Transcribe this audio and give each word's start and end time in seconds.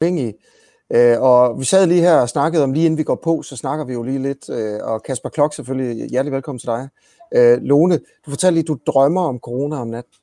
uafhængige. 0.00 0.34
Øh, 0.92 1.20
og 1.20 1.60
vi 1.60 1.64
sad 1.64 1.86
lige 1.86 2.00
her 2.00 2.14
og 2.14 2.28
snakkede 2.28 2.64
om, 2.64 2.72
lige 2.72 2.86
inden 2.86 2.98
vi 2.98 3.02
går 3.02 3.14
på, 3.14 3.42
så 3.42 3.56
snakker 3.56 3.84
vi 3.84 3.92
jo 3.92 4.02
lige 4.02 4.22
lidt, 4.22 4.50
øh, 4.50 4.78
og 4.82 5.02
Kasper 5.02 5.28
Klok 5.28 5.54
selvfølgelig, 5.54 6.10
hjertelig 6.10 6.32
velkommen 6.32 6.58
til 6.58 6.66
dig. 6.66 6.88
Øh, 7.34 7.58
Lone, 7.62 7.98
du 8.26 8.30
fortalte 8.30 8.54
lige, 8.54 8.64
du 8.64 8.78
drømmer 8.86 9.22
om 9.22 9.38
corona 9.38 9.76
om 9.76 9.88
natten. 9.88 10.14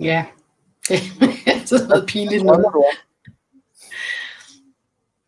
Ja, 0.00 0.24
det 0.88 0.98
er 1.46 1.66
sådan 1.66 1.88
noget 1.88 2.04
pinligt 2.08 2.44
noget. 2.44 2.66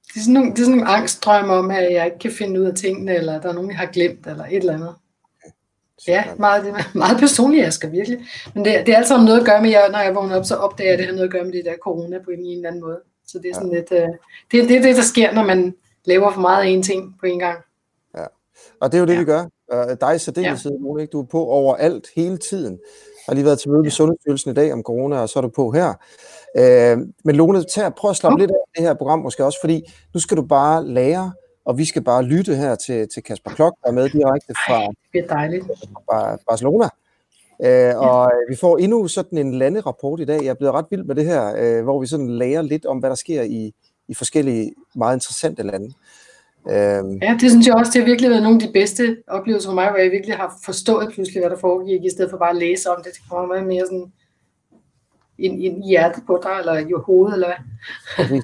Det 0.09 0.17
er, 0.17 0.21
sådan 0.21 0.35
nogle, 0.35 0.51
det 0.51 0.59
er 0.59 0.65
sådan 0.65 0.79
nogle 0.79 0.91
angstdrømme 0.91 1.53
om, 1.53 1.71
at 1.71 1.93
jeg 1.93 2.05
ikke 2.05 2.19
kan 2.19 2.33
finde 2.33 2.61
ud 2.61 2.65
af 2.65 2.75
tingene, 2.75 3.15
eller 3.15 3.41
der 3.41 3.49
er 3.49 3.53
nogen, 3.53 3.71
jeg 3.71 3.79
har 3.79 3.87
glemt, 3.87 4.27
eller 4.27 4.45
et 4.45 4.57
eller 4.57 4.75
andet. 4.75 4.95
Ja, 6.09 6.25
meget, 6.39 6.75
meget 6.95 7.19
personligt, 7.19 7.65
jeg 7.65 7.73
skal 7.73 7.93
virkelig. 7.93 8.19
Men 8.55 8.65
det, 8.65 8.87
det 8.87 8.95
er 8.95 8.97
altså 8.97 9.17
noget 9.17 9.41
at 9.41 9.47
gøre 9.47 9.63
med, 9.63 9.73
at 9.73 9.93
når 9.93 9.99
jeg 9.99 10.15
vågner 10.15 10.37
op, 10.37 10.45
så 10.45 10.57
opdager 10.57 10.89
jeg, 10.89 10.93
at 10.93 10.99
det 10.99 11.07
har 11.07 11.15
noget 11.15 11.29
at 11.29 11.33
gøre 11.33 11.45
med 11.45 11.53
det 11.53 11.65
der 11.65 11.75
corona 11.83 12.19
på 12.19 12.31
en 12.31 12.47
eller 12.47 12.69
anden 12.69 12.81
måde. 12.81 13.01
Så 13.29 13.39
det 13.39 13.51
er 13.51 13.55
sådan 13.55 13.73
ja. 13.73 13.77
lidt, 13.77 13.93
uh, 13.93 13.99
det, 14.53 14.69
det 14.69 14.77
er 14.77 14.83
det, 14.83 14.97
der 14.97 15.03
sker, 15.03 15.33
når 15.33 15.45
man 15.45 15.75
laver 16.05 16.33
for 16.33 16.41
meget 16.41 16.63
af 16.63 16.69
en 16.69 16.83
ting 16.83 17.15
på 17.21 17.27
en 17.27 17.39
gang. 17.39 17.59
Ja, 18.17 18.25
og 18.81 18.93
det 18.93 18.99
er 18.99 19.01
jo 19.01 19.07
det, 19.07 19.15
ja. 19.15 19.19
vi 19.19 19.25
gør. 19.25 19.45
Uh, 19.75 19.97
dig 20.01 20.17
i 20.17 20.19
særdeleshed, 20.19 20.73
ja. 20.99 21.07
du 21.07 21.21
er 21.21 21.27
på 21.27 21.47
overalt 21.47 22.07
hele 22.17 22.39
tiden. 22.39 22.73
Jeg 22.73 23.33
har 23.33 23.35
lige 23.35 23.45
været 23.45 23.59
til 23.59 23.71
møde 23.71 23.83
med. 23.83 23.91
Sundhedsstyrelsen 23.91 24.51
i 24.51 24.55
dag 24.55 24.73
om 24.73 24.83
corona, 24.83 25.19
og 25.19 25.29
så 25.29 25.39
er 25.39 25.41
du 25.41 25.49
på 25.49 25.71
her. 25.71 25.89
Uh, 26.59 27.05
men 27.25 27.37
Lone, 27.37 27.65
tag, 27.65 27.95
prøv 27.95 28.11
at 28.11 28.17
slappe 28.17 28.41
ja. 28.41 28.47
lidt 28.47 28.51
af 28.51 28.57
det 28.77 28.83
her 28.85 28.95
program 28.95 29.19
måske 29.19 29.45
også, 29.45 29.59
fordi 29.63 29.83
nu 30.15 30.21
skal 30.21 30.37
du 30.37 30.43
bare 30.43 30.87
lære, 30.87 31.33
og 31.65 31.79
vi 31.79 31.85
skal 31.85 32.05
bare 32.05 32.23
lytte 32.23 32.55
her 32.55 32.75
til, 32.75 33.09
til 33.09 33.23
Kasper 33.23 33.51
Klok, 33.51 33.75
der 33.83 33.89
er 33.89 33.93
med 33.93 34.09
direkte 34.09 34.55
fra, 34.67 34.75
Ej, 34.75 34.89
det 35.13 35.25
er 35.25 35.27
dejligt. 35.27 35.65
fra 36.11 36.39
Barcelona. 36.49 36.89
Øh, 37.65 37.99
og 37.99 38.33
vi 38.51 38.57
får 38.57 38.79
endnu 38.79 39.09
sådan 39.09 39.39
en 39.39 39.55
landerapport 39.55 40.21
i 40.21 40.25
dag. 40.25 40.43
Jeg 40.43 40.51
er 40.51 40.55
blevet 40.55 40.75
ret 40.75 40.87
vild 40.91 41.05
med 41.05 41.15
det 41.15 41.25
her, 41.25 41.55
øh, 41.59 41.85
hvor 41.85 42.01
vi 42.01 42.07
sådan 42.07 42.31
lærer 42.31 42.63
lidt 42.63 42.87
om, 42.87 42.99
hvad 42.99 43.11
der 43.11 43.17
sker 43.17 43.43
i, 43.43 43.73
i 44.09 44.15
forskellige 44.15 44.73
meget 44.95 45.17
interessante 45.17 45.63
lande. 45.63 45.95
Øh, 46.69 47.23
ja, 47.23 47.37
det 47.41 47.51
synes 47.51 47.67
jeg 47.67 47.75
også, 47.75 47.93
det 47.95 48.01
har 48.01 48.07
virkelig 48.07 48.31
været 48.31 48.43
nogle 48.43 48.63
af 48.63 48.67
de 48.67 48.73
bedste 48.73 49.17
oplevelser 49.27 49.69
for 49.69 49.75
mig, 49.75 49.91
hvor 49.91 49.99
jeg 49.99 50.11
virkelig 50.11 50.37
har 50.37 50.59
forstået 50.65 51.13
pludselig, 51.13 51.43
hvad 51.43 51.51
der 51.51 51.57
foregik, 51.57 52.05
i 52.05 52.11
stedet 52.11 52.31
for 52.31 52.39
bare 52.39 52.51
at 52.51 52.57
læse 52.57 52.91
om 52.91 53.03
det. 53.05 53.13
Det 53.13 53.23
kommer 53.31 53.47
meget 53.47 53.67
mere 53.67 53.87
sådan 53.87 54.13
en, 55.39 55.61
en 55.61 55.83
hjerte 55.83 56.21
på 56.27 56.41
dig, 56.43 56.57
eller 56.59 56.79
i 56.79 56.93
hovedet, 57.07 57.35
eller 57.35 57.49
hvad. 57.49 58.41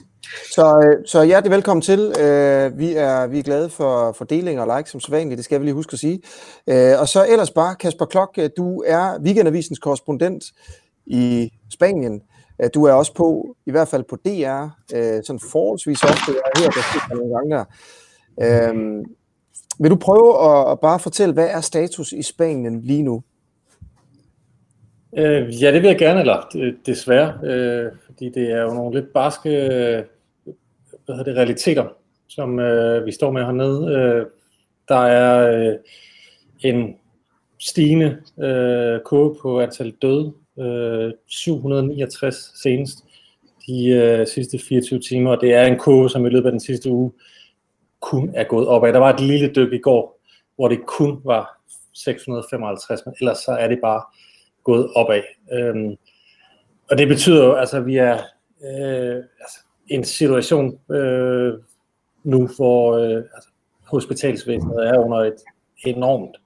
Så, 0.55 0.81
øh, 0.85 1.07
så 1.07 1.25
hjertelig 1.25 1.51
velkommen 1.51 1.83
til. 1.83 2.01
Øh, 2.21 2.79
vi, 2.79 2.93
er, 2.93 3.27
vi 3.27 3.39
er 3.39 3.43
glade 3.43 3.71
for, 3.71 4.13
for 4.13 4.25
delinger 4.25 4.63
og 4.63 4.79
likes 4.79 4.91
som 4.91 5.01
sædvanligt, 5.01 5.37
det 5.37 5.45
skal 5.45 5.61
vi 5.61 5.67
lige 5.67 5.75
huske 5.75 5.93
at 5.93 5.99
sige. 5.99 6.21
Øh, 6.67 7.01
og 7.01 7.09
så 7.09 7.27
ellers 7.31 7.51
bare, 7.51 7.75
Kasper 7.75 8.05
Klok, 8.05 8.35
øh, 8.39 8.51
du 8.57 8.83
er 8.87 9.19
Weekendavisens 9.21 9.79
korrespondent 9.79 10.45
i 11.07 11.53
Spanien. 11.73 12.23
Øh, 12.63 12.71
du 12.75 12.85
er 12.85 12.93
også 12.93 13.15
på, 13.15 13.57
i 13.67 13.71
hvert 13.71 13.89
fald 13.89 14.05
på 14.11 14.17
DR, 14.17 14.63
øh, 14.95 15.23
sådan 15.25 15.41
forholdsvis 15.53 16.03
ofte. 16.03 16.33
Jeg 16.33 16.41
har 16.45 16.63
hørt 16.63 16.75
dig 17.11 17.17
nogle 17.17 17.35
gange 17.35 17.57
der. 17.57 17.65
Øhm, 18.43 19.05
vil 19.79 19.91
du 19.91 19.97
prøve 19.97 20.51
at, 20.51 20.73
at 20.73 20.81
bare 20.81 20.99
fortælle, 20.99 21.35
hvad 21.35 21.49
er 21.49 21.61
status 21.61 22.13
i 22.13 22.23
Spanien 22.23 22.81
lige 22.81 23.03
nu? 23.03 23.23
Øh, 25.17 25.63
ja, 25.63 25.73
det 25.73 25.83
vil 25.83 25.89
jeg 25.89 25.99
gerne, 25.99 26.21
eller 26.21 26.71
desværre, 26.87 27.39
øh, 27.45 27.93
fordi 28.07 28.29
det 28.29 28.51
er 28.51 28.63
jo 28.63 28.75
nogle 28.75 29.01
lidt 29.01 29.13
barske 29.13 29.51
hvad 31.07 31.17
hedder 31.17 31.31
det, 31.31 31.39
realiteter, 31.39 31.89
som 32.29 32.59
øh, 32.59 33.07
vi 33.07 33.13
står 33.13 33.31
med 33.31 33.45
hernede. 33.45 33.95
Øh, 33.95 34.27
der 34.89 35.07
er 35.07 35.59
øh, 35.59 35.75
en 36.61 36.97
stigende 37.61 38.19
øh, 38.39 39.01
kurve 39.05 39.37
på 39.43 39.61
antal 39.61 39.91
døde, 40.03 40.33
øh, 40.59 41.13
769 41.27 42.53
senest 42.63 42.99
de 43.67 43.89
øh, 43.89 44.27
sidste 44.27 44.59
24 44.59 45.01
timer, 45.01 45.31
og 45.31 45.41
det 45.41 45.55
er 45.55 45.65
en 45.65 45.79
kurve, 45.79 46.11
som 46.11 46.27
i 46.27 46.29
løbet 46.29 46.47
af 46.47 46.53
den 46.53 46.61
sidste 46.61 46.91
uge 46.91 47.13
kun 48.01 48.31
er 48.35 48.45
gået 48.45 48.69
opad. 48.69 48.93
Der 48.93 48.99
var 48.99 49.15
et 49.15 49.21
lille 49.21 49.53
dyk 49.57 49.73
i 49.73 49.79
går, 49.79 50.21
hvor 50.57 50.69
det 50.69 50.87
kun 50.87 51.21
var 51.25 51.61
655, 51.93 53.01
men 53.07 53.15
ellers 53.21 53.39
så 53.39 53.53
er 53.53 53.69
det 53.69 53.79
bare 53.83 54.03
gået 54.65 54.91
opad. 54.95 55.23
Øhm, 55.53 55.97
og 56.91 56.99
det 56.99 57.09
betyder 57.09 57.45
jo, 57.45 57.55
altså, 57.55 57.77
at 57.77 57.87
vi 57.87 57.97
er 57.97 58.15
øh, 58.65 59.17
altså, 59.41 59.64
en 59.89 60.05
situation 60.05 60.79
øh, 60.91 61.55
nu, 62.25 62.49
hvor 62.57 62.97
øh, 62.97 63.17
altså, 63.35 63.49
hospitalsvæsenet 63.87 64.89
er 64.89 64.99
under 64.99 65.19
et 65.19 65.37
enormt 65.85 66.37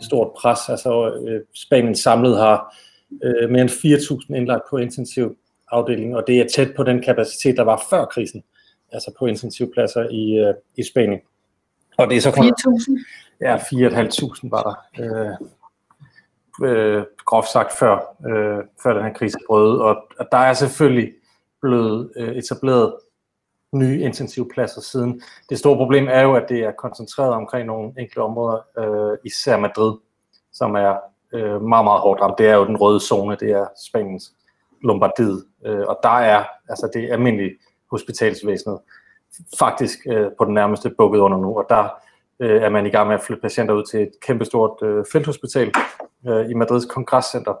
stort 0.00 0.32
pres. 0.36 0.68
Altså 0.68 1.14
øh, 1.14 1.40
Spanien 1.54 1.94
samlet 1.94 2.38
har 2.38 2.76
øh, 3.22 3.50
mere 3.50 3.62
end 3.62 3.70
4.000 3.70 4.36
indlagt 4.36 4.62
på 4.70 4.76
intensiv 4.76 5.36
afdeling, 5.70 6.16
og 6.16 6.24
det 6.26 6.40
er 6.40 6.48
tæt 6.54 6.68
på 6.76 6.82
den 6.82 7.02
kapacitet, 7.02 7.56
der 7.56 7.62
var 7.62 7.82
før 7.90 8.04
krisen, 8.04 8.42
altså 8.92 9.12
på 9.18 9.26
intensivpladser 9.26 10.08
i, 10.10 10.38
øh, 10.38 10.54
i 10.76 10.82
Spanien. 10.82 11.20
Og 11.98 12.10
det 12.10 12.16
er 12.16 12.20
så 12.20 12.30
4.000? 12.30 13.04
Ja, 13.40 13.56
4.500 13.56 14.48
var 14.50 14.62
der. 14.98 15.04
Øh, 15.04 15.36
øh, 16.70 17.04
groft 17.24 17.48
sagt 17.48 17.72
før, 17.78 18.16
øh, 18.26 18.64
før 18.82 18.94
den 18.94 19.02
her 19.04 19.12
krise 19.12 19.38
brød. 19.46 19.78
Og, 19.78 19.96
og 20.18 20.28
der 20.32 20.38
er 20.38 20.52
selvfølgelig 20.52 21.12
blevet 21.62 22.12
øh, 22.16 22.36
etableret 22.36 22.94
nye 23.72 24.00
intensivpladser 24.00 24.80
siden. 24.80 25.22
Det 25.50 25.58
store 25.58 25.76
problem 25.76 26.08
er 26.10 26.22
jo, 26.22 26.34
at 26.34 26.48
det 26.48 26.60
er 26.60 26.72
koncentreret 26.72 27.32
omkring 27.32 27.66
nogle 27.66 27.92
enkelte 27.98 28.18
områder, 28.18 28.58
øh, 28.78 29.18
især 29.24 29.56
Madrid, 29.56 29.94
som 30.52 30.74
er 30.74 30.96
øh, 31.34 31.62
meget, 31.62 31.84
meget 31.84 32.00
hårdt 32.00 32.20
ramt. 32.20 32.38
Det 32.38 32.46
er 32.46 32.54
jo 32.54 32.66
den 32.66 32.76
røde 32.76 33.00
zone, 33.00 33.36
det 33.40 33.50
er 33.50 33.66
Spaniens 33.88 34.32
Lombardiet, 34.82 35.44
øh, 35.66 35.86
og 35.88 35.98
der 36.02 36.18
er 36.18 36.44
altså 36.68 36.90
det 36.94 37.10
almindelige 37.10 37.58
hospitalsvæsenet 37.90 38.78
faktisk 39.58 39.98
øh, 40.06 40.30
på 40.38 40.44
den 40.44 40.54
nærmeste 40.54 40.90
bukket 40.90 41.18
under 41.18 41.38
nu, 41.38 41.58
og 41.58 41.66
der 41.68 41.88
øh, 42.40 42.62
er 42.62 42.68
man 42.68 42.86
i 42.86 42.90
gang 42.90 43.08
med 43.08 43.14
at 43.14 43.22
flytte 43.22 43.40
patienter 43.40 43.74
ud 43.74 43.84
til 43.90 44.02
et 44.02 44.12
kæmpestort 44.22 44.82
øh, 44.82 45.04
felthospital 45.12 45.72
øh, 46.28 46.50
i 46.50 46.54
Madrids 46.54 46.84
kongresscenter, 46.84 47.54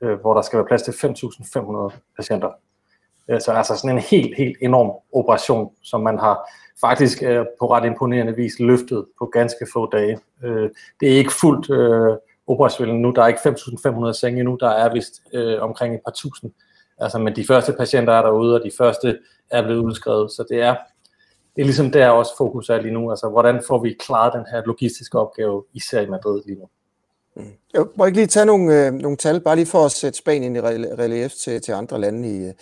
øh, 0.00 0.20
hvor 0.20 0.34
der 0.34 0.42
skal 0.42 0.56
være 0.56 0.66
plads 0.66 0.82
til 0.82 0.92
5.500 0.92 1.98
patienter. 2.16 2.50
Øh, 3.30 3.40
så 3.40 3.52
altså 3.52 3.76
sådan 3.76 3.96
en 3.96 4.02
helt, 4.02 4.36
helt 4.36 4.56
enorm 4.62 4.92
operation, 5.12 5.70
som 5.82 6.00
man 6.00 6.18
har 6.18 6.50
faktisk 6.80 7.22
øh, 7.22 7.46
på 7.58 7.70
ret 7.70 7.84
imponerende 7.84 8.36
vis 8.36 8.52
løftet 8.60 9.04
på 9.18 9.26
ganske 9.26 9.66
få 9.72 9.90
dage. 9.90 10.18
Øh, 10.44 10.70
det 11.00 11.12
er 11.12 11.16
ikke 11.16 11.32
fuldt 11.32 11.70
øh, 11.70 12.16
operationelt 12.46 13.00
nu, 13.00 13.10
der 13.10 13.22
er 13.22 13.28
ikke 13.28 13.40
5.500 14.08 14.12
senge 14.12 14.44
nu, 14.44 14.56
der 14.60 14.68
er 14.68 14.92
vist 14.92 15.22
øh, 15.34 15.62
omkring 15.62 15.94
et 15.94 16.00
par 16.04 16.12
tusind. 16.12 16.50
Altså, 16.98 17.18
men 17.18 17.36
de 17.36 17.46
første 17.46 17.72
patienter 17.72 18.12
er 18.12 18.22
derude, 18.22 18.54
og 18.54 18.64
de 18.64 18.70
første 18.78 19.18
er 19.50 19.62
blevet 19.62 19.84
udskrevet, 19.84 20.30
så 20.30 20.44
det 20.48 20.60
er, 20.62 20.76
det 21.56 21.62
er 21.62 21.66
ligesom 21.66 21.90
der 21.90 22.08
også 22.08 22.36
fokus 22.38 22.68
er 22.68 22.80
lige 22.80 22.94
nu. 22.94 23.10
Altså, 23.10 23.28
hvordan 23.28 23.62
får 23.68 23.78
vi 23.82 23.96
klaret 24.00 24.32
den 24.32 24.44
her 24.50 24.62
logistiske 24.66 25.18
opgave, 25.18 25.64
især 25.72 26.00
i 26.00 26.06
Madrid 26.06 26.42
lige 26.46 26.58
nu? 26.58 26.68
Mm. 27.36 27.52
Jeg 27.74 27.84
må 27.96 28.04
ikke 28.04 28.18
lige 28.18 28.26
tage 28.26 28.46
nogle, 28.46 28.86
øh, 28.86 28.92
nogle 28.92 29.16
tal, 29.16 29.40
bare 29.40 29.56
lige 29.56 29.66
for 29.66 29.84
at 29.84 29.92
sætte 29.92 30.18
Spanien 30.18 30.56
i 30.56 30.60
relief 30.60 31.32
til, 31.32 31.60
til 31.60 31.72
andre 31.72 32.00
lande 32.00 32.28
i, 32.28 32.46
øh, 32.46 32.52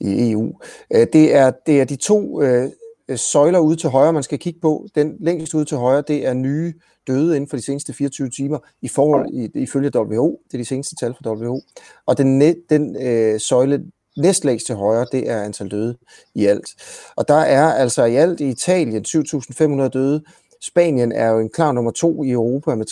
i 0.00 0.30
EU. 0.30 0.52
Øh, 0.94 1.06
det 1.12 1.34
er, 1.34 1.52
det 1.66 1.80
er 1.80 1.84
de 1.84 1.96
to 1.96 2.42
øh, 2.42 2.70
søjler 3.16 3.58
ude 3.58 3.76
til 3.76 3.90
højre, 3.90 4.12
man 4.12 4.22
skal 4.22 4.38
kigge 4.38 4.60
på. 4.60 4.86
Den 4.94 5.16
længst 5.20 5.54
ude 5.54 5.64
til 5.64 5.76
højre, 5.76 6.02
det 6.08 6.26
er 6.26 6.34
nye 6.34 6.74
døde 7.06 7.36
inden 7.36 7.48
for 7.48 7.56
de 7.56 7.62
seneste 7.62 7.92
24 7.92 8.30
timer 8.30 8.58
i 8.82 8.88
forhold 8.88 9.28
i, 9.32 9.50
ifølge 9.54 9.90
WHO. 9.96 10.40
Det 10.46 10.54
er 10.54 10.58
de 10.58 10.64
seneste 10.64 10.96
tal 10.96 11.14
fra 11.14 11.30
WHO. 11.30 11.60
Og 12.06 12.18
den, 12.18 12.40
den 12.70 12.96
øh, 13.02 13.40
søjle 13.40 13.84
næstlægst 14.18 14.66
til 14.66 14.74
højre, 14.74 15.06
det 15.12 15.30
er 15.30 15.42
antal 15.42 15.70
døde 15.70 15.96
i 16.34 16.46
alt. 16.46 16.68
Og 17.16 17.28
der 17.28 17.34
er 17.34 17.72
altså 17.72 18.04
i 18.04 18.16
alt 18.16 18.40
i 18.40 18.48
Italien 18.48 19.04
7.500 19.08 19.88
døde. 19.88 20.22
Spanien 20.62 21.12
er 21.12 21.30
jo 21.30 21.38
en 21.38 21.48
klar 21.48 21.72
nummer 21.72 21.90
to 21.90 22.24
i 22.24 22.30
Europa 22.30 22.74
med 22.74 22.86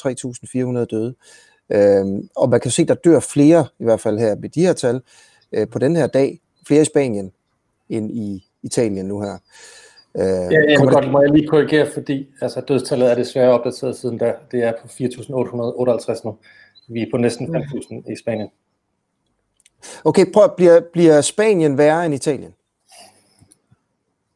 3.400 0.78 0.84
døde. 0.84 1.14
Øhm, 1.72 2.28
og 2.36 2.48
man 2.48 2.60
kan 2.60 2.70
se, 2.70 2.84
der 2.84 2.94
dør 2.94 3.20
flere, 3.20 3.66
i 3.80 3.84
hvert 3.84 4.00
fald 4.00 4.18
her 4.18 4.36
med 4.36 4.48
de 4.48 4.60
her 4.60 4.72
tal, 4.72 5.00
øh, 5.52 5.68
på 5.68 5.78
den 5.78 5.96
her 5.96 6.06
dag, 6.06 6.40
flere 6.68 6.82
i 6.82 6.84
Spanien 6.84 7.32
end 7.88 8.10
i 8.10 8.48
Italien 8.62 9.06
nu 9.06 9.20
her. 9.20 9.38
Øh, 10.16 10.52
ja, 10.52 10.60
jeg 10.68 10.80
vil 10.80 10.88
godt, 10.88 11.10
må 11.10 11.20
jeg 11.22 11.30
lige 11.30 11.48
korrigere, 11.48 11.86
fordi 11.94 12.26
altså, 12.40 12.60
dødstallet 12.60 13.10
er 13.10 13.14
desværre 13.14 13.50
opdateret 13.50 13.96
siden 13.96 14.18
da. 14.18 14.34
Det 14.50 14.62
er 14.62 14.72
på 14.82 14.88
4.858 14.88 16.20
nu. 16.24 16.38
Vi 16.88 17.02
er 17.02 17.06
på 17.10 17.16
næsten 17.16 17.56
5.000 17.56 17.94
mm. 17.94 18.12
i 18.12 18.16
Spanien. 18.16 18.48
Okay, 20.04 20.32
prøv, 20.32 20.56
bliver, 20.56 20.80
bliver 20.92 21.20
Spanien 21.20 21.78
værre 21.78 22.06
end 22.06 22.14
Italien? 22.14 22.54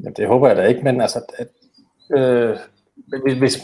Ja, 0.05 0.11
det 0.17 0.27
håber 0.27 0.49
jeg 0.49 0.57
da 0.57 0.67
ikke, 0.67 0.83
men 0.83 1.01
altså, 1.01 1.21
at, 1.39 1.49
øh, 2.17 2.57
hvis, 3.23 3.39
hvis 3.39 3.59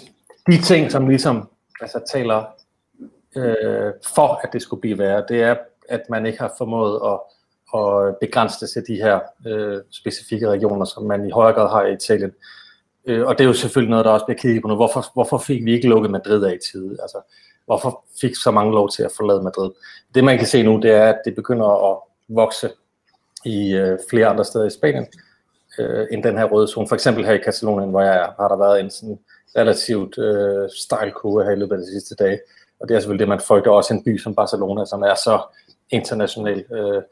de 0.46 0.62
ting, 0.62 0.90
som 0.90 1.08
ligesom 1.08 1.48
altså, 1.80 2.00
taler 2.12 2.44
øh, 3.36 3.92
for, 4.14 4.40
at 4.44 4.52
det 4.52 4.62
skulle 4.62 4.80
blive 4.80 4.98
værre, 4.98 5.24
det 5.28 5.42
er, 5.42 5.56
at 5.88 6.00
man 6.10 6.26
ikke 6.26 6.38
har 6.38 6.54
formået 6.58 7.00
at 7.04 7.20
og 7.72 8.16
begrænse 8.20 8.60
det 8.60 8.70
til 8.70 8.82
de 8.88 9.02
her 9.02 9.20
øh, 9.46 9.80
specifikke 9.90 10.48
regioner, 10.48 10.84
som 10.84 11.04
man 11.04 11.26
i 11.26 11.30
højere 11.30 11.54
grad 11.54 11.70
har 11.70 11.86
i 11.86 11.92
Italien. 11.92 12.32
Øh, 13.06 13.26
og 13.26 13.38
det 13.38 13.44
er 13.44 13.48
jo 13.48 13.54
selvfølgelig 13.54 13.90
noget, 13.90 14.04
der 14.04 14.10
også 14.10 14.26
bliver 14.26 14.38
kigget 14.38 14.62
på 14.62 14.68
nu. 14.68 14.74
Hvorfor, 14.74 15.04
hvorfor 15.14 15.38
fik 15.38 15.64
vi 15.64 15.72
ikke 15.72 15.88
lukket 15.88 16.10
Madrid 16.10 16.44
af 16.44 16.54
i 16.54 16.58
tide? 16.72 16.96
Altså, 17.02 17.18
hvorfor 17.66 18.04
fik 18.20 18.36
så 18.36 18.50
mange 18.50 18.72
lov 18.72 18.90
til 18.90 19.02
at 19.02 19.12
forlade 19.16 19.42
Madrid? 19.42 19.70
Det 20.14 20.24
man 20.24 20.38
kan 20.38 20.46
se 20.46 20.62
nu, 20.62 20.80
det 20.80 20.90
er, 20.90 21.08
at 21.08 21.20
det 21.24 21.34
begynder 21.34 21.90
at 21.92 21.98
vokse 22.28 22.70
i 23.44 23.72
øh, 23.74 23.98
flere 24.10 24.26
andre 24.26 24.44
steder 24.44 24.66
i 24.66 24.70
Spanien. 24.70 25.06
øh, 25.78 26.06
end 26.10 26.22
den 26.22 26.38
her 26.38 26.44
røde 26.44 26.68
zone. 26.68 26.88
For 26.88 26.94
eksempel 26.94 27.24
her 27.26 27.32
i 27.32 27.38
Katalonien, 27.38 27.90
hvor 27.90 28.00
jeg 28.00 28.16
er, 28.16 28.28
har 28.40 28.48
der 28.48 28.56
været 28.56 28.80
en 28.80 28.90
sådan 28.90 29.18
relativt 29.56 30.18
øh, 30.18 30.70
stejl 30.76 31.12
kurve 31.12 31.44
her 31.44 31.50
i 31.50 31.56
løbet 31.56 31.76
af 31.76 31.80
de 31.80 31.92
sidste 31.92 32.14
dage. 32.14 32.40
Og 32.80 32.88
det 32.88 32.94
er 32.94 33.00
selvfølgelig 33.00 33.20
det, 33.20 33.28
man 33.28 33.40
frygter 33.40 33.70
også 33.70 33.94
en 33.94 34.04
by 34.04 34.18
som 34.18 34.34
Barcelona, 34.34 34.84
som 34.84 35.02
er 35.02 35.14
så 35.14 35.40
international, 35.90 36.64
øh, 36.72 37.02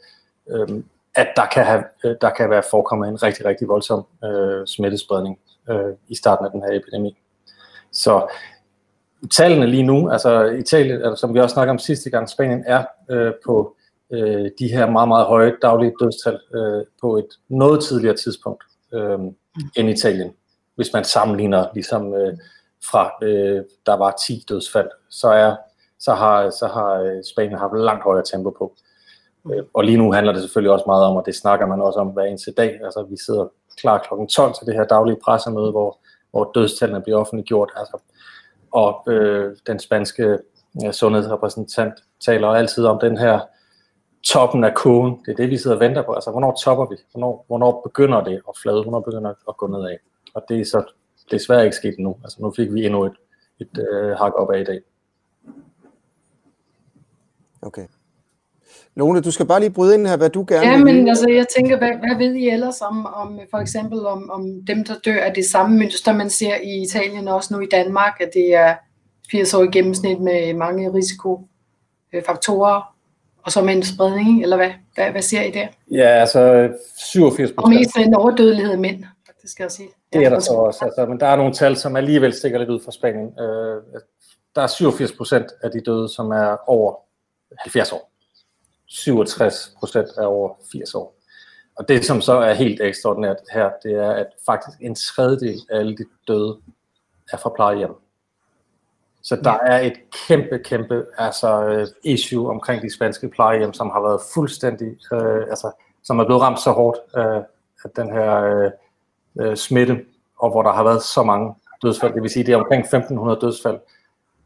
øh, 0.51 0.83
at 1.15 1.29
der 1.37 1.47
kan, 1.47 1.65
have, 1.65 1.85
øh, 2.05 2.17
der 2.21 2.31
kan 2.31 2.51
være 2.51 2.63
forekommet 2.71 3.09
en 3.09 3.23
rigtig, 3.23 3.45
rigtig 3.45 3.69
voldsom 3.69 4.07
øh, 4.25 4.67
smittespredning 4.67 5.39
øh, 5.71 5.93
i 6.09 6.15
starten 6.15 6.47
af 6.47 6.51
den 6.51 6.63
her 6.63 6.73
epidemi. 6.73 7.17
Så 7.93 8.29
tallene 9.31 9.67
lige 9.67 9.83
nu, 9.83 10.11
altså 10.11 10.45
Italien, 10.45 11.03
altså, 11.03 11.21
som 11.21 11.35
vi 11.35 11.41
også 11.41 11.55
snakkede 11.55 11.71
om 11.71 11.79
sidste 11.79 12.11
gang, 12.11 12.29
Spanien 12.29 12.65
er 12.67 12.85
øh, 13.11 13.33
på 13.47 13.77
øh, 14.13 14.51
de 14.59 14.69
her 14.69 14.91
meget, 14.91 15.09
meget 15.09 15.27
høje 15.27 15.57
daglige 15.63 15.93
dødstal 16.01 16.41
øh, 16.55 16.85
på 17.01 17.17
et 17.17 17.29
noget 17.49 17.85
tidligere 17.85 18.17
tidspunkt 18.17 18.65
øh, 18.95 19.19
end 19.77 19.91
Italien. 19.91 20.33
Hvis 20.75 20.93
man 20.93 21.05
sammenligner 21.05 21.67
ligesom 21.75 22.15
øh, 22.15 22.39
fra, 22.91 23.11
øh, 23.23 23.63
der 23.87 23.97
var 23.97 24.17
10 24.27 24.45
dødsfald, 24.49 24.91
så, 25.11 25.29
er, 25.29 25.57
så 25.99 26.15
har, 26.15 26.51
så 26.51 26.67
har 26.67 26.93
øh, 26.93 27.25
Spanien 27.25 27.59
haft 27.59 27.79
langt 27.79 28.05
højere 28.05 28.25
tempo 28.25 28.51
på. 28.51 28.75
Øh, 29.53 29.65
og 29.75 29.85
lige 29.85 29.99
nu 29.99 30.13
handler 30.13 30.33
det 30.33 30.43
selvfølgelig 30.43 30.73
også 30.73 30.85
meget 30.87 31.05
om, 31.05 31.17
og 31.17 31.27
det 31.27 31.35
snakker 31.35 31.67
man 31.67 31.81
også 31.81 31.99
om 31.99 32.09
hver 32.09 32.25
eneste 32.25 32.53
dag, 32.53 32.81
altså 32.85 33.03
vi 33.11 33.17
sidder 33.27 33.49
klar 33.77 33.99
kl. 33.99 34.27
12 34.35 34.55
til 34.55 34.67
det 34.67 34.75
her 34.75 34.85
daglige 34.85 35.19
pressemøde, 35.25 35.71
hvor, 35.71 35.99
hvor 36.31 36.51
dødstallene 36.55 37.03
bliver 37.03 37.19
offentliggjort, 37.19 37.71
altså, 37.77 37.99
og 38.73 39.03
øh, 39.09 39.57
den 39.67 39.79
spanske 39.79 40.39
ja, 40.83 40.93
sundhedsrepræsentant 40.93 41.95
taler 42.21 42.49
altid 42.49 42.85
om 42.85 42.99
den 43.01 43.19
her 43.19 43.41
toppen 44.25 44.65
af 44.65 44.75
kurven. 44.75 45.21
Det 45.27 45.33
er 45.33 45.37
det, 45.37 45.51
vi 45.51 45.59
sidder 45.59 45.77
og 45.77 45.81
venter 45.81 46.03
på. 46.03 46.13
Altså, 46.13 46.31
hvornår 46.31 46.57
topper 46.65 46.87
vi? 46.87 46.97
Hvornår, 47.13 47.45
hvornår 47.47 47.81
begynder 47.81 48.25
det 48.25 48.43
at 48.49 48.59
flade? 48.63 48.83
Hvornår 48.83 49.01
begynder 49.01 49.31
det 49.31 49.39
at 49.49 49.57
gå 49.57 49.67
nedad? 49.67 49.97
Og 50.35 50.45
det 50.49 50.61
er 50.61 50.65
så 50.65 50.93
desværre 51.31 51.65
ikke 51.65 51.77
sket 51.77 51.95
endnu. 51.99 52.17
Altså, 52.25 52.39
nu 52.43 52.53
fik 52.57 52.75
vi 52.75 52.87
endnu 52.87 53.05
et, 53.05 53.17
et 53.61 53.87
øh, 53.93 54.11
hak 54.11 54.33
op 54.35 54.51
af 54.51 54.61
i 54.61 54.65
dag. 54.65 54.81
Okay. 57.63 57.87
Lone, 58.97 59.21
du 59.21 59.31
skal 59.31 59.47
bare 59.47 59.61
lige 59.61 59.71
bryde 59.71 59.95
ind 59.95 60.07
her, 60.07 60.17
hvad 60.17 60.31
du 60.31 60.45
gerne 60.49 60.67
ja, 60.67 60.77
vil. 60.77 60.85
men 60.85 61.09
altså, 61.09 61.31
jeg 61.31 61.47
tænker, 61.57 61.79
hvad, 61.79 61.89
hvad 61.89 62.17
ved 62.19 62.35
I 62.35 62.49
ellers 62.49 62.81
om, 62.81 63.07
om 63.07 63.41
for 63.51 63.59
eksempel 63.59 64.07
om, 64.07 64.31
om 64.31 64.65
dem, 64.67 64.85
der 64.85 64.95
dør 65.05 65.21
af 65.21 65.35
det 65.35 65.45
samme 65.45 65.79
mønster, 65.79 66.13
man 66.13 66.31
ser 66.31 66.55
i 66.65 66.83
Italien 66.83 67.29
og 67.29 67.35
også 67.35 67.55
nu 67.55 67.61
i 67.61 67.67
Danmark, 67.71 68.21
at 68.21 68.31
det 68.35 68.55
er 68.55 68.75
80 69.31 69.55
år 69.55 69.63
i 69.63 69.67
gennemsnit 69.67 70.21
med 70.21 70.55
mange 70.55 70.93
risikofaktorer, 70.93 72.95
og 73.43 73.53
så 73.53 73.63
med 73.63 73.75
en 73.75 73.83
spredning, 73.83 74.43
eller 74.43 74.57
hvad? 74.57 74.71
Hvad, 74.95 75.11
hvad 75.11 75.23
ser 75.23 75.43
I 75.43 75.51
der? 75.51 75.67
Ja, 75.91 76.09
altså 76.09 76.71
87 76.97 77.53
procent. 77.53 77.65
Og 77.65 77.71
mest 77.71 77.97
en 77.97 78.15
overdødelighed 78.15 78.73
af 78.73 78.79
mænd, 78.79 79.05
det 79.43 79.51
skal 79.51 79.65
jeg 79.65 79.71
sige. 79.71 79.89
Det 80.13 80.25
er 80.25 80.31
der 80.31 80.41
så 80.41 80.53
også, 80.53 80.85
altså, 80.85 81.07
men 81.07 81.21
der 81.21 81.27
er 81.27 81.37
nogle 81.37 81.53
tal, 81.53 81.77
som 81.77 81.97
alligevel 81.97 82.33
stikker 82.33 82.59
lidt 82.59 82.71
ud 82.71 82.81
fra 82.85 82.93
Spanien. 82.93 83.41
Øh, 83.41 83.83
der 84.55 84.63
er 84.63 84.67
87 84.67 85.13
procent 85.13 85.47
af 85.63 85.71
de 85.71 85.81
døde, 85.81 86.09
som 86.09 86.31
er 86.31 86.57
over 86.67 86.95
70 87.59 87.93
år. 87.93 88.13
67 88.87 89.75
procent 89.79 90.09
er 90.19 90.27
over 90.27 90.55
80 90.73 90.95
år. 90.95 91.17
Og 91.77 91.89
det, 91.89 92.05
som 92.05 92.21
så 92.21 92.33
er 92.33 92.55
helt 92.55 92.81
ekstraordinært 92.81 93.37
her, 93.53 93.71
det 93.83 93.93
er, 93.93 94.11
at 94.11 94.27
faktisk 94.47 94.79
en 94.81 94.95
tredjedel 94.95 95.61
af 95.71 95.79
alle 95.79 95.97
de 95.97 96.05
døde 96.29 96.57
er 97.33 97.37
fra 97.37 97.53
plejehjem. 97.57 97.95
Så 99.23 99.37
der 99.37 99.59
er 99.59 99.81
et 99.81 99.97
kæmpe, 100.29 100.59
kæmpe 100.59 101.07
altså, 101.19 101.67
øh, 101.67 101.87
issue 102.05 102.51
omkring 102.51 102.83
de 102.83 102.95
spanske 102.95 103.29
plejehjem, 103.29 103.73
som 103.73 103.91
har 103.91 104.01
været 104.01 104.21
fuldstændig, 104.35 104.99
øh, 105.13 105.43
altså, 105.51 105.73
som 106.05 106.19
er 106.19 106.25
blevet 106.25 106.43
ramt 106.43 106.61
så 106.61 106.73
hårdt 106.73 106.99
øh, 107.17 107.43
af 107.85 107.91
den 107.97 108.13
her 108.13 108.43
øh, 108.43 108.71
øh, 109.41 109.57
smitte, 109.57 110.05
og 110.39 110.51
hvor 110.51 110.63
der 110.63 110.73
har 110.73 110.85
været 110.85 111.03
så 111.03 111.23
mange 111.23 111.55
dødsfald. 111.83 112.15
Det 112.15 112.23
vil 112.23 112.31
sige, 112.31 112.47
det 112.47 112.53
er 112.53 112.57
omkring 112.57 112.81
1500 112.81 113.41
dødsfald 113.41 113.79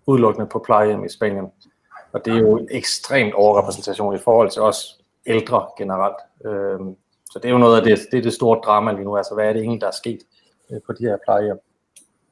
udelukkende 0.06 0.46
på 0.46 0.58
plejehjem 0.58 1.04
i 1.04 1.08
Spanien. 1.08 1.46
Og 2.12 2.24
det 2.24 2.34
er 2.34 2.38
jo 2.38 2.56
en 2.58 2.68
ekstremt 2.70 3.34
overrepræsentation 3.34 4.14
i 4.14 4.18
forhold 4.18 4.50
til 4.50 4.62
os 4.62 5.00
ældre 5.26 5.66
generelt. 5.78 6.16
Øh, 6.44 6.78
så 7.30 7.38
det 7.38 7.44
er 7.44 7.52
jo 7.52 7.58
noget 7.58 7.76
af 7.76 7.82
det, 7.82 7.98
det, 8.12 8.18
er 8.18 8.22
det 8.22 8.32
store 8.32 8.60
drama 8.64 8.92
lige 8.92 9.04
nu. 9.04 9.16
Altså, 9.16 9.34
hvad 9.34 9.44
er 9.44 9.52
det 9.52 9.60
egentlig, 9.60 9.80
der 9.80 9.86
er 9.86 9.96
sket 10.02 10.20
øh, 10.70 10.80
på 10.86 10.92
de 10.92 11.04
her 11.04 11.16
plejehjem? 11.24 11.58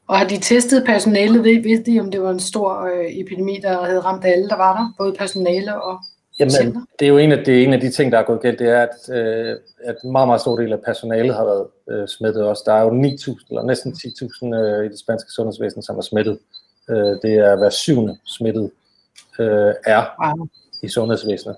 Og 0.09 0.19
har 0.19 0.27
de 0.27 0.39
testet 0.39 0.85
personalet? 0.87 1.45
Ved, 1.45 1.63
ved 1.63 1.85
de, 1.85 2.01
om 2.01 2.11
det 2.11 2.23
var 2.23 2.31
en 2.31 2.41
stor 2.41 2.85
øh, 2.85 3.07
epidemi, 3.09 3.61
der 3.63 3.85
havde 3.85 4.01
ramt 4.01 4.25
alle, 4.25 4.49
der 4.49 4.57
var 4.57 4.77
der? 4.77 4.95
Både 4.99 5.13
personale 5.13 5.83
og 5.83 5.99
Jamen, 6.39 6.53
patienter? 6.53 6.81
det 6.99 7.05
er 7.05 7.09
jo 7.09 7.19
en 7.19 7.33
af, 7.33 7.45
det 7.45 7.59
er 7.59 7.65
en 7.67 7.73
af 7.73 7.81
de 7.81 7.91
ting, 7.91 8.13
der 8.13 8.19
er 8.19 8.23
gået 8.23 8.41
galt. 8.41 8.59
Det 8.59 8.69
er, 8.69 8.83
at, 8.83 9.17
øh, 9.17 9.57
at 9.85 9.97
meget, 10.05 10.29
meget 10.29 10.41
stor 10.41 10.57
del 10.57 10.73
af 10.73 10.83
personalet 10.83 11.35
har 11.35 11.45
været 11.45 11.67
øh, 11.91 12.09
smittet 12.09 12.43
også. 12.43 12.63
Der 12.67 12.73
er 12.73 12.83
jo 12.83 12.91
9.000, 12.91 13.47
eller 13.49 13.63
næsten 13.63 13.93
10.000 13.93 14.55
øh, 14.55 14.87
i 14.87 14.89
det 14.89 14.99
spanske 14.99 15.31
sundhedsvæsen, 15.31 15.83
som 15.83 15.99
er 15.99 16.03
smittet. 16.03 16.39
Øh, 16.91 16.97
det 17.23 17.35
er 17.35 17.57
hver 17.57 17.71
syvende 17.71 18.19
smittet 18.25 18.71
øh, 19.39 19.75
er 19.85 20.05
wow. 20.25 20.47
i 20.83 20.89
sundhedsvæsenet. 20.89 21.57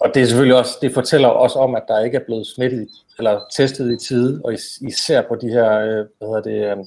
Og 0.00 0.10
det 0.14 0.22
er 0.22 0.26
selvfølgelig 0.26 0.58
også, 0.58 0.78
det 0.82 0.94
fortæller 0.94 1.28
også 1.28 1.58
om, 1.58 1.74
at 1.74 1.82
der 1.88 2.04
ikke 2.04 2.16
er 2.16 2.24
blevet 2.24 2.46
smittet 2.46 2.88
eller 3.18 3.40
testet 3.56 3.92
i 3.92 4.06
tide, 4.06 4.40
og 4.44 4.52
især 4.80 5.22
på 5.28 5.36
de 5.36 5.48
her, 5.48 5.78
øh, 5.78 6.06
hvad 6.18 6.28
hedder 6.28 6.42
det, 6.42 6.78
øh, 6.78 6.84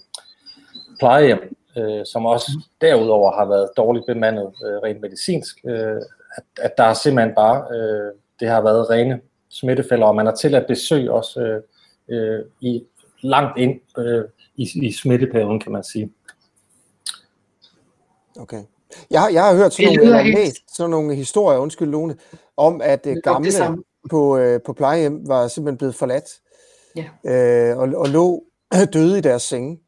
plejehjem, 0.99 1.55
øh, 1.77 2.05
som 2.05 2.25
også 2.25 2.51
mm. 2.55 2.61
derudover 2.81 3.31
har 3.31 3.45
været 3.45 3.69
dårligt 3.77 4.05
bemandet 4.05 4.53
øh, 4.65 4.77
rent 4.83 5.01
medicinsk, 5.01 5.57
øh, 5.65 6.01
at, 6.37 6.43
at 6.61 6.77
der 6.77 6.83
er 6.83 6.93
simpelthen 6.93 7.35
bare, 7.35 7.65
øh, 7.75 8.11
det 8.39 8.47
har 8.47 8.61
været 8.61 8.89
rene 8.89 9.19
smittefælder, 9.49 10.07
og 10.07 10.15
man 10.15 10.25
har 10.25 10.35
tilladt 10.35 10.67
besøg 10.67 11.11
også 11.11 11.39
øh, 11.39 11.61
øh, 12.09 12.45
i 12.61 12.83
langt 13.21 13.57
ind 13.57 13.79
øh, 13.97 14.23
i, 14.55 14.87
i 14.87 14.91
smitteperioden, 14.91 15.59
kan 15.59 15.71
man 15.71 15.83
sige. 15.83 16.11
Okay. 18.39 18.63
Jeg, 19.11 19.21
har, 19.21 19.29
jeg 19.29 19.43
har 19.43 19.55
hørt 19.55 19.73
sådan 19.73 19.93
nogle, 19.93 20.19
eller 20.19 20.23
læst 20.37 20.75
sådan 20.75 20.89
nogle 20.89 21.15
historier, 21.15 21.59
undskyld 21.59 21.89
Lone, 21.89 22.15
om 22.57 22.81
at 22.83 23.07
øh, 23.07 23.17
gamle 23.23 23.51
på, 24.09 24.37
øh, 24.37 24.59
på 24.65 24.73
plejehjem 24.73 25.27
var 25.27 25.47
simpelthen 25.47 25.77
blevet 25.77 25.95
forladt 25.95 26.25
ja. 26.95 27.05
øh, 27.71 27.77
og, 27.77 27.89
og 27.95 28.09
lå 28.09 28.43
døde 28.93 29.17
i 29.17 29.21
deres 29.21 29.41
senge. 29.41 29.79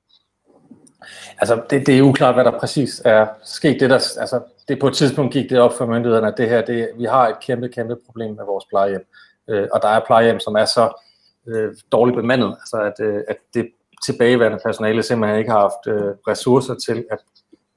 Altså, 1.39 1.61
det, 1.69 1.88
det 1.88 1.97
er 1.97 2.01
uklart, 2.01 2.35
hvad 2.35 2.45
der 2.45 2.59
præcis 2.59 3.01
er 3.05 3.27
sket. 3.44 3.79
Det, 3.79 3.89
der, 3.89 3.95
altså, 3.95 4.41
det 4.67 4.79
på 4.79 4.88
et 4.88 4.94
tidspunkt 4.94 5.33
gik 5.33 5.50
det 5.50 5.59
op 5.59 5.73
for 5.73 5.85
myndighederne, 5.85 6.27
at 6.27 6.38
det 6.38 6.50
her, 6.50 6.61
det, 6.61 6.89
vi 6.97 7.03
har 7.03 7.27
et 7.27 7.35
kæmpe, 7.41 7.69
kæmpe 7.69 7.95
problem 8.05 8.35
med 8.35 8.45
vores 8.45 8.65
plejehjem. 8.65 9.05
Øh, 9.50 9.67
og 9.73 9.81
der 9.81 9.88
er 9.88 10.05
plejehjem, 10.05 10.39
som 10.39 10.55
er 10.55 10.65
så 10.65 11.01
øh, 11.47 11.75
dårligt 11.91 12.15
bemandet, 12.15 12.57
altså 12.59 12.77
at, 12.77 13.05
øh, 13.05 13.21
at 13.27 13.38
det 13.53 13.69
tilbageværende 14.05 14.59
personale 14.65 15.03
simpelthen 15.03 15.39
ikke 15.39 15.51
har 15.51 15.60
haft 15.60 15.88
øh, 15.88 16.15
ressourcer 16.27 16.75
til 16.75 17.05
at, 17.12 17.19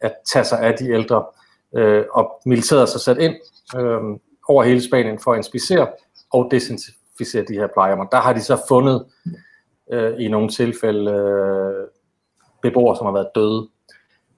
at 0.00 0.12
tage 0.32 0.44
sig 0.44 0.60
af 0.60 0.74
de 0.78 0.90
ældre. 0.90 1.24
Øh, 1.76 2.04
og 2.12 2.40
militæret 2.46 2.88
så 2.88 2.98
sat 2.98 3.18
ind 3.18 3.34
øh, 3.76 4.00
over 4.48 4.62
hele 4.62 4.82
Spanien 4.82 5.18
for 5.18 5.32
at 5.32 5.36
inspicere 5.36 5.88
og 6.32 6.48
desinficere 6.50 7.44
de 7.48 7.54
her 7.54 7.66
plejehjem. 7.66 8.08
Der 8.12 8.20
har 8.20 8.32
de 8.32 8.42
så 8.42 8.62
fundet 8.68 9.06
øh, 9.92 10.14
i 10.18 10.28
nogle 10.28 10.48
tilfælde 10.48 11.10
øh, 11.12 11.88
beboere, 12.62 12.96
som 12.96 13.06
har 13.06 13.12
været 13.12 13.30
døde. 13.34 13.68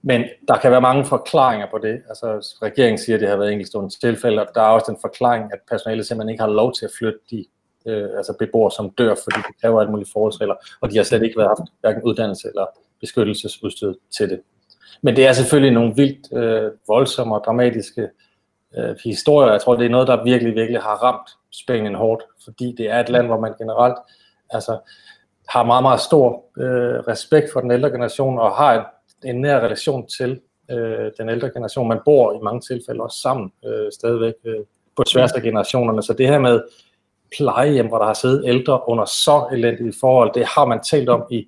Men 0.01 0.23
der 0.47 0.57
kan 0.57 0.71
være 0.71 0.81
mange 0.81 1.05
forklaringer 1.05 1.67
på 1.71 1.77
det. 1.77 2.01
Altså, 2.09 2.57
regeringen 2.61 2.97
siger, 2.97 3.15
at 3.15 3.21
det 3.21 3.29
har 3.29 3.37
været 3.37 3.51
enkeltstående 3.51 3.99
tilfælde, 3.99 4.41
og 4.41 4.47
der 4.55 4.61
er 4.61 4.67
også 4.67 4.91
den 4.91 4.99
forklaring, 5.01 5.53
at 5.53 5.59
personalet 5.69 6.05
simpelthen 6.05 6.29
ikke 6.29 6.43
har 6.43 6.49
lov 6.49 6.73
til 6.73 6.85
at 6.85 6.91
flytte 6.97 7.19
de 7.31 7.45
øh, 7.87 8.09
altså 8.17 8.33
beboere, 8.39 8.71
som 8.71 8.89
dør, 8.89 9.15
fordi 9.23 9.39
de 9.47 9.53
kræver 9.61 9.81
alt 9.81 9.91
muligt 9.91 10.11
forholdsregler, 10.13 10.55
og 10.81 10.91
de 10.91 10.97
har 10.97 11.03
slet 11.03 11.23
ikke 11.23 11.37
været 11.37 11.49
haft 11.49 11.69
hverken 11.81 12.03
uddannelse 12.03 12.47
eller 12.47 12.65
beskyttelsesudstyr 12.99 13.93
til 14.17 14.29
det. 14.29 14.41
Men 15.01 15.15
det 15.15 15.27
er 15.27 15.33
selvfølgelig 15.33 15.73
nogle 15.73 15.95
vildt 15.95 16.33
øh, 16.33 16.71
voldsomme 16.87 17.35
og 17.35 17.43
dramatiske 17.45 18.09
øh, 18.77 18.95
historier. 19.03 19.51
Jeg 19.51 19.61
tror, 19.61 19.75
det 19.75 19.85
er 19.85 19.89
noget, 19.89 20.07
der 20.07 20.23
virkelig, 20.23 20.55
virkelig 20.55 20.81
har 20.81 20.95
ramt 20.95 21.29
Spanien 21.51 21.95
hårdt, 21.95 22.23
fordi 22.43 22.75
det 22.77 22.89
er 22.89 22.99
et 22.99 23.09
land, 23.09 23.27
hvor 23.27 23.39
man 23.39 23.53
generelt 23.57 23.97
altså, 24.49 24.77
har 25.49 25.63
meget, 25.63 25.83
meget 25.83 25.99
stor 25.99 26.43
øh, 26.57 26.99
respekt 26.99 27.47
for 27.53 27.61
den 27.61 27.71
ældre 27.71 27.89
generation 27.89 28.39
og 28.39 28.51
har 28.51 28.73
en, 28.73 29.29
en 29.29 29.41
nær 29.41 29.59
relation 29.59 30.07
til 30.07 30.39
øh, 30.71 31.11
den 31.17 31.29
ældre 31.29 31.49
generation. 31.49 31.87
Man 31.87 31.99
bor 32.05 32.33
i 32.33 32.39
mange 32.43 32.61
tilfælde 32.61 33.01
også 33.01 33.17
sammen 33.17 33.51
øh, 33.65 33.91
stadigvæk 33.91 34.33
øh, 34.45 34.59
på 34.95 35.03
tværs 35.03 35.31
af 35.31 35.41
generationerne. 35.41 36.03
Så 36.03 36.13
det 36.13 36.27
her 36.27 36.39
med 36.39 36.61
plejehjem, 37.37 37.87
hvor 37.87 37.97
der 37.97 38.05
har 38.05 38.13
siddet 38.13 38.43
ældre 38.45 38.89
under 38.89 39.05
så 39.05 39.47
elendige 39.51 39.93
forhold, 39.99 40.33
det 40.33 40.45
har 40.45 40.65
man 40.65 40.79
talt 40.83 41.09
om 41.09 41.23
i, 41.31 41.47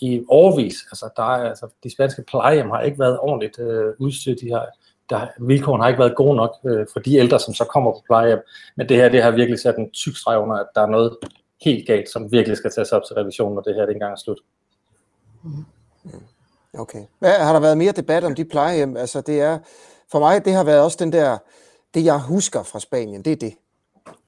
i 0.00 0.24
overvis. 0.28 0.74
Altså, 0.90 1.10
der 1.16 1.22
er, 1.22 1.48
altså, 1.48 1.68
de 1.84 1.92
spanske 1.92 2.22
plejehjem 2.22 2.70
har 2.70 2.80
ikke 2.80 2.98
været 2.98 3.18
ordentligt 3.18 3.58
øh, 3.58 3.94
udstyret. 3.98 4.40
De 4.40 4.52
har, 4.52 4.66
der, 5.10 5.26
vilkårene 5.38 5.82
har 5.82 5.88
ikke 5.88 6.00
været 6.00 6.16
gode 6.16 6.36
nok 6.36 6.56
øh, 6.66 6.86
for 6.92 7.00
de 7.00 7.16
ældre, 7.16 7.40
som 7.40 7.54
så 7.54 7.64
kommer 7.64 7.92
på 7.92 8.02
plejehjem. 8.06 8.38
Men 8.76 8.88
det 8.88 8.96
her, 8.96 9.08
det 9.08 9.22
har 9.22 9.30
virkelig 9.30 9.60
sat 9.60 9.76
en 9.76 9.90
tyk 9.90 10.16
streg 10.16 10.38
under, 10.38 10.56
at 10.56 10.66
der 10.74 10.80
er 10.80 10.86
noget 10.86 11.16
helt 11.64 11.86
galt, 11.86 12.08
som 12.08 12.32
virkelig 12.32 12.56
skal 12.56 12.70
tages 12.70 12.92
op 12.92 13.02
til 13.06 13.14
revision, 13.14 13.54
når 13.54 13.62
det 13.62 13.74
her 13.74 13.86
det 13.86 13.92
engang 13.92 14.12
er 14.12 14.16
slut. 14.16 14.38
Mm-hmm. 15.42 15.64
Okay. 16.78 17.04
Hvad, 17.18 17.32
har 17.32 17.52
der 17.52 17.60
været 17.60 17.78
mere 17.78 17.92
debat 17.92 18.24
om 18.24 18.34
de 18.34 18.44
plejehjem? 18.44 18.96
Altså 18.96 19.20
det 19.20 19.40
er, 19.40 19.58
for 20.10 20.18
mig, 20.18 20.44
det 20.44 20.52
har 20.52 20.64
været 20.64 20.80
også 20.80 20.96
den 21.00 21.12
der, 21.12 21.38
det 21.94 22.04
jeg 22.04 22.20
husker 22.20 22.62
fra 22.62 22.80
Spanien, 22.80 23.24
det 23.24 23.32
er 23.32 23.36
det. 23.36 23.54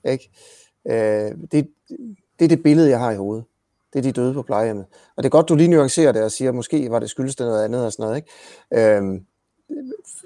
Ikke? 0.04 0.30
Øh, 0.86 1.48
det, 1.52 1.68
det 2.38 2.44
er 2.44 2.48
det 2.48 2.62
billede, 2.62 2.90
jeg 2.90 2.98
har 2.98 3.10
i 3.10 3.16
hovedet. 3.16 3.44
Det 3.92 3.98
er 3.98 4.02
de 4.02 4.12
døde 4.12 4.34
på 4.34 4.42
plejehjemmet. 4.42 4.86
Og 5.16 5.22
det 5.22 5.24
er 5.24 5.30
godt, 5.30 5.48
du 5.48 5.54
lige 5.54 5.68
nuancerer 5.68 6.12
det 6.12 6.22
og 6.22 6.30
siger, 6.30 6.48
at 6.48 6.54
måske 6.54 6.90
var 6.90 6.98
det 6.98 7.10
skyldes 7.10 7.36
det 7.36 7.46
noget 7.46 7.64
andet 7.64 7.84
og 7.84 7.92
sådan 7.92 8.02
noget. 8.02 8.16
Ikke? 8.16 8.96
Øhm, 8.96 9.26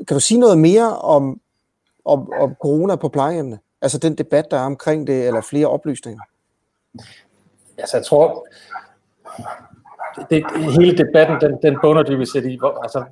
kan 0.08 0.14
du 0.14 0.20
sige 0.20 0.40
noget 0.40 0.58
mere 0.58 0.98
om, 0.98 1.40
om, 2.04 2.32
om 2.32 2.54
corona 2.54 2.96
på 2.96 3.08
plejehjemmene? 3.08 3.58
Altså 3.82 3.98
den 3.98 4.14
debat, 4.14 4.50
der 4.50 4.56
er 4.56 4.64
omkring 4.66 5.06
det, 5.06 5.26
eller 5.26 5.40
flere 5.40 5.66
oplysninger? 5.66 6.22
Altså 7.78 7.96
jeg 7.96 8.06
tror, 8.06 8.46
det, 10.30 10.44
hele 10.80 10.98
debatten, 10.98 11.40
den, 11.40 11.58
den 11.62 11.78
bunder 11.82 12.02
dybest 12.02 12.32
set 12.32 12.44
i, 12.44 12.56
hvor, 12.58 12.82
altså, 12.82 13.04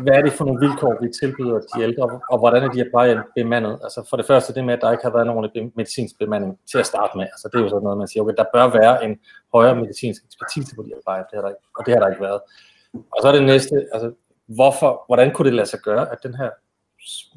hvad 0.00 0.14
er 0.14 0.22
det 0.22 0.32
for 0.32 0.44
nogle 0.44 0.60
vilkår, 0.66 1.02
vi 1.02 1.08
tilbyder 1.20 1.58
de 1.60 1.82
ældre, 1.82 2.20
og 2.30 2.38
hvordan 2.38 2.62
er 2.62 2.68
de 2.68 2.78
her 2.78 2.90
plejehjem 2.90 3.22
bemandet? 3.34 3.78
Altså 3.82 4.06
for 4.10 4.16
det 4.16 4.26
første 4.26 4.54
det 4.54 4.64
med, 4.64 4.74
at 4.74 4.80
der 4.80 4.90
ikke 4.92 5.04
har 5.04 5.10
været 5.10 5.26
nogen 5.26 5.72
medicinsk 5.76 6.18
bemanding 6.18 6.58
til 6.70 6.78
at 6.78 6.86
starte 6.86 7.18
med. 7.18 7.24
Altså 7.24 7.48
det 7.52 7.58
er 7.58 7.62
jo 7.62 7.68
sådan 7.68 7.82
noget, 7.82 7.98
man 7.98 8.08
siger, 8.08 8.22
okay, 8.22 8.34
der 8.36 8.44
bør 8.52 8.66
være 8.68 9.04
en 9.04 9.18
højere 9.54 9.76
medicinsk 9.76 10.24
ekspertise 10.24 10.76
på 10.76 10.82
de 10.82 10.88
her 10.88 11.00
plejehjem, 11.04 11.26
det 11.30 11.36
har 11.36 11.42
der 11.42 11.48
ikke, 11.48 11.62
og 11.78 11.86
det 11.86 11.94
har 11.94 12.00
der 12.00 12.08
ikke 12.08 12.22
været. 12.22 12.40
Og 12.94 13.18
så 13.22 13.28
er 13.28 13.32
det 13.32 13.42
næste, 13.42 13.86
altså 13.92 14.12
hvorfor, 14.46 15.04
hvordan 15.06 15.32
kunne 15.32 15.46
det 15.46 15.54
lade 15.54 15.68
sig 15.68 15.80
gøre, 15.80 16.12
at 16.12 16.18
den 16.22 16.34
her 16.34 16.50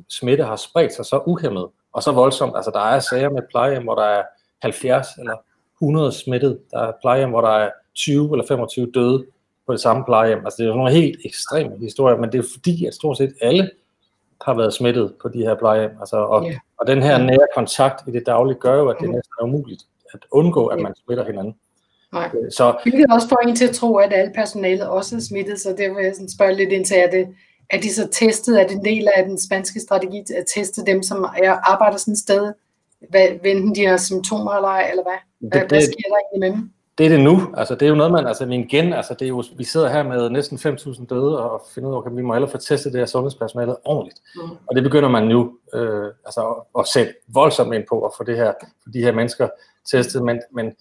smitte 0.10 0.44
har 0.44 0.56
spredt 0.56 0.94
sig 0.94 1.06
så 1.06 1.22
uhemmet 1.26 1.68
og 1.94 2.04
så 2.04 2.12
voldsomt? 2.12 2.56
Altså 2.56 2.72
der 2.72 2.80
er 2.80 3.00
sager 3.00 3.30
med 3.30 3.42
plejehjem, 3.50 3.84
hvor 3.84 3.96
der 3.96 4.04
er 4.04 4.24
70 4.62 5.08
eller 5.20 5.36
100 5.82 6.12
smittet. 6.12 6.60
Der 6.72 6.80
er 6.80 6.92
plejehjem, 7.02 7.30
hvor 7.30 7.42
der 7.42 7.50
er 7.50 7.72
20 7.96 8.32
eller 8.32 8.46
25 8.48 8.92
døde 8.94 9.26
på 9.70 9.74
det 9.74 9.82
samme 9.82 10.04
plejehjem. 10.06 10.46
Altså 10.46 10.58
det 10.58 10.64
er 10.64 10.68
jo 10.68 10.76
nogle 10.76 10.92
helt 10.92 11.20
ekstreme 11.26 11.78
historier, 11.80 12.18
men 12.18 12.32
det 12.32 12.38
er 12.40 12.48
fordi, 12.54 12.86
at 12.86 12.94
stort 12.94 13.18
set 13.18 13.34
alle 13.42 13.70
har 14.42 14.54
været 14.54 14.74
smittet 14.74 15.14
på 15.22 15.28
de 15.30 15.40
her 15.40 15.56
plejehjem. 15.56 15.92
Altså, 16.00 16.18
og, 16.18 16.46
yeah. 16.46 16.56
og 16.80 16.88
den 16.88 17.04
her 17.04 17.18
nære 17.18 17.48
kontakt 17.56 18.08
i 18.08 18.12
det 18.12 18.26
daglige 18.26 18.60
gør 18.60 18.76
jo, 18.76 18.90
at 18.90 18.98
det 19.02 19.10
næsten 19.10 19.34
er 19.40 19.44
umuligt 19.44 19.84
at 20.14 20.20
undgå, 20.32 20.68
at 20.68 20.80
man 20.80 20.94
smitter 21.06 21.26
hinanden. 21.26 21.56
Nej. 22.14 22.30
Øh, 22.34 22.52
så, 22.52 22.78
Hvilket 22.84 23.06
også 23.12 23.28
får 23.30 23.48
en 23.48 23.56
til 23.56 23.68
at 23.68 23.76
tro, 23.76 23.96
at 23.96 24.14
alle 24.14 24.32
personalet 24.36 24.88
også 24.88 25.16
er 25.16 25.20
smittet, 25.20 25.60
så 25.60 25.70
det 25.70 25.96
vil 25.96 26.04
jeg 26.04 26.14
sådan 26.16 26.30
spørge 26.30 26.56
lidt 26.56 26.72
ind 26.72 26.86
til, 26.86 26.98
er, 26.98 27.10
det, 27.10 27.28
er 27.70 27.82
de 27.82 27.94
så 27.94 28.08
testet, 28.12 28.62
er 28.62 28.68
det 28.68 28.76
en 28.76 28.86
del 28.86 29.08
af 29.16 29.26
den 29.26 29.40
spanske 29.40 29.80
strategi 29.80 30.20
at 30.20 30.46
teste 30.56 30.86
dem, 30.86 31.04
som 31.04 31.24
er, 31.44 31.52
arbejder 31.74 31.98
sådan 31.98 32.12
et 32.12 32.18
sted, 32.18 32.54
hvad, 33.10 33.28
enten 33.46 33.76
de 33.76 33.86
har 33.86 33.98
symptomer 33.98 34.52
eller 34.52 34.70
ej, 34.70 34.88
eller 34.90 35.04
hvad? 35.04 35.50
Hvad, 35.50 35.62
det, 35.62 35.70
hvad 35.70 35.82
sker 35.82 36.10
der 36.10 36.18
egentlig 36.18 36.40
med 36.40 36.52
dem? 36.58 36.72
Det 37.00 37.06
er 37.06 37.10
det 37.10 37.20
nu. 37.20 37.54
Altså, 37.58 37.76
det 37.76 37.82
er 37.82 37.90
jo 37.90 37.96
noget, 37.96 38.12
man, 38.12 38.28
altså 38.28 38.46
igen, 38.46 38.94
altså, 38.94 39.14
det 39.14 39.26
er 39.26 39.30
jo, 39.30 39.44
vi 39.58 39.64
sidder 39.64 39.90
her 39.90 40.04
med 40.04 40.30
næsten 40.30 40.58
5.000 40.58 41.06
døde 41.06 41.52
og 41.52 41.62
finder 41.76 41.90
ud 41.90 41.96
af, 41.96 42.10
at 42.10 42.18
vi 42.18 42.22
må 42.22 42.34
hellere 42.34 42.52
få 42.52 42.58
testet 42.58 42.94
det 42.94 43.02
her 43.02 43.06
sundhedspersonale 43.06 43.76
ordentligt. 43.88 44.22
Mm. 44.36 44.42
Og 44.68 44.76
det 44.76 44.84
begynder 44.84 45.10
man 45.10 45.28
nu 45.28 45.58
øh, 45.74 46.06
altså, 46.26 46.66
at, 46.80 46.88
sætte 46.88 47.14
voldsomt 47.28 47.74
ind 47.74 47.84
på 47.90 48.06
at 48.06 48.12
få 48.18 48.24
det 48.24 48.38
her, 48.38 48.54
for 48.84 48.90
de 48.90 49.02
her 49.02 49.12
mennesker 49.12 49.50
testet, 49.92 50.24
men, 50.24 50.42
men 50.54 50.76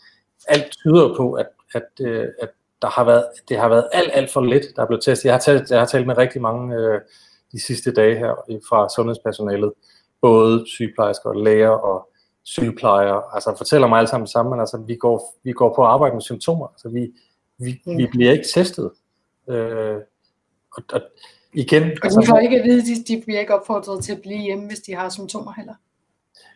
alt 0.49 0.71
tyder 0.71 1.15
på, 1.17 1.33
at, 1.33 1.47
at, 1.75 1.89
øh, 2.01 2.27
at 2.43 2.49
der 2.83 2.89
har 2.89 3.05
været, 3.05 3.25
det 3.49 3.59
har 3.59 3.69
været 3.69 3.89
alt, 3.93 4.11
alt 4.13 4.33
for 4.33 4.41
lidt, 4.41 4.65
der 4.77 4.83
er 4.83 4.87
blevet 4.87 5.05
testet. 5.05 5.25
Jeg 5.25 5.35
har 5.35 5.41
talt, 5.41 5.71
jeg 5.71 5.79
har 5.79 5.87
talt 5.87 6.07
med 6.07 6.19
rigtig 6.19 6.43
mange 6.43 6.77
øh, 6.77 7.01
de 7.53 7.63
sidste 7.63 7.93
dage 7.93 8.19
her 8.19 8.59
fra 8.69 8.89
sundhedspersonalet, 8.97 9.73
både 10.21 10.65
sygeplejersker 10.67 11.29
og 11.29 11.37
læger 11.37 11.69
og 11.69 12.09
sygeplejer, 12.55 13.35
altså 13.35 13.55
fortæller 13.57 13.89
mig 13.89 13.99
alle 13.99 14.09
sammen 14.09 14.27
sammen, 14.27 14.51
men 14.51 14.61
altså 14.61 14.77
vi 14.87 14.97
går, 14.97 15.35
vi 15.45 15.53
går 15.53 15.75
på 15.75 15.83
arbejde 15.85 16.15
med 16.15 16.23
symptomer, 16.23 16.67
altså 16.67 16.89
vi, 16.89 17.13
vi, 17.59 17.83
mm. 17.87 17.99
vi 17.99 18.07
bliver 18.07 18.33
ikke 18.33 18.49
testet. 18.55 18.91
Øh, 19.49 19.97
og, 20.77 20.83
og 20.93 21.01
igen... 21.55 21.83
Og 21.83 22.05
altså, 22.05 22.25
får 22.29 22.39
ikke 22.39 22.59
at 22.59 22.65
vide, 22.65 22.83
de, 22.83 23.05
de 23.09 23.23
bliver 23.25 23.41
ikke 23.41 23.55
opfordret 23.55 24.05
til 24.05 24.13
at 24.13 24.21
blive 24.21 24.39
hjemme, 24.39 24.67
hvis 24.67 24.79
de 24.79 24.95
har 24.95 25.09
symptomer 25.09 25.53
heller? 25.57 25.75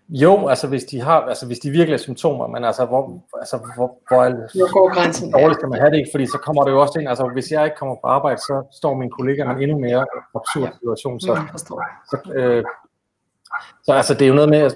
Jo, 0.08 0.48
altså 0.48 0.66
hvis 0.68 0.84
de 0.84 1.00
har, 1.00 1.20
altså 1.20 1.46
hvis 1.46 1.58
de 1.58 1.70
virkelig 1.70 1.94
er 1.94 1.98
symptomer, 1.98 2.46
men 2.46 2.64
altså 2.64 2.84
hvor, 2.84 3.22
altså 3.38 3.56
hvor, 3.76 3.98
hvor, 4.08 4.22
hvor 4.58 4.72
går 4.72 4.94
grænsen? 4.94 5.32
Dårligt 5.32 5.58
skal 5.58 5.68
man 5.68 5.80
have 5.80 5.90
det 5.90 5.98
ikke, 5.98 6.10
fordi 6.12 6.26
så 6.26 6.38
kommer 6.42 6.64
det 6.64 6.70
jo 6.70 6.80
også 6.80 6.98
ind, 6.98 7.08
altså 7.08 7.30
hvis 7.32 7.50
jeg 7.50 7.64
ikke 7.64 7.76
kommer 7.76 7.94
på 7.94 8.06
arbejde, 8.06 8.40
så 8.40 8.62
står 8.72 8.94
min 8.94 9.10
kollega 9.10 9.42
i 9.42 9.50
en 9.50 9.62
endnu 9.62 9.78
mere 9.78 10.06
absurd 10.34 10.72
situation, 10.78 11.20
så, 11.20 11.34
mm, 11.34 11.58
så, 11.58 12.32
øh, 12.34 12.64
så 13.82 13.92
altså 13.92 14.14
det 14.14 14.22
er 14.22 14.28
jo 14.28 14.34
noget 14.34 14.50
med, 14.50 14.70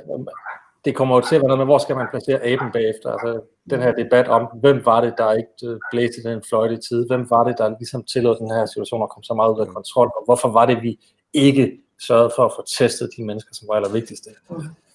det 0.86 0.96
kommer 0.96 1.14
jo 1.16 1.20
til 1.28 1.36
at 1.36 1.40
være 1.42 1.48
noget 1.48 1.58
med, 1.58 1.66
hvor 1.66 1.78
skal 1.78 1.96
man 1.96 2.06
placere 2.10 2.44
aben 2.50 2.70
bagefter. 2.72 3.08
Altså, 3.10 3.40
den 3.70 3.80
her 3.82 3.92
debat 4.02 4.28
om, 4.28 4.42
hvem 4.60 4.78
var 4.84 5.00
det, 5.00 5.14
der 5.18 5.32
ikke 5.32 5.50
øh, 5.64 5.78
blæste 5.92 6.22
den 6.22 6.42
fløjte 6.48 6.74
i 6.74 6.82
tid? 6.88 7.06
Hvem 7.06 7.30
var 7.30 7.44
det, 7.44 7.54
der 7.58 7.68
ligesom 7.68 8.04
tillod 8.12 8.36
den 8.36 8.50
her 8.50 8.66
situation 8.66 9.02
at 9.02 9.10
komme 9.10 9.24
så 9.24 9.34
meget 9.34 9.54
ud 9.54 9.60
af 9.60 9.66
kontrol? 9.66 10.06
Og 10.06 10.22
hvorfor 10.24 10.48
var 10.48 10.66
det, 10.66 10.82
vi 10.82 10.92
ikke 11.32 11.72
sørgede 12.06 12.32
for 12.36 12.44
at 12.44 12.52
få 12.56 12.62
testet 12.78 13.10
de 13.16 13.24
mennesker, 13.24 13.50
som 13.54 13.68
var 13.68 13.74
allervigtigste? 13.74 14.30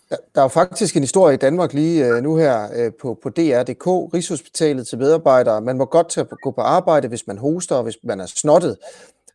Der 0.09 0.41
er 0.41 0.41
jo 0.41 0.47
faktisk 0.47 0.95
en 0.95 1.03
historie 1.03 1.33
i 1.33 1.37
Danmark 1.37 1.73
lige 1.73 2.07
øh, 2.07 2.23
nu 2.23 2.35
her 2.35 2.55
øh, 2.75 2.91
på, 3.01 3.19
på 3.23 3.29
DR.dk, 3.29 3.87
Rigshospitalet 3.87 4.87
til 4.87 4.97
medarbejdere. 4.97 5.61
Man 5.61 5.77
må 5.77 5.85
godt 5.85 6.09
tage 6.09 6.27
gå 6.43 6.51
på 6.51 6.61
arbejde, 6.61 7.07
hvis 7.07 7.27
man 7.27 7.37
hoster 7.37 7.75
og 7.75 7.83
hvis 7.83 7.97
man 8.03 8.19
er 8.19 8.25
snottet. 8.25 8.77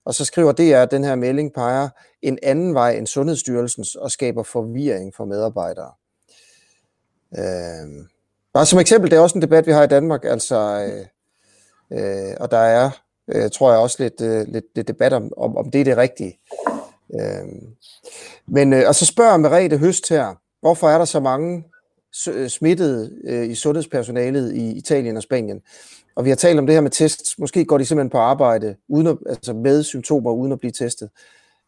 Og 0.05 0.15
så 0.15 0.25
skriver 0.25 0.53
DR, 0.53 0.83
at 0.83 0.91
den 0.91 1.05
her 1.05 1.15
melding 1.15 1.53
peger 1.53 1.89
en 2.23 2.39
anden 2.43 2.75
vej 2.75 2.91
end 2.93 3.07
Sundhedsstyrelsens 3.07 3.95
og 3.95 4.11
skaber 4.11 4.43
forvirring 4.43 5.15
for 5.15 5.25
medarbejdere. 5.25 5.91
Øh, 7.38 8.06
bare 8.54 8.66
som 8.66 8.78
eksempel, 8.78 9.11
det 9.11 9.16
er 9.16 9.21
også 9.21 9.38
en 9.38 9.42
debat, 9.42 9.66
vi 9.66 9.73
har 9.73 9.83
i 9.83 9.87
Danmark, 9.87 10.25
altså, 10.25 10.56
øh, 10.88 11.06
øh, 11.99 12.35
og 12.40 12.50
der 12.50 12.59
er, 12.59 12.90
øh, 13.28 13.50
tror 13.50 13.71
jeg 13.71 13.80
også 13.80 14.02
lidt, 14.02 14.21
øh, 14.21 14.49
lidt, 14.49 14.64
lidt 14.75 14.88
debat 14.88 15.12
om, 15.12 15.33
om, 15.37 15.56
om 15.56 15.71
det 15.71 15.80
er 15.80 15.85
det 15.85 15.97
rigtige. 15.97 16.38
Øh, 17.14 17.47
men, 18.47 18.73
øh, 18.73 18.83
og 18.88 18.95
så 18.95 19.06
spørger 19.06 19.37
Merete 19.37 19.78
Høst 19.78 20.09
her, 20.09 20.35
hvorfor 20.61 20.88
er 20.88 20.99
der 20.99 21.04
så 21.04 21.21
mange 21.21 21.64
øh, 22.28 22.49
smittede 22.49 23.12
øh, 23.25 23.50
i 23.50 23.54
sundhedspersonalet 23.54 24.54
i 24.54 24.71
Italien 24.71 25.16
og 25.16 25.23
Spanien? 25.23 25.62
Og 26.16 26.25
vi 26.25 26.28
har 26.28 26.37
talt 26.37 26.59
om 26.59 26.66
det 26.66 26.75
her 26.75 26.80
med 26.80 26.90
tests. 26.90 27.38
Måske 27.38 27.64
går 27.64 27.78
de 27.78 27.85
simpelthen 27.85 28.11
på 28.11 28.18
arbejde 28.18 28.76
uden 28.88 29.06
at, 29.06 29.18
altså 29.26 29.52
med 29.52 29.83
symptomer 29.83 30.33
uden 30.33 30.52
at 30.52 30.59
blive 30.59 30.73
testet. 30.73 31.11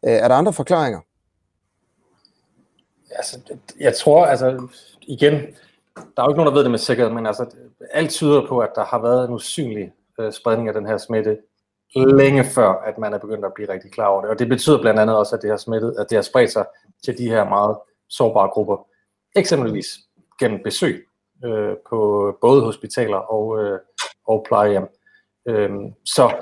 Øh, 0.04 0.12
er 0.12 0.28
der 0.28 0.34
andre 0.34 0.52
forklaringer? 0.52 1.00
Altså, 3.10 3.38
jeg 3.80 3.96
tror, 3.96 4.26
altså, 4.26 4.68
igen, 5.08 5.32
der 5.96 6.22
er 6.22 6.24
jo 6.24 6.28
ikke 6.28 6.38
nogen, 6.38 6.46
der 6.46 6.54
ved 6.54 6.62
det 6.62 6.70
med 6.70 6.78
sikkerhed, 6.78 7.12
men 7.12 7.26
altså, 7.26 7.46
alt 7.90 8.10
tyder 8.10 8.46
på, 8.46 8.58
at 8.58 8.70
der 8.74 8.84
har 8.84 9.02
været 9.02 9.28
en 9.28 9.34
usynlig 9.34 9.92
øh, 10.20 10.32
spredning 10.32 10.68
af 10.68 10.74
den 10.74 10.86
her 10.86 10.98
smitte 10.98 11.38
længe 11.96 12.44
før, 12.44 12.68
at 12.68 12.98
man 12.98 13.14
er 13.14 13.18
begyndt 13.18 13.44
at 13.44 13.54
blive 13.54 13.72
rigtig 13.72 13.92
klar 13.92 14.06
over 14.06 14.20
det. 14.20 14.30
Og 14.30 14.38
det 14.38 14.48
betyder 14.48 14.80
blandt 14.80 15.00
andet 15.00 15.16
også, 15.16 15.36
at 15.36 15.42
det 15.42 15.50
har, 15.50 15.56
smittet, 15.56 15.94
at 15.98 16.06
det 16.10 16.16
har 16.16 16.22
spredt 16.22 16.52
sig 16.52 16.66
til 17.04 17.18
de 17.18 17.28
her 17.28 17.44
meget 17.44 17.76
sårbare 18.08 18.48
grupper. 18.48 18.86
Eksempelvis 19.36 19.86
gennem 20.40 20.60
besøg 20.64 21.06
øh, 21.44 21.76
på 21.90 22.32
både 22.40 22.62
hospitaler 22.62 23.16
og, 23.16 23.64
øh, 23.64 23.78
og 24.26 24.44
plejehjem. 24.48 24.86
Øh, 25.48 25.70
så 26.04 26.32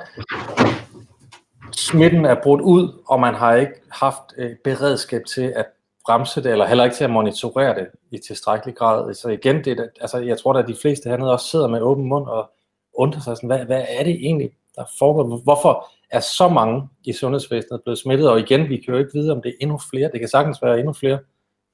smitten 1.71 2.25
er 2.25 2.35
brudt 2.43 2.61
ud, 2.61 3.03
og 3.07 3.19
man 3.19 3.33
har 3.33 3.55
ikke 3.55 3.81
haft 3.89 4.23
øh, 4.37 4.55
beredskab 4.63 5.21
til 5.25 5.53
at 5.55 5.65
bremse 6.07 6.43
det, 6.43 6.51
eller 6.51 6.65
heller 6.65 6.83
ikke 6.83 6.95
til 6.95 7.03
at 7.03 7.09
monitorere 7.09 7.75
det 7.75 7.87
i 8.11 8.17
tilstrækkelig 8.27 8.75
grad. 8.75 9.13
Så 9.13 9.29
igen, 9.29 9.63
det, 9.63 9.89
altså, 10.01 10.17
jeg 10.17 10.39
tror 10.39 10.53
at 10.53 10.67
de 10.67 10.75
fleste 10.81 11.09
hernede 11.09 11.31
også 11.31 11.47
sidder 11.47 11.67
med 11.67 11.81
åben 11.81 12.05
mund 12.05 12.27
og 12.27 12.51
undrer 12.93 13.21
sig 13.21 13.37
sådan, 13.37 13.47
hvad, 13.47 13.65
hvad 13.65 13.85
er 13.89 14.03
det 14.03 14.13
egentlig, 14.13 14.51
der 14.75 14.83
foregår? 14.99 15.41
Hvorfor 15.43 15.87
er 16.11 16.19
så 16.19 16.49
mange 16.49 16.87
i 17.03 17.13
sundhedsvæsenet 17.13 17.81
blevet 17.83 17.99
smittet? 17.99 18.29
Og 18.29 18.39
igen, 18.39 18.69
vi 18.69 18.77
kan 18.77 18.93
jo 18.93 18.99
ikke 18.99 19.13
vide, 19.13 19.31
om 19.31 19.41
det 19.41 19.49
er 19.49 19.55
endnu 19.61 19.79
flere. 19.89 20.09
Det 20.11 20.19
kan 20.19 20.29
sagtens 20.29 20.61
være 20.61 20.79
endnu 20.79 20.93
flere. 20.93 21.19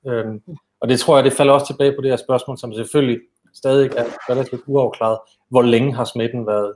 Øhm, 0.08 0.42
og 0.80 0.90
det 0.90 1.00
tror 1.00 1.18
jeg, 1.18 1.24
det 1.24 1.34
falder 1.34 1.54
også 1.54 1.68
tilbage 1.68 1.96
på 1.96 2.02
det 2.02 2.10
her 2.10 2.18
spørgsmål, 2.18 2.58
som 2.58 2.74
selvfølgelig 2.74 3.20
stadig 3.54 3.92
er 3.98 4.06
relativt 4.30 4.62
uafklaret. 4.68 5.20
Hvor 5.50 5.62
længe 5.62 5.94
har 5.96 6.06
smitten 6.06 6.48
været 6.48 6.76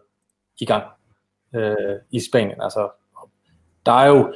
i 0.60 0.66
gang 0.66 0.84
øh, 1.56 1.76
i 2.12 2.20
Spanien? 2.20 2.62
Altså, 2.62 2.90
der 3.86 3.92
er 3.92 4.08
jo 4.08 4.34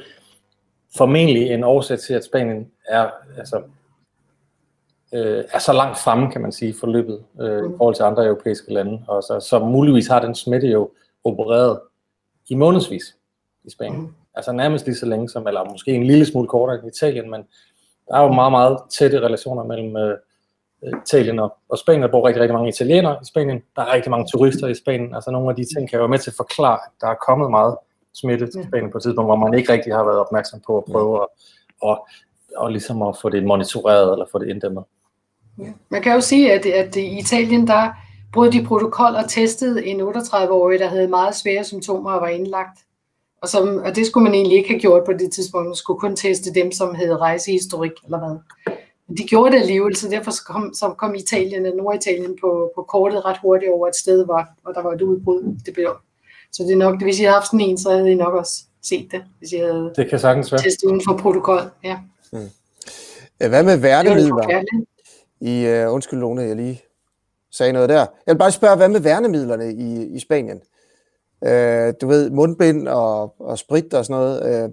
formentlig 0.96 1.50
en 1.50 1.64
årsag 1.64 1.98
til, 1.98 2.14
at 2.14 2.24
Spanien 2.24 2.70
er, 2.88 3.10
altså, 3.38 3.62
øh, 5.14 5.44
er 5.52 5.58
så 5.58 5.72
langt 5.72 5.98
fremme, 5.98 6.30
kan 6.30 6.40
man 6.40 6.52
sige, 6.52 6.74
forløbet 6.80 7.24
øh, 7.40 7.70
i 7.70 7.76
forhold 7.76 7.94
til 7.94 8.02
andre 8.02 8.26
europæiske 8.26 8.74
lande. 8.74 9.04
Og 9.08 9.22
så, 9.22 9.40
så 9.40 9.58
muligvis 9.58 10.06
har 10.06 10.20
den 10.20 10.34
smitte 10.34 10.66
jo 10.66 10.90
opereret 11.24 11.80
i 12.48 12.54
månedsvis 12.54 13.16
i 13.64 13.70
Spanien. 13.70 14.00
Mm. 14.00 14.14
Altså 14.34 14.52
nærmest 14.52 14.86
lige 14.86 14.96
så 14.96 15.06
længe 15.06 15.28
som, 15.28 15.46
eller 15.46 15.64
måske 15.64 15.90
en 15.90 16.06
lille 16.06 16.26
smule 16.26 16.48
kortere 16.48 16.78
end 16.78 16.96
Italien, 16.96 17.30
men 17.30 17.44
der 18.08 18.16
er 18.16 18.22
jo 18.22 18.32
meget, 18.32 18.52
meget 18.52 18.78
tætte 18.90 19.20
relationer 19.20 19.64
mellem 19.64 19.96
øh, 19.96 20.18
Italien 21.06 21.38
og, 21.38 21.56
og 21.68 21.78
Spanien. 21.78 22.02
Der 22.02 22.08
bor 22.08 22.26
rigtig, 22.26 22.40
rigtig 22.40 22.54
mange 22.54 22.68
italienere 22.68 23.18
i 23.22 23.24
Spanien. 23.24 23.62
Der 23.76 23.82
er 23.82 23.92
rigtig 23.92 24.10
mange 24.10 24.26
turister 24.32 24.66
i 24.66 24.74
Spanien. 24.74 25.14
Altså 25.14 25.30
nogle 25.30 25.50
af 25.50 25.56
de 25.56 25.64
ting 25.76 25.90
kan 25.90 25.96
jo 25.96 26.02
være 26.02 26.08
med 26.08 26.18
til 26.18 26.30
at 26.30 26.36
forklare, 26.36 26.78
at 26.86 26.92
der 27.00 27.06
er 27.06 27.14
kommet 27.26 27.50
meget 27.50 27.76
smitte 28.14 28.46
til 28.46 28.64
Spanien 28.68 28.90
på 28.90 28.98
et 28.98 29.02
tidspunkt, 29.02 29.28
hvor 29.28 29.36
man 29.36 29.54
ikke 29.58 29.72
rigtig 29.72 29.94
har 29.94 30.04
været 30.04 30.18
opmærksom 30.18 30.60
på 30.66 30.78
at 30.78 30.84
prøve 30.84 31.22
at, 31.22 31.28
at, 31.88 31.98
at, 32.64 32.72
ligesom 32.72 33.02
at 33.02 33.16
få 33.22 33.28
det 33.28 33.44
monitoreret 33.44 34.12
eller 34.12 34.26
få 34.32 34.38
det 34.38 34.48
inddæmmet. 34.48 34.84
Ja. 35.58 35.72
Man 35.88 36.02
kan 36.02 36.14
jo 36.14 36.20
sige, 36.20 36.52
at, 36.52 36.66
at 36.66 36.96
i 36.96 37.18
Italien, 37.18 37.66
der 37.66 37.90
brød 38.32 38.50
de 38.50 38.64
protokol 38.64 39.14
og 39.14 39.28
testede 39.28 39.86
en 39.86 40.00
38-årig, 40.00 40.78
der 40.78 40.88
havde 40.88 41.08
meget 41.08 41.34
svære 41.34 41.64
symptomer 41.64 42.12
og 42.12 42.20
var 42.20 42.28
indlagt. 42.28 42.78
Og, 43.42 43.48
som, 43.48 43.82
og 43.84 43.96
det 43.96 44.06
skulle 44.06 44.24
man 44.24 44.34
egentlig 44.34 44.58
ikke 44.58 44.70
have 44.70 44.80
gjort 44.80 45.04
på 45.04 45.12
det 45.12 45.32
tidspunkt. 45.32 45.66
Man 45.66 45.74
skulle 45.74 46.00
kun 46.00 46.16
teste 46.16 46.54
dem, 46.54 46.72
som 46.72 46.94
havde 46.94 47.16
rejsehistorik 47.16 47.92
eller 48.04 48.18
hvad. 48.18 48.38
de 49.16 49.22
gjorde 49.22 49.52
det 49.52 49.60
alligevel, 49.60 49.96
så 49.96 50.08
derfor 50.08 50.32
kom, 50.46 50.74
så 50.74 50.94
kom 50.98 51.14
Italien, 51.14 51.62
Norditalien 51.62 52.36
på, 52.40 52.72
på 52.74 52.82
kortet 52.82 53.24
ret 53.24 53.38
hurtigt 53.38 53.72
over 53.72 53.88
et 53.88 53.96
sted, 53.96 54.24
hvor, 54.24 54.46
hvor 54.62 54.72
der 54.72 54.82
var 54.82 54.92
et 54.92 55.02
udbrud. 55.02 55.56
Det 55.66 55.74
blev. 55.74 55.96
Så 56.52 56.62
det 56.62 56.72
er 56.72 56.76
nok, 56.76 57.02
hvis 57.02 57.20
I 57.20 57.22
havde 57.22 57.34
haft 57.34 57.46
sådan 57.46 57.60
en, 57.60 57.78
så 57.78 57.90
havde 57.90 58.12
I 58.12 58.14
nok 58.14 58.34
også 58.34 58.64
set 58.82 59.08
det, 59.12 59.24
hvis 59.38 59.52
I 59.52 59.56
havde 59.56 59.92
det 59.96 60.10
kan 60.10 60.18
sagtens 60.18 60.52
være. 60.52 60.62
testet 60.62 60.84
uden 60.88 61.02
for 61.06 61.16
protokol. 61.16 61.60
Ja. 61.84 61.98
Mm. 62.32 62.50
Hvad 63.36 63.62
med 63.62 63.76
værnemidler? 63.76 64.64
I, 65.40 65.84
uh, 65.84 65.94
undskyld 65.94 66.20
Lone, 66.20 66.42
jeg 66.42 66.56
lige 66.56 66.82
sagde 67.50 67.72
noget 67.72 67.88
der. 67.88 68.06
Jeg 68.26 68.34
vil 68.34 68.38
bare 68.38 68.52
spørge, 68.52 68.76
hvad 68.76 68.88
med 68.88 69.00
værnemidlerne 69.00 69.72
i, 69.72 70.06
i 70.06 70.18
Spanien? 70.18 70.60
Uh, 71.40 71.94
du 72.00 72.06
ved, 72.08 72.30
mundbind 72.30 72.88
og, 72.88 73.40
og 73.40 73.58
sprit 73.58 73.94
og 73.94 74.04
sådan 74.04 74.20
noget, 74.20 74.64
uh, 74.64 74.72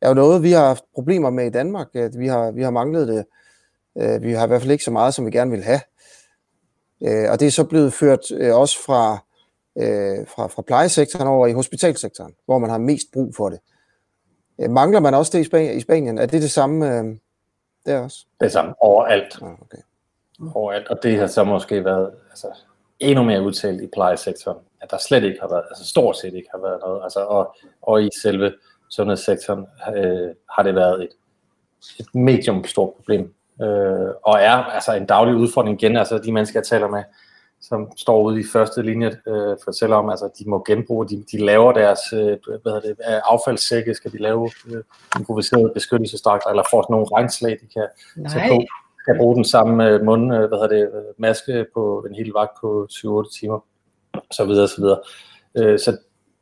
er 0.00 0.08
jo 0.08 0.14
noget, 0.14 0.42
vi 0.42 0.52
har 0.52 0.66
haft 0.66 0.84
problemer 0.94 1.30
med 1.30 1.46
i 1.46 1.50
Danmark. 1.50 1.88
Uh, 1.94 2.18
vi 2.18 2.26
har, 2.26 2.50
vi 2.50 2.62
har 2.62 2.70
manglet 2.70 3.08
det. 3.08 3.24
Uh, 3.94 4.22
vi 4.22 4.32
har 4.32 4.44
i 4.44 4.48
hvert 4.48 4.60
fald 4.60 4.72
ikke 4.72 4.84
så 4.84 4.90
meget, 4.90 5.14
som 5.14 5.26
vi 5.26 5.30
gerne 5.30 5.50
vil 5.50 5.62
have. 5.62 5.80
Uh, 7.00 7.30
og 7.32 7.40
det 7.40 7.46
er 7.46 7.50
så 7.50 7.64
blevet 7.64 7.92
ført 7.92 8.30
uh, 8.30 8.60
også 8.60 8.82
fra, 8.82 9.25
uh, 9.76 10.26
fra, 10.28 10.46
fra 10.46 10.62
plejesektoren 10.62 11.28
over 11.28 11.46
i 11.46 11.52
hospitalsektoren, 11.52 12.34
hvor 12.44 12.58
man 12.58 12.70
har 12.70 12.78
mest 12.78 13.06
brug 13.12 13.34
for 13.36 13.48
det. 13.48 13.58
Uh, 14.58 14.70
mangler 14.70 15.00
man 15.00 15.14
også 15.14 15.38
det 15.38 15.40
i 15.40 15.44
Spanien? 15.44 15.76
I 15.76 15.80
Spanien? 15.80 16.18
Er 16.18 16.26
det 16.26 16.42
det 16.42 16.50
samme 16.50 17.00
uh, 17.00 17.16
der 17.86 18.00
også? 18.00 18.26
Det 18.40 18.52
samme 18.52 18.74
overalt. 18.82 19.42
Ah, 19.42 19.52
okay 19.52 19.82
overalt. 20.54 20.88
Og 20.88 21.02
det 21.02 21.18
har 21.18 21.26
så 21.26 21.44
måske 21.44 21.84
været 21.84 22.10
altså, 22.30 22.46
endnu 23.00 23.24
mere 23.24 23.42
udtalt 23.42 23.82
i 23.82 23.86
plejesektoren, 23.86 24.58
at 24.80 24.90
der 24.90 24.98
slet 24.98 25.24
ikke 25.24 25.40
har 25.40 25.48
været, 25.48 25.64
altså 25.70 25.88
stort 25.88 26.16
set 26.16 26.34
ikke 26.34 26.48
har 26.54 26.60
været 26.60 26.80
noget. 26.80 27.02
Altså, 27.02 27.20
og, 27.20 27.56
og 27.82 28.04
i 28.04 28.08
selve 28.22 28.52
sundhedssektoren 28.90 29.66
øh, 29.96 30.34
har 30.50 30.62
det 30.62 30.74
været 30.74 31.02
et, 31.02 31.10
et 32.00 32.14
medium 32.14 32.64
stort 32.64 32.94
problem. 32.94 33.34
Øh, 33.62 34.10
og 34.22 34.38
er 34.40 34.50
altså 34.50 34.94
en 34.94 35.06
daglig 35.06 35.34
udfordring 35.34 35.82
igen. 35.82 35.96
Altså 35.96 36.18
de 36.18 36.32
mennesker, 36.32 36.60
jeg 36.60 36.66
taler 36.66 36.88
med, 36.88 37.02
som 37.60 37.90
står 37.96 38.22
ude 38.22 38.40
i 38.40 38.44
første 38.52 38.82
linje, 38.82 39.06
øh, 39.26 39.56
fortæller 39.64 39.96
om, 39.96 40.10
altså 40.10 40.30
de 40.38 40.50
må 40.50 40.64
genbruge, 40.66 41.08
de, 41.08 41.24
de 41.32 41.44
laver 41.44 41.72
deres 41.72 42.00
øh, 42.12 42.38
hvad 42.62 42.72
hedder 42.72 42.80
det, 42.80 42.96
affaldssække, 43.24 43.94
skal 43.94 44.12
de 44.12 44.18
lave 44.18 44.50
øh, 44.70 44.82
improviserede 45.18 45.70
beskyttelsesdragter, 45.74 46.50
eller 46.50 46.62
får 46.70 46.82
sådan 46.82 46.94
nogle 46.94 47.06
regnslag, 47.12 47.52
de 47.52 47.66
kan 47.74 47.86
Nej. 48.16 48.32
tage 48.32 48.48
på 48.48 48.62
kan 49.06 49.16
bruge 49.18 49.36
den 49.36 49.44
samme 49.44 49.88
øh, 49.88 50.04
mund, 50.04 50.34
øh, 50.34 50.38
hvad 50.38 50.58
hedder 50.58 50.76
det, 50.76 50.82
øh, 50.82 51.04
maske 51.18 51.66
på 51.74 52.06
en 52.08 52.14
hel 52.14 52.32
vagt 52.32 52.60
på 52.60 52.86
7-8 52.90 53.38
timer, 53.40 53.64
så 54.30 54.44
videre, 54.44 54.68
så 54.68 54.80
videre. 54.80 54.98
Så 55.78 55.98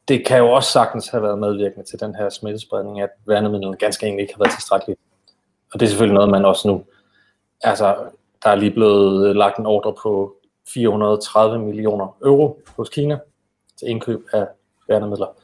det 0.08 0.26
kan 0.26 0.38
jo 0.38 0.50
også 0.50 0.70
sagtens 0.70 1.08
have 1.08 1.22
været 1.22 1.38
medvirkende 1.38 1.90
til 1.90 2.00
den 2.00 2.14
her 2.14 2.28
smittespredning, 2.28 3.00
at 3.00 3.10
værnemidlerne 3.26 3.76
ganske 3.76 4.06
enkelt 4.06 4.20
ikke 4.20 4.34
har 4.34 4.44
været 4.44 4.54
tilstrækkeligt. 4.54 5.00
Og 5.72 5.80
det 5.80 5.86
er 5.86 5.90
selvfølgelig 5.90 6.14
noget, 6.14 6.30
man 6.30 6.44
også 6.44 6.68
nu, 6.68 6.84
altså 7.62 7.96
der 8.44 8.50
er 8.50 8.54
lige 8.54 8.70
blevet 8.70 9.36
lagt 9.36 9.58
en 9.58 9.66
ordre 9.66 9.94
på 10.02 10.36
430 10.68 11.58
millioner 11.58 12.16
euro 12.24 12.60
hos 12.76 12.88
Kina 12.88 13.18
til 13.78 13.88
indkøb 13.88 14.26
af 14.32 14.46
værnemidler 14.88 15.36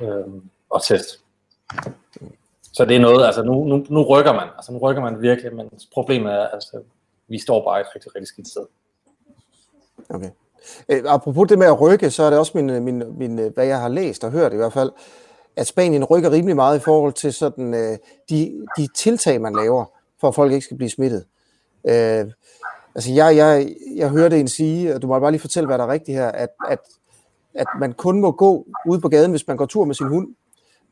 øh, 0.00 0.24
og 0.70 0.82
test. 0.82 1.20
Så 2.72 2.84
det 2.84 2.96
er 2.96 3.00
noget, 3.00 3.26
altså 3.26 3.42
nu, 3.42 3.64
nu, 3.64 3.86
nu 3.88 4.02
rykker 4.02 4.32
man, 4.32 4.48
altså 4.56 4.72
nu 4.72 4.78
rykker 4.78 5.02
man 5.02 5.22
virkelig, 5.22 5.54
men 5.54 5.70
problemet 5.92 6.32
er, 6.32 6.46
altså 6.46 6.82
vi 7.28 7.38
står 7.38 7.64
bare 7.64 7.80
et 7.80 7.86
rigtig, 7.94 8.14
rigtig 8.14 8.28
skidt 8.28 8.48
sted. 8.48 8.66
Okay. 10.08 10.30
Øh, 10.88 11.02
apropos 11.06 11.48
det 11.48 11.58
med 11.58 11.66
at 11.66 11.80
rykke, 11.80 12.10
så 12.10 12.22
er 12.22 12.30
det 12.30 12.38
også 12.38 12.52
min, 12.54 12.70
øh, 12.70 12.82
min, 12.82 13.18
min, 13.18 13.38
øh, 13.38 13.54
hvad 13.54 13.66
jeg 13.66 13.80
har 13.80 13.88
læst 13.88 14.24
og 14.24 14.30
hørt 14.30 14.52
i 14.52 14.56
hvert 14.56 14.72
fald, 14.72 14.92
at 15.56 15.66
Spanien 15.66 16.04
rykker 16.04 16.30
rimelig 16.30 16.56
meget 16.56 16.76
i 16.78 16.80
forhold 16.80 17.12
til 17.12 17.32
sådan, 17.32 17.74
øh, 17.74 17.98
de, 18.30 18.66
de 18.76 18.88
tiltag, 18.96 19.40
man 19.40 19.56
laver, 19.56 19.84
for 20.20 20.28
at 20.28 20.34
folk 20.34 20.52
ikke 20.52 20.64
skal 20.64 20.76
blive 20.76 20.90
smittet. 20.90 21.24
Øh, 21.88 22.24
altså 22.94 23.12
jeg, 23.12 23.36
jeg, 23.36 23.74
jeg 23.96 24.08
hørte 24.08 24.40
en 24.40 24.48
sige, 24.48 24.94
og 24.94 25.02
du 25.02 25.06
må 25.06 25.18
bare 25.18 25.30
lige 25.30 25.40
fortælle, 25.40 25.66
hvad 25.66 25.78
der 25.78 25.84
er 25.84 25.92
rigtigt 25.92 26.18
her, 26.18 26.28
at, 26.28 26.48
at, 26.68 26.78
at 27.54 27.66
man 27.80 27.92
kun 27.92 28.20
må 28.20 28.30
gå 28.30 28.66
ude 28.86 29.00
på 29.00 29.08
gaden, 29.08 29.30
hvis 29.30 29.46
man 29.46 29.56
går 29.56 29.66
tur 29.66 29.84
med 29.84 29.94
sin 29.94 30.08
hund, 30.08 30.28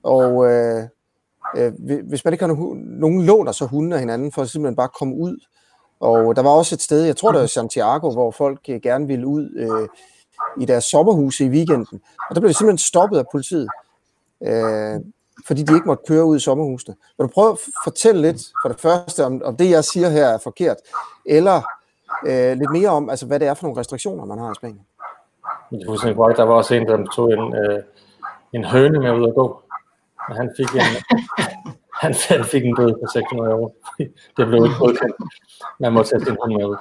og, 0.02 0.50
øh, 0.50 0.84
øh, 1.56 1.72
hvis 2.08 2.24
man 2.24 2.34
ikke 2.34 2.44
har 2.44 2.54
nogen, 2.54 2.78
nogen 2.78 3.22
låner 3.22 3.52
så 3.52 3.66
hunden 3.66 3.92
af 3.92 3.98
hinanden, 3.98 4.32
for 4.32 4.42
at 4.42 4.48
simpelthen 4.48 4.76
bare 4.76 4.88
komme 4.98 5.16
ud. 5.16 5.36
Og 6.00 6.36
der 6.36 6.42
var 6.42 6.50
også 6.50 6.74
et 6.74 6.82
sted, 6.82 7.02
jeg 7.02 7.16
tror 7.16 7.32
det 7.32 7.40
var 7.40 7.46
Santiago, 7.46 8.10
hvor 8.10 8.30
folk 8.30 8.60
øh, 8.68 8.80
gerne 8.80 9.06
ville 9.06 9.26
ud 9.26 9.50
øh, 9.56 9.88
i 10.62 10.64
deres 10.64 10.84
sommerhuse 10.84 11.44
i 11.44 11.48
weekenden. 11.48 12.00
Og 12.30 12.34
der 12.34 12.40
blev 12.40 12.48
det 12.48 12.56
simpelthen 12.56 12.78
stoppet 12.78 13.18
af 13.18 13.24
politiet, 13.32 13.68
øh, 14.42 15.00
fordi 15.46 15.62
de 15.62 15.74
ikke 15.74 15.86
måtte 15.86 16.04
køre 16.08 16.24
ud 16.24 16.36
i 16.36 16.40
sommerhusene. 16.40 16.96
Vil 17.18 17.24
du 17.24 17.32
prøve 17.34 17.52
at 17.52 17.58
fortælle 17.84 18.22
lidt 18.22 18.42
for 18.62 18.68
det 18.68 18.80
første, 18.80 19.24
om, 19.24 19.42
om 19.44 19.56
det 19.56 19.70
jeg 19.70 19.84
siger 19.84 20.08
her 20.08 20.26
er 20.26 20.38
forkert, 20.38 20.76
eller 21.26 21.62
øh, 22.26 22.58
lidt 22.58 22.72
mere 22.72 22.88
om, 22.88 23.10
altså, 23.10 23.26
hvad 23.26 23.40
det 23.40 23.48
er 23.48 23.54
for 23.54 23.66
nogle 23.66 23.80
restriktioner, 23.80 24.24
man 24.24 24.38
har 24.38 24.52
i 24.52 24.54
Spanien? 24.54 24.86
Jeg 25.72 25.86
husker, 25.88 26.14
der 26.36 26.42
var 26.42 26.54
også 26.54 26.74
en, 26.74 26.86
der 26.86 27.04
tog 27.16 27.32
en, 27.32 27.54
øh, 27.56 27.82
en 28.52 28.64
høne 28.64 28.98
med 28.98 29.12
ud 29.12 29.28
at 29.28 29.34
gå. 29.34 29.62
Og 30.28 30.36
han 30.36 30.50
fik 30.56 30.68
en, 30.74 30.80
han, 32.02 32.14
han 32.28 32.44
fik 32.44 32.64
en 32.64 32.76
bøde 32.76 32.92
på 32.92 33.06
600 33.12 33.50
euro. 33.50 33.74
det 34.36 34.46
blev 34.46 34.64
ikke 34.64 34.76
godkendt. 34.78 35.16
Man 35.80 35.92
må 35.92 36.02
tage 36.02 36.24
sin 36.24 36.36
hund 36.40 36.52
med 36.56 36.64
ud. 36.64 36.76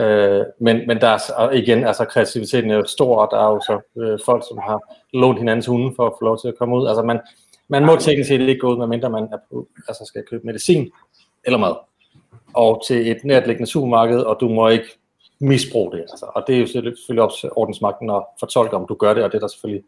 Øh, 0.00 0.44
men, 0.60 0.86
men 0.86 1.00
der 1.00 1.08
er, 1.08 1.18
og 1.36 1.56
igen, 1.56 1.84
altså 1.84 2.04
kreativiteten 2.04 2.70
er 2.70 2.76
jo 2.76 2.84
stor, 2.84 3.16
og 3.16 3.28
der 3.30 3.38
er 3.46 3.50
jo 3.52 3.60
så 3.60 3.80
øh, 4.02 4.18
folk, 4.24 4.44
som 4.48 4.58
har 4.58 4.80
lånt 5.12 5.38
hinandens 5.38 5.66
hunde 5.66 5.92
for 5.96 6.06
at 6.06 6.12
få 6.18 6.24
lov 6.24 6.38
til 6.40 6.48
at 6.48 6.58
komme 6.58 6.76
ud. 6.76 6.86
Altså 6.86 7.02
man, 7.02 7.20
man 7.68 7.86
må 7.86 7.96
teknisk 7.96 8.28
set 8.28 8.40
ikke 8.40 8.60
gå 8.60 8.72
ud, 8.72 8.78
medmindre 8.78 9.10
man 9.10 9.22
er 9.32 9.38
på, 9.50 9.68
altså 9.88 10.04
skal 10.06 10.22
købe 10.30 10.46
medicin 10.46 10.90
eller 11.44 11.58
mad. 11.58 11.74
Og 12.54 12.82
til 12.86 13.10
et 13.10 13.24
nærtliggende 13.24 13.70
supermarked, 13.70 14.20
og 14.20 14.36
du 14.40 14.48
må 14.48 14.68
ikke 14.68 14.88
misbruge 15.40 15.92
det. 15.92 16.00
Altså. 16.00 16.26
Og 16.34 16.44
det 16.46 16.56
er 16.56 16.60
jo 16.60 16.66
selvfølgelig 16.66 17.22
op 17.22 17.32
til 17.40 17.50
ordensmagten 17.56 18.10
at 18.10 18.22
fortolke, 18.40 18.76
om 18.76 18.86
du 18.86 18.94
gør 18.94 19.14
det, 19.14 19.24
og 19.24 19.32
det 19.32 19.36
er 19.36 19.40
der 19.40 19.48
selvfølgelig 19.48 19.84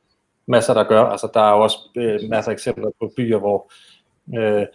masser, 0.47 0.75
der 0.75 0.85
gør. 0.85 1.05
Altså, 1.05 1.29
der 1.35 1.41
er 1.41 1.51
jo 1.57 1.63
også 1.63 1.79
øh, 1.97 2.21
masser 2.31 2.51
af 2.51 2.55
eksempler 2.55 2.91
på 3.01 3.13
byer, 3.17 3.39
hvor 3.39 3.73
øh, 4.39 4.67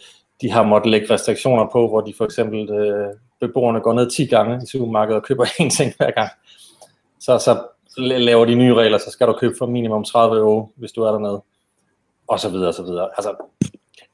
de 0.41 0.51
har 0.51 0.63
måttet 0.63 0.91
lægge 0.91 1.13
restriktioner 1.13 1.67
på, 1.71 1.87
hvor 1.87 2.01
de 2.01 2.13
for 2.17 2.25
eksempel 2.25 2.69
øh, 2.69 3.07
beboerne 3.39 3.79
går 3.79 3.93
ned 3.93 4.09
10 4.09 4.25
gange 4.25 4.59
i 4.63 4.67
supermarkedet 4.67 5.21
og 5.21 5.23
køber 5.23 5.45
én 5.61 5.77
ting 5.77 5.93
hver 5.97 6.11
gang. 6.11 6.29
Så, 7.19 7.37
så 7.37 7.63
laver 7.97 8.45
de 8.45 8.55
nye 8.55 8.73
regler, 8.73 8.97
så 8.97 9.11
skal 9.11 9.27
du 9.27 9.33
købe 9.33 9.55
for 9.57 9.65
minimum 9.65 10.03
30 10.03 10.37
euro, 10.37 10.69
hvis 10.75 10.91
du 10.91 11.03
er 11.03 11.11
dernede. 11.11 11.41
Og 12.27 12.39
så 12.39 12.49
videre, 12.49 12.67
og 12.67 12.73
så 12.73 12.83
videre. 12.83 13.09
Altså, 13.17 13.35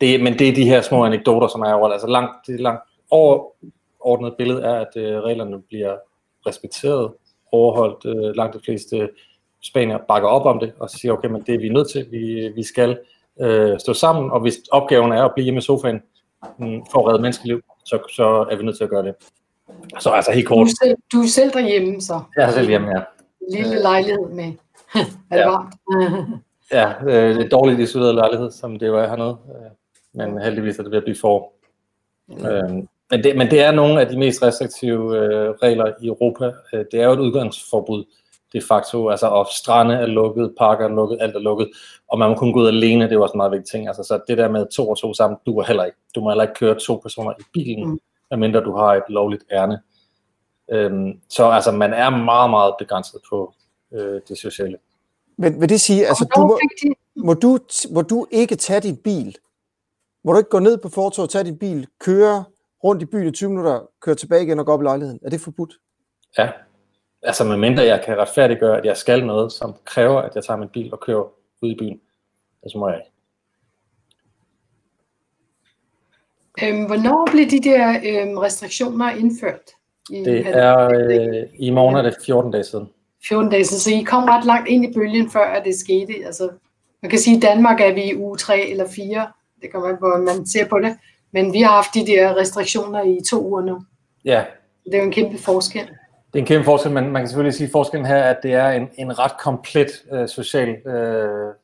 det, 0.01 0.23
men 0.23 0.39
det 0.39 0.49
er 0.49 0.55
de 0.55 0.65
her 0.65 0.81
små 0.81 1.05
anekdoter, 1.05 1.47
som 1.47 1.61
er 1.61 1.73
overalt. 1.73 1.93
Altså 1.93 2.07
langt, 2.07 2.47
det 2.47 2.59
langt 2.59 2.81
overordnet 3.11 4.35
billede 4.37 4.61
er, 4.61 4.73
at 4.73 4.95
øh, 4.95 5.21
reglerne 5.21 5.61
bliver 5.61 5.97
respekteret, 6.47 7.11
overholdt. 7.51 8.05
Øh, 8.05 8.35
langt 8.35 8.55
de 8.55 8.59
fleste 8.65 9.09
Spanien 9.63 9.99
bakker 10.07 10.29
op 10.29 10.45
om 10.45 10.59
det, 10.59 10.73
og 10.79 10.89
siger, 10.89 11.11
okay, 11.11 11.29
men 11.29 11.41
det 11.41 11.55
er 11.55 11.59
vi 11.59 11.69
nødt 11.69 11.89
til, 11.89 12.07
vi, 12.11 12.51
vi 12.55 12.63
skal 12.63 12.99
øh, 13.41 13.79
stå 13.79 13.93
sammen, 13.93 14.31
og 14.31 14.39
hvis 14.39 14.55
opgaven 14.71 15.11
er 15.11 15.23
at 15.23 15.31
blive 15.33 15.43
hjemme 15.43 15.57
i 15.57 15.61
sofaen 15.61 16.01
mm, 16.57 16.85
for 16.91 16.99
at 16.99 17.07
redde 17.07 17.21
menneskeliv, 17.21 17.61
så, 17.85 17.99
så 18.15 18.47
er 18.51 18.55
vi 18.55 18.63
nødt 18.63 18.77
til 18.77 18.83
at 18.83 18.89
gøre 18.89 19.03
det. 19.03 19.15
Så 19.99 20.09
altså 20.09 20.31
helt 20.31 20.47
kort. 20.47 20.57
Du 20.57 20.71
er 20.71 20.85
selv, 20.85 20.97
du 21.13 21.21
er 21.21 21.27
selv 21.27 21.51
derhjemme, 21.53 22.01
så? 22.01 22.21
Jeg 22.37 22.47
er 22.47 22.51
selv 22.51 22.69
hjemme, 22.69 22.87
ja. 22.87 23.03
Lille 23.51 23.81
lejlighed 23.81 24.29
med. 24.29 24.53
er 24.95 25.35
det 25.35 25.37
ja. 25.37 25.49
varmt? 25.49 25.75
ja, 26.77 26.93
øh, 27.01 27.35
det 27.35 27.45
er 27.45 27.49
dårligt 27.49 27.79
isoleret 27.79 28.15
lejlighed, 28.15 28.51
som 28.51 28.79
det 28.79 28.91
var 28.91 29.07
hernede. 29.07 29.37
Øh, 29.49 29.71
men 30.13 30.41
heldigvis 30.41 30.79
er 30.79 30.83
det 30.83 30.91
ved 30.91 30.97
at 30.97 31.03
blive 31.03 31.17
for. 31.21 31.53
Øh, 32.31 32.83
men, 33.11 33.23
det, 33.23 33.37
men 33.37 33.51
det 33.51 33.61
er 33.61 33.71
nogle 33.71 34.01
af 34.01 34.07
de 34.07 34.17
mest 34.17 34.43
restriktive 34.43 35.17
øh, 35.17 35.49
regler 35.49 35.93
i 36.01 36.07
Europa. 36.07 36.51
Øh, 36.73 36.85
det 36.91 37.01
er 37.01 37.05
jo 37.05 37.11
et 37.11 37.19
udgangsforbud 37.19 38.05
de 38.53 38.61
facto, 38.61 39.09
altså 39.09 39.27
og 39.27 39.47
strande 39.51 39.95
er 39.95 40.05
lukket, 40.05 40.53
parker 40.57 40.85
er 40.85 40.95
lukket, 40.95 41.17
alt 41.21 41.35
er 41.35 41.39
lukket, 41.39 41.69
og 42.07 42.19
man 42.19 42.29
må 42.29 42.35
kun 42.35 42.53
gå 42.53 42.59
ud 42.59 42.67
alene, 42.67 43.05
det 43.05 43.13
er 43.13 43.19
også 43.19 43.33
en 43.33 43.37
meget 43.37 43.51
vigtig 43.51 43.71
ting, 43.71 43.87
altså 43.87 44.03
så 44.03 44.19
det 44.27 44.37
der 44.37 44.49
med 44.49 44.67
to 44.67 44.89
og 44.89 44.97
to 44.97 45.13
sammen, 45.13 45.39
du 45.45 45.59
er 45.59 45.65
heller 45.65 45.83
ikke, 45.83 45.97
du 46.15 46.21
må 46.21 46.29
heller 46.29 46.43
ikke 46.43 46.53
køre 46.53 46.79
to 46.79 46.95
personer 46.95 47.31
i 47.39 47.43
bilen, 47.53 47.89
mm. 47.89 47.99
medmindre 48.31 48.63
du 48.63 48.75
har 48.75 48.95
et 48.95 49.03
lovligt 49.09 49.43
ærne. 49.51 49.79
Øhm, 50.71 51.19
så 51.29 51.49
altså 51.49 51.71
man 51.71 51.93
er 51.93 52.09
meget, 52.09 52.49
meget 52.49 52.73
begrænset 52.79 53.21
på 53.29 53.53
øh, 53.93 54.21
det 54.27 54.37
sociale. 54.37 54.77
Men 55.37 55.61
vil 55.61 55.69
det 55.69 55.81
sige, 55.81 56.07
altså 56.07 56.25
du 56.35 56.41
må, 56.41 56.59
må, 57.15 57.33
du, 57.33 57.59
må 57.91 58.01
du 58.01 58.27
ikke 58.31 58.55
tage 58.55 58.79
din 58.79 58.97
bil? 58.97 59.37
Må 60.23 60.31
du 60.31 60.37
ikke 60.37 60.49
gå 60.49 60.59
ned 60.59 60.77
på 60.77 60.89
fortoget, 60.89 61.29
tage 61.29 61.43
din 61.43 61.57
bil, 61.57 61.87
køre 61.99 62.43
rundt 62.83 63.01
i 63.01 63.05
byen 63.05 63.27
i 63.27 63.31
20 63.31 63.49
minutter, 63.49 63.89
køre 64.01 64.15
tilbage 64.15 64.43
igen 64.43 64.59
og 64.59 64.65
gå 64.65 64.71
op 64.71 64.81
i 64.81 64.83
lejligheden? 64.83 65.19
Er 65.25 65.29
det 65.29 65.41
forbudt? 65.41 65.73
Ja, 66.37 66.49
altså 67.21 67.43
med 67.43 67.57
mindre 67.57 67.83
jeg 67.83 68.03
kan 68.05 68.17
retfærdiggøre, 68.17 68.77
at 68.77 68.85
jeg 68.85 68.97
skal 68.97 69.25
noget, 69.25 69.51
som 69.51 69.75
kræver, 69.85 70.21
at 70.21 70.35
jeg 70.35 70.43
tager 70.43 70.57
min 70.57 70.69
bil 70.69 70.93
og 70.93 70.99
kører 70.99 71.31
ud 71.61 71.69
i 71.69 71.75
byen, 71.79 72.01
så 72.67 72.77
må 72.77 72.89
jeg 72.89 72.97
ikke. 72.97 73.11
Øhm, 76.63 76.85
hvornår 76.85 77.27
blev 77.31 77.45
de 77.45 77.59
der 77.59 77.89
øhm, 77.89 78.37
restriktioner 78.37 79.09
indført? 79.09 79.71
I 80.09 80.23
det 80.23 80.47
er, 80.47 80.89
øh, 80.93 81.47
i 81.59 81.69
morgen 81.69 81.95
er 81.95 82.01
det 82.01 82.15
14 82.25 82.51
dage 82.51 82.63
siden. 82.63 82.87
14 83.27 83.51
dage 83.51 83.65
siden, 83.65 83.79
så 83.79 83.89
I 83.89 84.03
kom 84.03 84.23
ret 84.23 84.45
langt 84.45 84.69
ind 84.69 84.85
i 84.85 84.93
bølgen, 84.93 85.29
før 85.29 85.45
at 85.45 85.65
det 85.65 85.75
skete. 85.75 86.25
Altså, 86.25 86.49
man 87.01 87.09
kan 87.09 87.19
sige, 87.19 87.37
at 87.37 87.43
i 87.43 87.47
Danmark 87.47 87.81
er 87.81 87.93
vi 87.93 88.03
i 88.03 88.15
uge 88.15 88.37
3 88.37 88.69
eller 88.69 88.87
4, 88.95 89.31
det 89.61 89.71
kommer 89.71 89.89
an 89.89 89.97
på, 89.99 90.17
man 90.17 90.45
ser 90.45 90.67
på 90.67 90.79
det, 90.79 90.97
men 91.37 91.53
vi 91.53 91.61
har 91.61 91.71
haft 91.71 91.93
de 91.93 92.07
der 92.07 92.35
restriktioner 92.35 93.03
i 93.03 93.19
to 93.29 93.47
uger 93.47 93.61
nu. 93.61 93.81
Ja. 94.25 94.43
Det 94.85 94.93
er 94.93 94.97
jo 94.97 95.03
en 95.03 95.11
kæmpe 95.11 95.37
forskel. 95.37 95.87
Det 96.33 96.39
er 96.39 96.39
en 96.39 96.45
kæmpe 96.45 96.65
forskel, 96.65 96.91
men 96.91 97.11
man 97.11 97.21
kan 97.21 97.27
selvfølgelig 97.27 97.53
sige, 97.53 97.65
at 97.65 97.71
forskellen 97.71 98.05
her 98.05 98.15
er, 98.15 98.29
at 98.29 98.37
det 98.43 98.53
er 98.53 98.69
en, 98.69 98.87
en 98.97 99.19
ret 99.19 99.31
komplet 99.39 99.91
øh, 100.13 100.27
social 100.27 100.69
øh, 100.69 100.83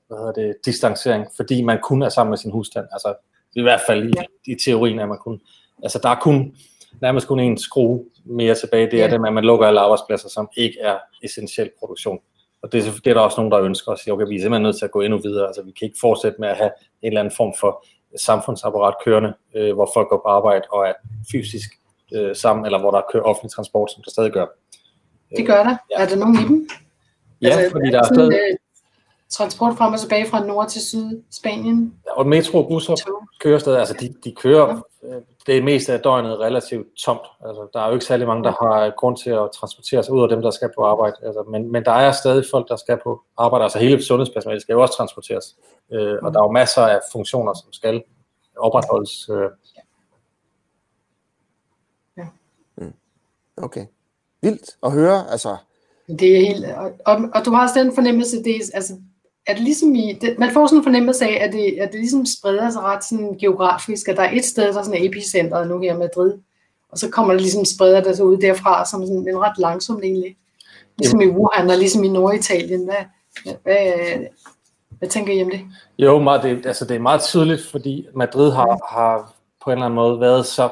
hvad 0.08 0.18
hedder 0.18 0.32
det, 0.32 0.56
distancering, 0.66 1.26
fordi 1.36 1.62
man 1.62 1.80
kun 1.84 2.02
er 2.02 2.10
sammen 2.10 2.30
med 2.30 2.38
sin 2.38 2.52
husstand. 2.52 2.86
Altså, 2.92 3.14
i 3.56 3.62
hvert 3.62 3.82
fald 3.88 4.10
i, 4.10 4.14
i 4.52 4.56
teorien 4.66 5.00
er 5.00 5.06
man 5.06 5.18
kun. 5.18 5.42
Altså, 5.84 6.00
der 6.04 6.10
er 6.10 6.16
kun 6.16 6.56
nærmest 7.02 7.28
kun 7.28 7.40
en 7.40 7.58
skrue 7.58 8.06
mere 8.26 8.56
tilbage. 8.56 8.92
Det 8.92 8.94
er 8.94 9.06
ja. 9.06 9.12
det 9.12 9.22
med, 9.22 9.30
at 9.30 9.34
man 9.34 9.44
lukker 9.44 9.68
alle 9.68 9.80
arbejdspladser, 9.80 10.30
som 10.30 10.50
ikke 10.58 10.80
er 10.82 10.98
essentiel 11.24 11.70
produktion. 11.80 12.20
Og 12.64 12.72
det, 12.72 12.84
det 13.06 13.08
er 13.08 13.14
der 13.14 13.22
også 13.22 13.38
nogen, 13.38 13.52
der 13.52 13.62
ønsker 13.62 13.92
at 13.92 14.00
sige, 14.00 14.14
okay, 14.14 14.28
vi 14.28 14.36
er 14.36 14.42
simpelthen 14.42 14.64
nødt 14.64 14.78
til 14.78 14.86
at 14.86 14.92
gå 14.92 15.02
endnu 15.02 15.20
videre. 15.20 15.48
Altså, 15.48 15.62
vi 15.62 15.72
kan 15.72 15.86
ikke 15.86 15.98
fortsætte 16.02 16.38
med 16.40 16.50
at 16.50 16.58
have 16.58 16.72
en 17.02 17.08
eller 17.08 17.20
anden 17.20 17.34
form 17.38 17.54
for 17.60 17.86
samfundsapparat 18.19 18.93
kørende, 19.06 19.34
øh, 19.56 19.73
hvor 19.73 19.91
folk 19.93 20.10
går 20.10 20.17
på 20.17 20.30
arbejde 20.30 20.63
og 20.71 20.88
er 20.88 20.93
fysisk 21.32 21.69
øh, 22.13 22.36
sammen, 22.36 22.65
eller 22.65 22.80
hvor 22.80 22.91
der 22.91 23.02
kører 23.12 23.23
offentlig 23.23 23.52
transport, 23.52 23.91
som 23.91 24.04
der 24.04 24.12
stadig 24.12 24.32
gør. 24.32 24.45
Det 25.38 25.47
gør 25.47 25.63
der. 25.63 25.78
Ja. 25.91 26.04
Er 26.04 26.08
der 26.08 26.15
nogen 26.15 26.36
i 26.36 26.43
dem? 26.47 26.69
Ja, 27.41 27.49
altså, 27.49 27.71
fordi 27.71 27.91
der 27.91 27.99
er 27.99 28.13
stadig... 28.13 28.34
Øh, 28.34 28.58
transport 29.30 29.78
frem 29.78 29.93
og 29.93 29.99
tilbage 29.99 30.28
fra 30.28 30.45
nord 30.45 30.69
til 30.69 30.82
syd 30.82 31.21
Spanien? 31.32 31.93
Og 32.10 32.28
metro 32.28 32.58
og 32.58 32.67
busser 32.69 32.95
kører 33.39 33.60
stadig, 33.60 33.80
altså 33.80 33.95
de, 33.99 34.13
de 34.23 34.32
kører 34.32 34.82
ja. 35.04 35.15
Øh, 35.15 35.21
det 35.48 35.64
meste 35.64 35.94
af 35.94 36.00
døgnet 36.00 36.40
relativt 36.40 36.88
tomt. 36.98 37.22
Altså, 37.46 37.68
der 37.74 37.80
er 37.80 37.88
jo 37.88 37.94
ikke 37.94 38.06
særlig 38.06 38.28
mange, 38.28 38.44
der 38.44 38.52
har 38.52 38.94
grund 38.98 39.18
til 39.18 39.30
at 39.30 39.50
transportere 39.54 40.04
sig 40.04 40.14
ud 40.14 40.24
af 40.24 40.30
dem, 40.30 40.42
der 40.42 40.52
skal 40.52 40.70
på 40.76 40.84
arbejde. 40.84 41.16
Altså, 41.24 41.44
men, 41.44 41.72
men 41.72 41.86
der 41.86 41.92
er 41.92 42.12
stadig 42.12 42.46
folk, 42.52 42.70
der 42.70 42.76
skal 42.76 43.00
på 43.04 43.22
arbejde. 43.38 43.64
Altså 43.64 43.80
hele 43.80 44.04
sundhedspersonalet 44.04 44.62
skal 44.62 44.74
jo 44.74 44.82
også 44.82 44.98
transporteres. 44.98 45.56
Øh, 45.92 46.18
og 46.22 46.34
der 46.34 46.40
er 46.40 46.44
jo 46.44 46.52
masser 46.52 46.82
af 46.82 47.00
funktioner, 47.12 47.54
som 47.54 47.74
skal 47.74 48.04
opretholdes. 48.58 49.30
Øh. 49.30 49.50
Ja. 52.18 52.24
Mm. 52.76 52.94
Okay. 53.58 53.86
Vildt 54.42 54.70
at 54.84 54.92
høre, 54.92 55.32
altså. 55.32 55.58
Det 56.08 56.38
er 56.38 56.40
helt, 56.48 56.66
og, 56.66 56.92
og, 57.06 57.30
og 57.36 57.46
du 57.46 57.52
har 57.52 57.62
også 57.64 57.80
den 57.80 57.96
fornemmelse, 57.96 58.44
det 58.44 58.56
er, 58.56 58.72
altså, 58.74 58.94
at 59.48 59.60
ligesom 59.60 59.96
i, 59.96 60.18
det, 60.22 60.40
man 60.40 60.52
får 60.52 60.68
sådan 60.68 60.78
en 60.78 60.84
fornemmelse 60.84 61.26
af, 61.26 61.46
at 61.46 61.54
det, 61.54 61.78
at 61.82 61.92
det 61.92 62.00
ligesom 62.00 62.26
spreder 62.26 62.70
sig 62.70 62.82
ret 62.82 63.04
sådan 63.04 63.38
geografisk, 63.40 64.08
at 64.08 64.18
der 64.18 64.24
er 64.24 64.32
et 64.32 64.46
sted, 64.46 64.74
der 64.74 64.80
er 64.80 64.84
sådan 64.84 65.06
epicentret 65.06 65.68
nu 65.68 65.80
her 65.80 65.96
i 65.96 65.98
Madrid, 65.98 66.34
og 66.92 66.98
så 66.98 67.10
kommer 67.10 67.34
det 67.34 67.42
ligesom 67.42 67.66
spreder 67.66 68.02
det 68.02 68.16
sig 68.16 68.26
ud 68.26 68.38
derfra, 68.38 68.86
som 68.86 69.06
sådan 69.06 69.28
en 69.28 69.40
ret 69.40 69.58
langsomt 69.58 70.04
egentlig. 70.04 70.38
Ligesom 70.98 71.22
i 71.22 71.28
Wuhan 71.28 71.70
og 71.70 71.78
ligesom 71.78 72.04
i 72.04 72.10
Norditalien. 72.10 72.84
Hvad, 72.86 73.56
hvad, 73.64 73.94
hvad 75.00 75.10
tænker 75.10 75.34
I 75.34 75.44
om 75.44 75.52
det? 75.52 75.62
Jo, 76.00 76.20
meget, 76.20 76.44
det, 76.44 76.66
altså 76.66 76.86
det 76.86 76.96
er 76.96 77.00
meget 77.00 77.22
tydeligt, 77.22 77.66
fordi 77.66 78.08
Madrid 78.16 78.52
har, 78.52 78.96
har 78.96 79.34
på 79.64 79.70
en 79.70 79.72
eller 79.72 79.86
anden 79.86 79.96
måde 79.96 80.20
været 80.20 80.46
så 80.46 80.70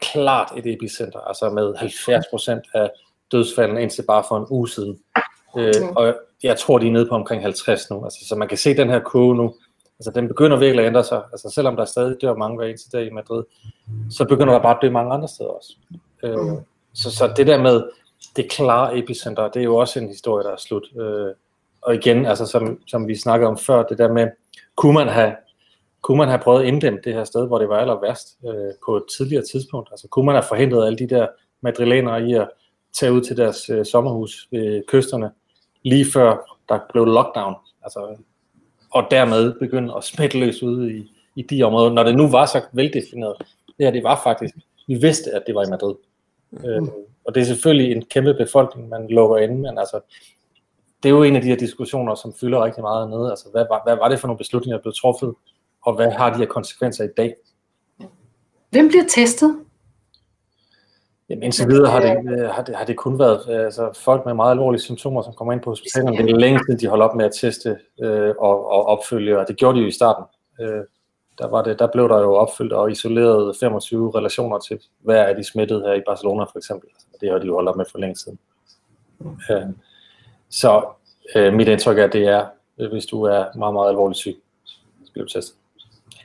klart 0.00 0.52
et 0.56 0.66
epicenter, 0.66 1.20
altså 1.20 1.50
med 1.50 1.74
70 1.76 2.24
procent 2.30 2.62
af 2.74 2.90
dødsfaldene 3.32 3.82
indtil 3.82 4.02
bare 4.02 4.24
for 4.28 4.36
en 4.38 4.46
uge 4.50 4.68
siden. 4.68 4.98
Øh, 5.58 5.74
og 5.96 6.14
jeg 6.42 6.58
tror, 6.58 6.78
de 6.78 6.86
er 6.86 6.92
nede 6.92 7.06
på 7.06 7.14
omkring 7.14 7.42
50 7.42 7.90
nu. 7.90 8.04
Altså, 8.04 8.18
så 8.28 8.36
man 8.36 8.48
kan 8.48 8.58
se 8.58 8.76
den 8.76 8.90
her 8.90 9.00
kurve 9.00 9.36
nu. 9.36 9.54
Altså, 9.98 10.10
den 10.10 10.28
begynder 10.28 10.56
virkelig 10.56 10.84
at 10.84 10.88
ændre 10.88 11.04
sig. 11.04 11.22
Altså, 11.32 11.50
selvom 11.54 11.76
der 11.76 11.84
stadig 11.84 12.16
dør 12.20 12.34
mange 12.34 12.56
hver 12.56 12.66
eneste 12.66 12.98
dag 12.98 13.06
i 13.06 13.10
Madrid, 13.10 13.44
så 14.10 14.24
begynder 14.24 14.52
der 14.52 14.62
bare 14.62 14.74
at 14.76 14.82
dø 14.82 14.90
mange 14.90 15.12
andre 15.12 15.28
steder 15.28 15.50
også. 15.50 15.76
Øh, 16.22 16.38
mm. 16.38 16.58
så, 16.94 17.10
så 17.10 17.32
det 17.36 17.46
der 17.46 17.62
med 17.62 17.84
det 18.36 18.50
klare 18.50 18.98
epicenter, 18.98 19.48
det 19.48 19.60
er 19.60 19.64
jo 19.64 19.76
også 19.76 19.98
en 19.98 20.08
historie, 20.08 20.44
der 20.44 20.52
er 20.52 20.56
slut. 20.56 20.84
Øh, 21.00 21.34
og 21.82 21.94
igen, 21.94 22.26
altså, 22.26 22.46
som, 22.46 22.80
som 22.86 23.08
vi 23.08 23.16
snakkede 23.16 23.48
om 23.48 23.58
før, 23.58 23.82
det 23.82 23.98
der 23.98 24.12
med, 24.12 24.28
kunne 24.76 24.94
man 24.94 25.08
have 25.08 25.32
kunne 26.06 26.18
man 26.18 26.28
have 26.28 26.38
prøvet 26.38 26.62
at 26.62 26.68
inddæmme 26.68 26.98
det 27.04 27.14
her 27.14 27.24
sted, 27.24 27.46
hvor 27.46 27.58
det 27.58 27.68
var 27.68 27.76
aller 27.76 28.00
værst 28.00 28.38
øh, 28.46 28.72
på 28.86 28.96
et 28.96 29.02
tidligere 29.16 29.44
tidspunkt? 29.44 29.88
Altså 29.92 30.08
kunne 30.08 30.26
man 30.26 30.34
have 30.34 30.44
forhindret 30.48 30.86
alle 30.86 30.98
de 30.98 31.06
der 31.06 31.26
madrilenere 31.60 32.28
i 32.28 32.34
at 32.34 32.48
tage 32.92 33.12
ud 33.12 33.20
til 33.20 33.36
deres 33.36 33.70
øh, 33.70 33.84
sommerhus 33.84 34.48
ved 34.50 34.82
kysterne, 34.88 35.30
lige 35.82 36.06
før 36.14 36.58
der 36.68 36.78
blev 36.92 37.04
lockdown. 37.04 37.54
Altså, 37.82 38.16
og 38.90 39.06
dermed 39.10 39.52
begynde 39.58 39.94
at 39.96 40.04
smitte 40.04 40.38
løs 40.38 40.62
ude 40.62 40.96
i, 40.96 41.12
i 41.36 41.42
de 41.42 41.62
områder, 41.62 41.92
når 41.92 42.02
det 42.02 42.16
nu 42.16 42.28
var 42.28 42.46
så 42.46 42.62
veldefineret. 42.72 43.36
Det 43.66 43.86
her, 43.86 43.90
det 43.90 44.02
var 44.02 44.20
faktisk, 44.22 44.54
vi 44.88 44.94
vidste, 44.94 45.30
at 45.30 45.42
det 45.46 45.54
var 45.54 45.66
i 45.66 45.70
Madrid. 45.70 45.94
Mm. 46.50 46.64
Øh, 46.64 46.82
og 47.24 47.34
det 47.34 47.40
er 47.40 47.44
selvfølgelig 47.44 47.92
en 47.92 48.04
kæmpe 48.04 48.34
befolkning, 48.34 48.88
man 48.88 49.08
lukker 49.08 49.36
ind, 49.36 49.58
men 49.58 49.78
altså, 49.78 50.00
det 51.02 51.08
er 51.08 51.12
jo 51.12 51.22
en 51.22 51.36
af 51.36 51.42
de 51.42 51.48
her 51.48 51.56
diskussioner, 51.56 52.14
som 52.14 52.34
fylder 52.40 52.64
rigtig 52.64 52.82
meget 52.82 53.10
nede. 53.10 53.30
Altså, 53.30 53.48
hvad, 53.52 53.66
var, 53.70 53.80
hvad 53.84 53.96
var 53.96 54.08
det 54.08 54.20
for 54.20 54.28
nogle 54.28 54.38
beslutninger, 54.38 54.76
der 54.76 54.82
blev 54.82 54.94
truffet, 54.94 55.34
og 55.82 55.94
hvad 55.94 56.10
har 56.10 56.32
de 56.32 56.38
her 56.38 56.46
konsekvenser 56.46 57.04
i 57.04 57.08
dag? 57.16 57.34
Hvem 58.70 58.88
bliver 58.88 59.04
testet? 59.08 59.60
Jamen 61.30 61.42
indtil 61.42 61.68
videre 61.68 61.90
har 61.90 62.00
det, 62.00 62.16
øh, 62.32 62.48
har, 62.48 62.62
det, 62.62 62.76
har 62.76 62.84
det 62.84 62.96
kun 62.96 63.18
været 63.18 63.64
altså, 63.64 64.00
folk 64.04 64.26
med 64.26 64.34
meget 64.34 64.50
alvorlige 64.50 64.82
symptomer, 64.82 65.22
som 65.22 65.32
kommer 65.32 65.52
ind 65.52 65.60
på 65.60 65.70
hospitalerne. 65.70 66.16
Det 66.16 66.30
er 66.30 66.36
længe 66.36 66.60
siden, 66.66 66.80
de 66.80 66.86
holder 66.86 67.04
op 67.04 67.16
med 67.16 67.24
at 67.24 67.32
teste 67.40 67.78
øh, 68.00 68.34
og, 68.38 68.70
og 68.70 68.86
opfølge, 68.86 69.38
og 69.38 69.48
det 69.48 69.56
gjorde 69.56 69.76
de 69.78 69.82
jo 69.82 69.88
i 69.88 69.90
starten. 69.90 70.24
Øh, 70.60 70.84
der, 71.38 71.48
var 71.48 71.62
det, 71.62 71.78
der 71.78 71.86
blev 71.86 72.08
der 72.08 72.18
jo 72.18 72.34
opfyldt 72.34 72.72
og 72.72 72.90
isoleret 72.90 73.56
25 73.60 74.10
relationer 74.14 74.58
til 74.58 74.78
hver 75.00 75.24
af 75.24 75.36
de 75.36 75.44
smittede 75.44 75.82
her 75.82 75.92
i 75.92 76.02
Barcelona 76.06 76.44
for 76.44 76.58
eksempel. 76.58 76.88
Altså, 76.94 77.06
det 77.20 77.30
har 77.30 77.38
de 77.38 77.46
jo 77.46 77.54
holdt 77.54 77.68
op 77.68 77.76
med 77.76 77.84
for 77.90 77.98
længe 77.98 78.16
siden. 78.16 78.38
Øh, 79.50 79.62
så 80.50 80.84
øh, 81.36 81.54
mit 81.54 81.68
indtryk 81.68 81.98
er, 81.98 82.04
at 82.04 82.12
det 82.12 82.28
er, 82.28 82.46
hvis 82.90 83.06
du 83.06 83.22
er 83.22 83.56
meget, 83.58 83.74
meget 83.74 83.88
alvorligt 83.88 84.18
syg, 84.18 84.36
så 85.04 85.12
bliver 85.12 85.26
du 85.26 85.32
testet. 85.32 85.56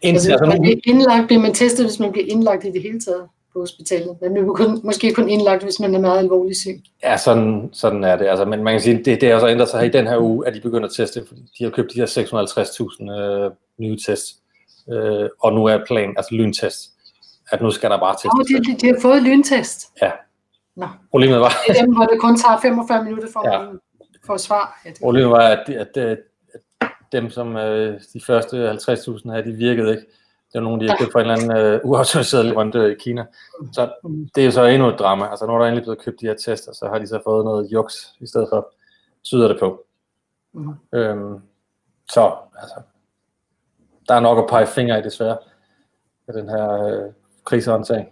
Indtil, 0.02 0.32
altså, 0.32 0.46
man 0.46 0.62
bliver 0.62 0.80
indlagt, 0.86 1.28
bliver 1.28 1.42
man 1.42 1.54
testet, 1.54 1.86
hvis 1.86 2.00
man 2.00 2.12
bliver 2.12 2.28
indlagt 2.28 2.66
i 2.66 2.72
det 2.72 2.82
hele 2.82 3.00
taget? 3.00 3.28
På 3.54 3.60
hospitalet. 3.60 4.18
Man 4.22 4.34
bliver 4.34 4.54
kun, 4.54 4.82
måske 4.84 5.14
kun 5.14 5.30
indlagt, 5.30 5.64
hvis 5.64 5.80
man 5.80 5.96
er 5.96 6.00
meget 6.00 6.20
alvorlig 6.20 6.56
syg. 6.56 6.84
Ja, 7.04 7.18
sådan, 7.18 7.70
sådan 7.74 8.04
er 8.04 8.16
det. 8.16 8.28
Altså, 8.28 8.46
men 8.46 8.64
man 8.64 8.74
kan 8.74 8.82
sige, 8.82 9.04
det, 9.04 9.22
det 9.22 9.32
har 9.32 9.40
så 9.40 9.48
ændret 9.48 9.70
sig 9.70 9.80
her 9.80 9.88
i 9.88 9.92
den 9.92 10.08
her 10.08 10.18
uge, 10.18 10.48
at 10.48 10.54
de 10.54 10.62
begynder 10.62 10.88
at 10.88 10.94
teste, 10.94 11.24
fordi 11.28 11.42
de 11.60 11.64
har 11.64 11.72
købt 11.72 11.94
de 11.94 12.00
her 12.00 12.06
650.000 12.06 13.12
øh, 13.12 13.52
nye 13.80 13.98
tests. 14.08 14.36
Øh, 14.92 15.30
og 15.40 15.54
nu 15.54 15.66
er 15.66 15.86
planen, 15.88 16.18
altså 16.18 16.36
lyntest, 16.36 16.90
at 17.52 17.62
nu 17.62 17.72
skal 17.72 17.90
der 17.90 18.00
bare 18.00 18.16
testes. 18.16 18.32
Oh, 18.34 18.46
de, 18.48 18.72
de, 18.72 18.78
de 18.82 18.88
har 18.88 19.02
fået 19.02 19.24
lyntest? 19.24 19.88
Ja. 20.02 20.12
Nå. 20.76 20.88
Problemet 21.12 21.40
var... 21.40 21.52
Det 21.68 21.78
er 21.78 21.86
dem, 21.86 21.94
hvor 21.94 22.06
det 22.06 22.20
kun 22.20 22.38
tager 22.38 22.60
45 22.62 23.04
minutter 23.04 23.30
for, 23.34 23.54
ja. 23.54 23.60
for 24.26 24.34
at 24.34 24.42
svare. 24.42 24.68
Ja, 24.86 24.92
Problemet 25.02 25.32
var, 25.32 25.48
at, 25.48 25.70
at, 25.70 25.98
at, 25.98 26.18
at 26.82 26.90
dem, 27.12 27.30
som 27.30 27.56
øh, 27.56 28.00
de 28.14 28.22
første 28.22 28.72
50.000 28.72 29.32
her, 29.32 29.42
de 29.42 29.52
virkede 29.52 29.92
ikke. 29.92 30.04
Det 30.54 30.58
er 30.58 30.62
nogle, 30.62 30.82
de 30.82 30.90
har 30.90 30.98
købt 30.98 31.12
fra 31.12 31.22
en 31.22 31.30
eller 31.30 31.54
anden 31.54 31.80
uh, 31.84 31.90
uautoriseret 31.90 32.46
leverandør 32.46 32.86
i 32.86 32.96
Kina. 33.00 33.26
Så 33.74 33.92
det 34.36 34.42
er 34.42 34.46
jo 34.46 34.52
så 34.52 34.64
endnu 34.66 34.88
et 34.88 35.00
drama. 35.00 35.28
Altså 35.28 35.46
når 35.46 35.58
der 35.58 35.66
er 35.66 35.70
endelig 35.70 35.84
blevet 35.84 36.02
købt 36.02 36.22
de 36.22 36.26
her 36.26 36.34
tester, 36.34 36.74
så 36.74 36.88
har 36.88 37.00
de 37.00 37.08
så 37.08 37.20
fået 37.24 37.46
noget 37.46 37.72
juks 37.72 38.16
i 38.20 38.28
stedet 38.28 38.48
for, 38.50 38.74
tyder 39.24 39.48
det 39.48 39.60
på. 39.60 39.86
Mm. 40.54 40.74
Øhm, 40.94 41.40
så 42.12 42.36
altså, 42.62 42.76
der 44.08 44.14
er 44.14 44.20
nok 44.20 44.38
at 44.38 44.50
pege 44.50 44.68
fingre 44.68 45.00
i 45.00 45.04
desværre 45.04 45.38
af 46.28 46.34
den 46.34 46.50
her 46.50 46.86
øh, 46.86 47.12
krisehåndtering. 47.46 48.08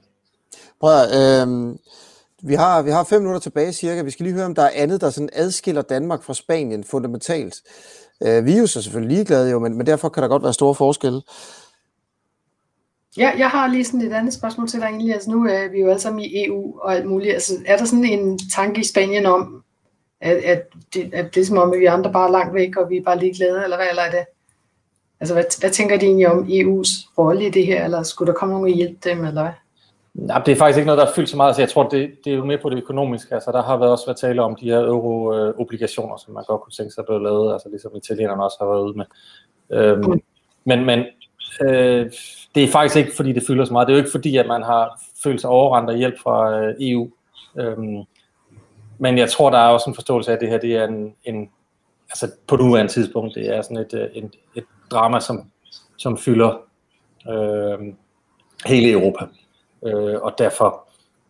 Prøv 0.80 0.91
at, 0.91 1.08
øh, 1.10 1.75
vi 2.43 2.54
har, 2.54 2.82
vi 2.82 2.91
har 2.91 3.04
fem 3.04 3.21
minutter 3.21 3.39
tilbage 3.39 3.73
cirka. 3.73 4.02
Vi 4.02 4.12
skal 4.12 4.23
lige 4.23 4.36
høre, 4.36 4.45
om 4.45 4.56
der 4.56 4.63
er 4.63 4.71
andet, 4.73 5.02
der 5.02 5.10
sådan 5.10 5.30
adskiller 5.34 5.82
Danmark 5.82 6.23
fra 6.23 6.34
Spanien 6.34 6.84
fundamentalt. 6.84 7.56
Øh, 8.23 8.45
vi 8.45 8.54
er 8.54 8.60
jo 8.60 8.67
så 8.67 8.82
selvfølgelig 8.82 9.15
ligeglade, 9.15 9.52
jo, 9.52 9.60
men, 9.60 9.78
men 9.78 9.86
derfor 9.86 10.10
kan 10.10 10.23
der 10.23 10.30
godt 10.30 10.43
være 10.43 10.54
store 10.54 10.75
forskelle. 10.75 11.21
Ja, 13.19 13.32
jeg 13.38 13.49
har 13.49 13.67
lige 13.67 13.86
sådan 13.86 14.01
et 14.01 14.13
andet 14.13 14.34
spørgsmål 14.34 14.67
til 14.67 14.79
dig 14.79 14.86
egentlig. 14.86 15.13
Altså 15.13 15.32
nu 15.32 15.45
er 15.45 15.71
vi 15.71 15.79
jo 15.79 15.88
alle 15.88 15.99
sammen 15.99 16.23
i 16.23 16.45
EU 16.45 16.79
og 16.79 16.95
alt 16.95 17.05
muligt. 17.05 17.34
Altså, 17.34 17.53
er 17.65 17.77
der 17.77 17.86
sådan 17.86 18.05
en 18.05 18.39
tanke 18.55 18.82
i 18.82 18.84
Spanien 18.84 19.25
om, 19.25 19.63
at, 20.21 20.36
at, 20.36 20.62
det, 20.93 21.13
at 21.13 21.36
det 21.36 21.41
er 21.41 21.45
som 21.45 21.58
om, 21.58 21.73
at 21.73 21.79
vi 21.79 21.86
andre 21.86 22.12
bare 22.12 22.27
er 22.27 22.32
langt 22.32 22.53
væk, 22.53 22.75
og 22.75 22.89
vi 22.89 22.97
er 22.97 23.03
bare 23.03 23.19
ligeglade, 23.19 23.63
eller 23.63 23.77
hvad 23.77 23.88
eller 23.89 24.03
er 24.03 24.12
det? 24.12 24.25
Altså, 25.19 25.34
hvad, 25.34 25.60
hvad 25.60 25.69
tænker 25.69 25.97
de 25.97 26.05
egentlig 26.05 26.27
om 26.27 26.43
EU's 26.43 27.13
rolle 27.17 27.45
i 27.45 27.49
det 27.49 27.65
her, 27.65 27.86
eller 27.86 28.03
skulle 28.03 28.34
der 28.34 28.39
komme 28.39 28.53
nogen 28.53 28.71
og 28.71 28.75
hjælpe 28.75 29.10
dem, 29.10 29.25
eller 29.25 29.41
hvad? 29.41 29.51
Nej, 30.13 30.41
det 30.45 30.51
er 30.51 30.55
faktisk 30.55 30.77
ikke 30.77 30.86
noget, 30.86 31.01
der 31.01 31.05
er 31.05 31.13
fyldt 31.15 31.29
så 31.29 31.38
meget. 31.38 31.49
Altså, 31.49 31.62
jeg 31.62 31.69
tror, 31.69 31.89
det, 31.89 32.12
det 32.25 32.34
er 32.34 32.38
jo 32.38 32.45
mere 32.45 32.58
på 32.62 32.69
det 32.69 32.77
økonomiske. 32.77 33.34
Altså, 33.36 33.51
der 33.51 33.63
har 33.63 33.77
været 33.77 33.91
også 33.91 34.05
været 34.05 34.19
tale 34.19 34.41
om 34.41 34.55
de 34.55 34.65
her 34.65 34.79
euro-obligationer, 34.79 36.17
som 36.17 36.34
man 36.34 36.43
godt 36.47 36.62
kunne 36.62 36.73
tænke 36.73 36.93
sig 36.93 37.05
blive 37.05 37.23
lavet, 37.23 37.53
altså 37.53 37.69
ligesom 37.69 37.91
italienerne 37.95 38.43
også 38.43 38.58
har 38.60 38.67
været 38.67 38.84
ude 38.84 38.97
med. 38.97 39.05
Øhm, 39.71 40.12
mm. 40.12 40.21
Men, 40.65 40.86
men 40.86 41.05
øh, 41.62 42.12
det 42.55 42.63
er 42.63 42.67
faktisk 42.67 42.95
ikke, 42.95 43.15
fordi 43.15 43.33
det 43.33 43.43
fylder 43.47 43.65
så 43.65 43.73
meget. 43.73 43.88
Det 43.88 43.93
er 43.93 43.97
jo 43.97 44.03
ikke 44.03 44.12
fordi, 44.12 44.38
at 44.38 44.47
man 44.47 44.63
har 44.63 45.01
følt 45.23 45.41
sig 45.41 45.49
overrendt 45.49 45.89
af 45.89 45.97
hjælp 45.97 46.19
fra 46.23 46.59
øh, 46.59 46.75
EU. 46.79 47.09
Øhm, 47.57 48.03
men 48.97 49.17
jeg 49.17 49.29
tror, 49.29 49.49
der 49.49 49.57
er 49.57 49.69
også 49.69 49.89
en 49.89 49.95
forståelse 49.95 50.31
af, 50.31 50.35
at 50.35 50.41
det 50.41 50.49
her 50.49 50.57
det 50.57 50.75
er 50.75 50.88
en, 50.88 51.15
en 51.23 51.49
altså 52.09 52.31
på 52.47 52.55
nuværende 52.55 52.91
tidspunkt, 52.91 53.35
det 53.35 53.55
er 53.55 53.62
sådan 53.62 53.77
et, 53.77 53.93
et, 53.93 54.23
øh, 54.23 54.29
et 54.55 54.63
drama, 54.91 55.19
som, 55.19 55.51
som 55.97 56.17
fylder 56.17 56.57
øh, 57.29 57.93
hele 58.65 58.91
Europa. 58.91 59.25
Øh, 59.85 60.21
og 60.21 60.35
derfor, 60.38 60.88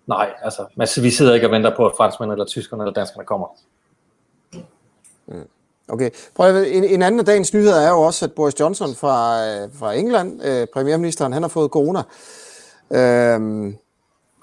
nej, 0.08 0.34
altså, 0.42 1.02
vi 1.02 1.10
sidder 1.10 1.34
ikke 1.34 1.48
og 1.48 1.52
venter 1.52 1.76
på, 1.76 1.86
at 1.86 1.94
franskmændene 1.98 2.34
eller 2.34 2.46
tyskerne 2.46 2.84
eller 2.84 2.94
danskerne 2.94 3.26
kommer. 3.26 3.48
Okay. 5.90 6.10
Prøv 6.36 6.56
at, 6.56 6.76
en, 6.76 6.84
en 6.84 7.02
anden 7.02 7.20
af 7.20 7.26
dagens 7.26 7.54
nyheder 7.54 7.76
er 7.76 7.90
jo 7.90 8.02
også, 8.02 8.26
at 8.26 8.32
Boris 8.34 8.60
Johnson 8.60 8.96
fra, 8.96 9.40
fra 9.66 9.94
England, 9.94 10.44
øh, 10.44 10.68
premierministeren, 10.74 11.34
han 11.34 11.42
har 11.42 11.50
fået 11.50 11.72
corona. 11.72 12.02
Øhm, 12.92 13.78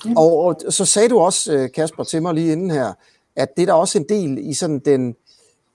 Mm. 0.05 0.17
Og, 0.17 0.37
og 0.37 0.57
så 0.73 0.85
sagde 0.85 1.09
du 1.09 1.19
også, 1.19 1.53
øh, 1.53 1.73
Kasper, 1.73 2.05
til 2.05 2.23
mig 2.23 2.35
lige 2.35 2.53
inden 2.53 2.71
her, 2.71 2.93
at 3.37 3.57
det 3.57 3.63
er 3.63 3.67
der 3.67 3.73
også 3.73 3.99
en 3.99 4.05
del 4.09 4.39
i 4.51 4.55
sådan 4.55 4.79
den, 4.79 5.17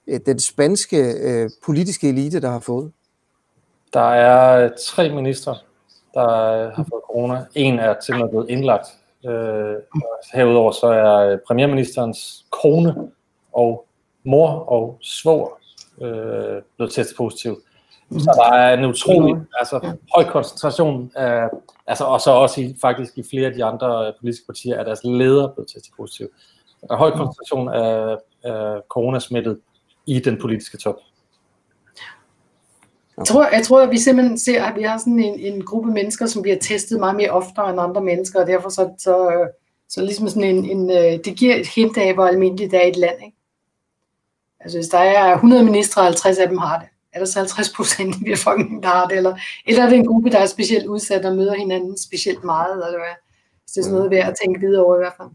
øh, 0.06 0.20
den 0.26 0.38
spanske 0.38 1.12
øh, 1.12 1.50
politiske 1.64 2.08
elite, 2.08 2.40
der 2.40 2.50
har 2.50 2.60
fået. 2.60 2.92
Der 3.92 4.10
er 4.10 4.70
tre 4.78 5.14
ministre, 5.14 5.56
der 6.14 6.28
har 6.74 6.86
fået 6.90 7.02
corona. 7.06 7.44
En 7.54 7.78
er 7.78 7.94
til 8.00 8.22
og 8.22 8.30
blevet 8.30 8.50
indlagt. 8.50 8.86
Øh, 9.26 9.74
herudover 10.34 10.72
så 10.72 10.86
er 10.86 11.38
premierministerens 11.46 12.44
kone 12.50 12.94
og 13.52 13.84
mor 14.24 14.48
og 14.48 14.98
svoger 15.00 15.58
øh, 16.02 16.62
blevet 16.76 16.92
testet 16.92 17.16
positiv. 17.16 17.62
Så 18.10 18.44
der 18.44 18.56
er 18.56 18.78
en 18.78 18.84
utrolig 18.84 19.36
altså, 19.58 19.96
høj 20.16 20.24
koncentration 20.24 21.12
af, 21.14 21.48
altså, 21.86 22.04
og 22.04 22.20
så 22.20 22.30
også 22.30 22.60
i, 22.60 22.76
faktisk 22.80 23.18
i 23.18 23.22
flere 23.30 23.46
af 23.46 23.54
de 23.54 23.64
andre 23.64 24.12
politiske 24.20 24.46
partier, 24.46 24.76
er 24.78 24.84
deres 24.84 25.00
ledere 25.04 25.52
blevet 25.54 25.70
testet 25.74 25.92
positiv. 25.96 26.28
Der 26.80 26.94
er 26.94 26.98
høj 26.98 27.10
koncentration 27.10 27.68
af, 27.68 28.16
af 28.42 28.80
coronasmittet 28.88 29.58
i 30.06 30.20
den 30.20 30.40
politiske 30.40 30.78
top. 30.78 30.96
Jeg 33.18 33.26
tror, 33.26 33.48
jeg 33.52 33.62
tror, 33.64 33.82
at 33.82 33.90
vi 33.90 33.98
simpelthen 33.98 34.38
ser, 34.38 34.64
at 34.64 34.76
vi 34.76 34.82
har 34.82 34.98
sådan 34.98 35.18
en, 35.18 35.40
en 35.40 35.64
gruppe 35.64 35.90
mennesker, 35.90 36.26
som 36.26 36.42
bliver 36.42 36.58
testet 36.58 37.00
meget 37.00 37.16
mere 37.16 37.30
oftere 37.30 37.70
end 37.70 37.80
andre 37.80 38.00
mennesker, 38.00 38.40
og 38.40 38.46
derfor 38.46 38.68
så, 38.68 38.90
så, 38.98 39.46
så 39.88 40.00
ligesom 40.02 40.28
sådan 40.28 40.44
en, 40.56 40.64
en, 40.64 40.90
øh, 40.90 41.24
det 41.24 41.36
giver 41.36 41.54
et 41.54 41.66
hint 41.66 41.98
af, 41.98 42.14
hvor 42.14 42.26
almindeligt 42.26 42.70
det 42.70 42.82
er 42.82 42.86
i 42.86 42.90
et 42.90 42.96
land. 42.96 43.16
Ikke? 43.24 43.36
Altså 44.62 44.78
hvis 44.78 44.88
der 44.88 44.98
er 44.98 45.34
100 45.34 45.64
ministre, 45.64 46.04
50 46.04 46.38
af 46.38 46.48
dem 46.48 46.58
har 46.58 46.78
det, 46.78 46.88
er 47.12 47.24
så 47.24 47.38
50 47.38 47.72
procent 47.76 48.16
i 48.16 48.24
befolkningen, 48.30 48.82
der 48.82 48.88
har 48.88 49.08
det, 49.08 49.16
eller, 49.16 49.36
eller 49.66 49.82
er 49.82 49.88
det 49.88 49.98
en 49.98 50.06
gruppe, 50.06 50.30
der 50.30 50.38
er 50.38 50.46
specielt 50.46 50.86
udsat 50.86 51.24
og 51.24 51.36
møder 51.36 51.54
hinanden 51.54 51.98
specielt 51.98 52.44
meget, 52.44 52.72
eller 52.86 52.98
hvad? 52.98 53.14
Så 53.66 53.72
det 53.74 53.80
er 53.80 53.82
sådan 53.82 53.94
noget 53.94 54.10
værd 54.10 54.28
at 54.28 54.36
tænke 54.44 54.60
videre 54.60 54.84
over 54.84 54.96
i 54.96 54.98
hvert 54.98 55.12
fald. 55.16 55.28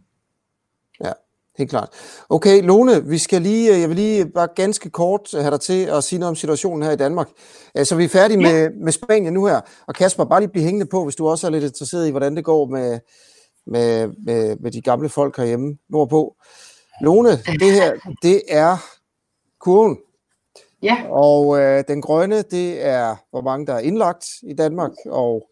Ja, 1.04 1.12
helt 1.58 1.70
klart. 1.70 1.90
Okay, 2.30 2.64
Lone, 2.64 3.06
vi 3.06 3.18
skal 3.18 3.42
lige, 3.42 3.80
jeg 3.80 3.90
vil 3.90 3.96
lige 3.96 4.26
bare 4.26 4.48
ganske 4.56 4.90
kort 4.90 5.30
have 5.34 5.52
dig 5.52 5.60
til 5.60 5.86
at 5.86 6.04
sige 6.04 6.20
noget 6.20 6.30
om 6.30 6.36
situationen 6.36 6.84
her 6.84 6.92
i 6.92 6.96
Danmark. 6.96 7.28
Så 7.84 7.96
vi 7.96 8.04
er 8.04 8.10
færdige 8.10 8.40
ja. 8.40 8.54
med, 8.54 8.70
med 8.84 8.92
Spanien 8.92 9.34
nu 9.34 9.46
her. 9.46 9.62
Og 9.88 9.96
Kasper, 9.96 10.26
bare 10.26 10.40
lige 10.40 10.52
blive 10.52 10.66
hængende 10.66 10.86
på, 10.86 11.04
hvis 11.04 11.16
du 11.16 11.28
også 11.28 11.48
er 11.48 11.52
lidt 11.52 11.64
interesseret 11.64 12.08
i, 12.08 12.12
hvordan 12.12 12.36
det 12.36 12.46
går 12.46 12.66
med, 12.66 13.00
med, 13.68 14.08
med, 14.26 14.58
med 14.60 14.72
de 14.72 14.82
gamle 14.82 15.10
folk 15.10 15.38
herhjemme 15.38 15.78
nordpå. 15.90 16.36
Lone, 17.02 17.30
det 17.30 17.72
her, 17.72 17.94
det 18.24 18.42
er 18.48 18.78
kurven. 19.60 19.98
Ja. 20.82 20.98
Og 21.10 21.60
øh, 21.60 21.84
den 21.88 22.02
grønne, 22.02 22.42
det 22.42 22.86
er, 22.86 23.16
hvor 23.32 23.42
mange 23.42 23.66
der 23.66 23.74
er 23.74 23.80
indlagt 23.80 24.26
i 24.44 24.54
Danmark, 24.54 24.92
og 25.06 25.50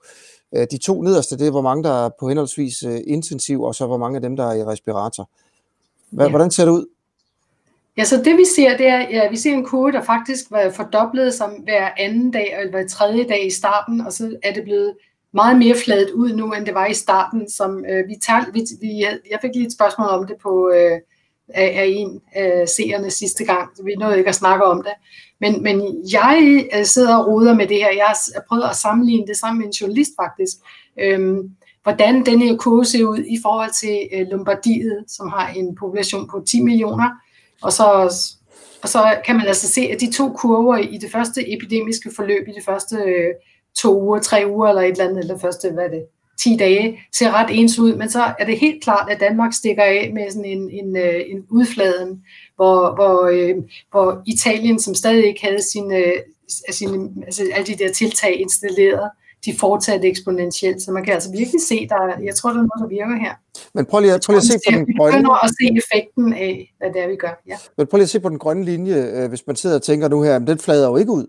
øh, 0.56 0.68
de 0.72 0.78
to 0.78 1.02
nederste, 1.02 1.38
det 1.38 1.48
er, 1.48 1.52
hvor 1.52 1.62
mange 1.62 1.84
der 1.84 2.06
er 2.06 2.10
på 2.20 2.28
henholdsvis 2.30 2.84
øh, 2.84 3.00
intensiv, 3.08 3.62
og 3.62 3.76
så 3.76 3.88
hvor 3.88 3.98
mange 3.98 4.16
af 4.16 4.22
dem, 4.22 4.36
der 4.36 4.46
er 4.46 4.54
i 4.54 4.64
respirator. 4.64 5.30
Hva, 6.10 6.24
ja. 6.24 6.30
Hvordan 6.30 6.52
ser 6.52 6.66
det 6.66 6.72
ud? 6.72 6.86
Ja, 7.98 8.04
så 8.04 8.18
det 8.18 8.38
vi 8.38 8.46
ser, 8.56 8.78
det 8.78 8.88
er, 8.88 9.00
ja, 9.00 9.30
vi 9.30 9.38
ser 9.38 9.54
en 9.54 9.66
kurve, 9.66 9.92
der 9.92 10.02
faktisk 10.02 10.52
var 10.52 10.70
fordoblet 10.70 11.34
som 11.34 11.52
hver 11.52 11.90
anden 11.98 12.32
dag, 12.32 12.56
eller 12.60 12.72
hver 12.72 12.88
tredje 12.88 13.24
dag 13.24 13.46
i 13.46 13.52
starten, 13.52 14.02
og 14.02 14.14
så 14.14 14.38
er 14.44 14.54
det 14.54 14.64
blevet 14.64 14.94
meget 15.32 15.58
mere 15.58 15.76
fladet 15.76 16.12
ud 16.12 16.34
nu, 16.34 16.54
end 16.54 16.66
det 16.66 16.74
var 16.74 16.86
i 16.86 16.94
starten. 16.94 17.50
Som, 17.50 17.86
øh, 17.86 18.08
vi 18.08 18.16
tager, 18.22 18.52
vi, 18.54 18.66
vi, 18.82 19.06
jeg 19.32 19.40
fik 19.42 19.52
lige 19.54 19.66
et 19.66 19.74
spørgsmål 19.74 20.08
om 20.08 20.28
det 20.28 20.36
på, 20.44 20.70
øh, 20.70 21.00
af, 21.50 21.74
af 21.82 21.86
en 21.88 22.22
af 22.34 22.70
seerne 22.70 23.12
sidste 23.12 23.46
gang, 23.46 23.70
så 23.76 23.84
vi 23.84 23.96
nåede 23.96 24.18
ikke 24.18 24.30
at 24.30 24.36
snakke 24.36 24.66
om 24.66 24.84
det. 24.84 24.94
Men, 25.42 25.64
men 25.64 26.04
jeg 26.12 26.66
øh, 26.78 26.86
sidder 26.86 27.16
og 27.16 27.28
roder 27.28 27.54
med 27.54 27.68
det 27.68 27.78
her. 27.78 27.92
Jeg 27.92 28.06
har 28.06 28.44
prøvet 28.50 28.64
at 28.64 28.76
sammenligne 28.76 29.28
det 29.28 29.38
sammen 29.38 29.60
med 29.60 29.68
en 29.68 29.74
journalist 29.74 30.12
faktisk. 30.22 30.56
Øhm, 31.00 31.50
hvordan 31.84 32.26
den 32.26 32.42
her 32.42 32.58
kurve 32.58 32.86
ser 32.86 33.06
ud 33.06 33.18
i 33.18 33.38
forhold 33.42 33.72
til 33.74 34.00
øh, 34.14 34.28
Lombardiet, 34.28 35.04
som 35.08 35.30
har 35.30 35.48
en 35.48 35.76
population 35.76 36.28
på 36.28 36.44
10 36.48 36.62
millioner. 36.62 37.10
Og 37.62 37.74
så, 37.74 37.84
og 38.84 38.90
så 38.90 39.18
kan 39.26 39.36
man 39.36 39.48
altså 39.48 39.68
se, 39.68 39.82
at 39.82 40.02
de 40.02 40.12
to 40.12 40.34
kurver 40.34 40.78
i 40.78 40.98
det 40.98 41.12
første 41.12 41.54
epidemiske 41.54 42.12
forløb, 42.16 42.48
i 42.48 42.52
de 42.52 42.66
første 42.66 42.96
øh, 42.96 43.34
to 43.78 44.02
uger, 44.02 44.20
tre 44.20 44.44
uger 44.48 44.68
eller 44.70 44.82
et 44.82 44.92
eller 44.92 45.04
andet, 45.04 45.20
eller 45.20 45.38
første, 45.38 45.72
hvad 45.72 45.84
er 45.84 45.90
det, 45.90 46.06
10 46.44 46.58
dage, 46.58 47.00
ser 47.14 47.32
ret 47.32 47.60
ens 47.60 47.80
ud, 47.80 47.96
men 47.96 48.10
så 48.10 48.34
er 48.40 48.46
det 48.46 48.60
helt 48.60 48.84
klart, 48.84 49.10
at 49.12 49.20
Danmark 49.20 49.54
stikker 49.54 49.84
af 49.84 50.12
med 50.14 50.32
sådan 50.32 50.46
en, 50.46 50.70
en, 50.70 50.98
øh, 50.98 51.22
en 51.28 51.46
udfladen, 51.50 52.24
hvor, 52.56 52.96
hvor, 52.96 53.26
øh, 53.26 53.56
hvor 53.92 54.22
Italien, 54.26 54.80
som 54.80 54.96
stadig 54.96 55.26
ikke 55.26 55.46
havde 55.46 55.62
sine, 55.72 56.04
sine, 56.72 57.10
altså 57.26 57.44
alle 57.54 57.68
de 57.68 57.84
der 57.84 57.94
tiltag 57.94 58.42
installeret, 58.42 59.10
de 59.46 59.54
fortsatte 59.60 60.08
eksponentielt, 60.08 60.82
så 60.82 60.92
man 60.92 61.04
kan 61.04 61.14
altså 61.14 61.32
virkelig 61.32 61.62
se, 61.68 61.88
der, 61.90 62.20
jeg 62.24 62.36
tror, 62.36 62.50
der 62.50 62.60
er 62.60 62.68
noget, 62.72 62.82
der 62.82 62.88
virker 62.88 63.20
her. 63.26 63.34
Men 63.74 63.86
prøv 63.86 64.00
lige, 64.00 64.20
prøv 64.26 64.34
lige 64.34 64.38
at 64.38 64.44
se 64.44 64.60
på 64.70 64.78
den 64.78 64.98
grønne... 64.98 65.18
Vi 65.18 65.30
at 65.44 65.50
se 65.50 65.66
effekten 65.82 66.34
af, 66.34 66.74
hvad 66.78 66.90
det 66.94 67.04
er, 67.04 67.08
vi 67.08 67.16
gør. 67.16 67.42
Ja. 67.48 67.58
Men 67.78 67.88
prøv 67.88 67.98
lige 67.98 68.04
at 68.04 68.10
se 68.10 68.20
på 68.20 68.30
den 68.30 68.40
grønne 68.40 68.66
linje, 68.66 68.96
øh, 68.96 69.30
hvis 69.30 69.48
man 69.48 69.56
sidder 69.56 69.76
og 69.76 69.84
tænker 69.84 70.08
nu 70.08 70.22
her, 70.22 70.40
men 70.40 70.48
den 70.48 70.60
flader 70.60 70.88
jo 70.90 70.98
ikke 70.98 71.12
ud. 71.12 71.28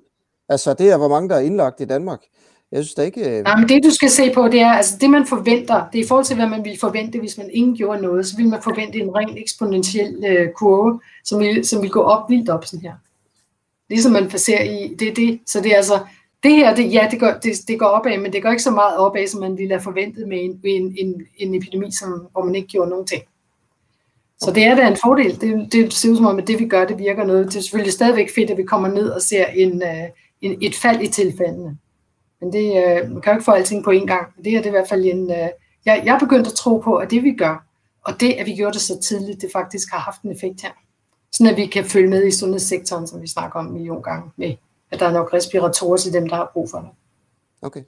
Altså, 0.49 0.75
det 0.75 0.91
er, 0.91 0.97
hvor 0.97 1.09
mange 1.09 1.29
der 1.29 1.37
er 1.37 1.41
indlagt 1.41 1.81
i 1.81 1.85
Danmark. 1.85 2.21
Jeg 2.73 2.85
synes 2.85 2.95
da 2.95 3.03
ikke... 3.03 3.39
Øh... 3.39 3.45
Nej, 3.45 3.57
men 3.57 3.69
det 3.69 3.85
du 3.85 3.91
skal 3.91 4.11
se 4.11 4.33
på, 4.35 4.49
det 4.49 4.61
er, 4.61 4.71
altså 4.71 4.97
det 5.01 5.11
man 5.11 5.27
forventer, 5.27 5.89
det 5.93 6.01
er 6.01 6.05
i 6.05 6.07
forhold 6.09 6.25
til, 6.25 6.37
hvad 6.37 6.49
man 6.49 6.65
ville 6.65 6.79
forvente, 6.79 7.19
hvis 7.19 7.39
man 7.39 7.51
ingen 7.53 7.77
gjorde 7.77 8.03
noget, 8.03 8.27
så 8.27 8.37
ville 8.37 8.51
man 8.51 8.63
forvente 8.63 8.99
en 8.99 9.11
ren 9.11 9.39
eksponentiel 9.39 10.25
øh, 10.29 10.49
kurve, 10.53 11.01
som 11.25 11.41
ville, 11.41 11.65
som 11.65 11.83
ville 11.83 11.93
gå 11.93 12.03
op 12.03 12.31
vildt 12.31 12.49
op 12.49 12.65
sådan 12.65 12.83
her. 12.83 12.95
Ligesom 13.89 14.13
man 14.13 14.31
ser 14.31 14.63
i, 14.63 14.95
det 14.95 15.09
er 15.09 15.15
det. 15.15 15.41
Så 15.47 15.61
det 15.61 15.73
er 15.73 15.77
altså, 15.77 16.01
det 16.43 16.53
her, 16.53 16.75
det, 16.75 16.93
ja, 16.93 17.09
det 17.11 17.21
går, 17.21 17.33
det, 17.43 17.53
det 17.69 17.79
går 17.79 17.87
opad, 17.87 18.19
men 18.19 18.33
det 18.33 18.43
går 18.43 18.51
ikke 18.51 18.63
så 18.63 18.71
meget 18.71 18.97
opad, 18.97 19.27
som 19.27 19.41
man 19.41 19.59
ville 19.59 19.75
have 19.75 19.83
forventet 19.83 20.29
med 20.29 20.39
en, 20.45 20.61
en, 20.65 20.97
en, 20.99 21.23
en 21.37 21.55
epidemi, 21.55 21.91
som, 21.91 22.29
hvor 22.33 22.45
man 22.45 22.55
ikke 22.55 22.69
gjorde 22.69 22.91
nogen 22.91 23.07
ting. 23.07 23.23
Så 24.39 24.51
det 24.51 24.65
er 24.65 24.75
da 24.75 24.89
en 24.89 24.97
fordel. 25.05 25.41
Det, 25.41 25.73
det 25.73 25.93
ser 25.93 26.11
ud 26.11 26.17
som 26.17 26.27
om, 26.27 26.39
at 26.39 26.47
det 26.47 26.59
vi 26.59 26.69
gør, 26.69 26.85
det 26.85 26.99
virker 26.99 27.25
noget. 27.25 27.47
Det 27.47 27.57
er 27.57 27.61
selvfølgelig 27.61 27.93
stadigvæk 27.93 28.31
fedt, 28.35 28.51
at 28.51 28.57
vi 28.57 28.63
kommer 28.63 28.89
ned 28.89 29.09
og 29.09 29.23
ser 29.23 29.47
en, 29.47 29.83
øh, 29.83 30.09
en, 30.41 30.59
et 30.63 30.75
fald 30.75 31.01
i 31.01 31.09
tilfældene. 31.09 31.79
Men 32.41 32.53
det, 32.53 32.67
øh, 32.77 33.11
man 33.11 33.23
kan 33.23 33.33
jo 33.33 33.37
ikke 33.37 33.45
få 33.45 33.51
alting 33.51 33.85
på 33.85 33.91
én 33.91 34.07
gang. 34.07 34.45
Det 34.45 34.53
her 34.53 34.59
det 34.59 34.67
er 34.67 34.71
i 34.71 34.79
hvert 34.79 34.89
fald 34.89 35.05
en... 35.05 35.31
Øh, 35.31 35.49
jeg, 35.87 36.03
jeg 36.05 36.15
er 36.15 36.19
begyndt 36.19 36.47
at 36.47 36.53
tro 36.53 36.79
på, 36.79 36.97
at 36.97 37.11
det 37.11 37.23
vi 37.23 37.33
gør, 37.33 37.67
og 38.05 38.21
det, 38.21 38.33
at 38.33 38.47
vi 38.47 38.55
gjorde 38.55 38.73
det 38.73 38.81
så 38.81 39.01
tidligt, 39.01 39.43
det 39.43 39.51
faktisk 39.53 39.93
har 39.93 39.99
haft 39.99 40.23
en 40.23 40.33
effekt 40.33 40.63
her. 40.63 40.71
Sådan 41.33 41.53
at 41.53 41.57
vi 41.57 41.67
kan 41.67 41.85
følge 41.85 42.09
med 42.09 42.27
i 42.27 42.31
sundhedssektoren, 42.31 43.07
som 43.07 43.23
vi 43.23 43.27
snakker 43.27 43.59
om 43.59 43.67
en 43.67 43.73
million 43.73 44.03
gange, 44.03 44.31
med 44.37 44.55
at 44.91 45.01
der 45.01 45.07
er 45.07 45.13
nok 45.13 45.33
respiratorer 45.33 45.97
til 45.97 46.13
dem, 46.13 46.29
der 46.29 46.37
har 46.37 46.51
brug 46.53 46.71
for 46.71 46.79
det. 46.79 46.89
Okay, 47.63 47.83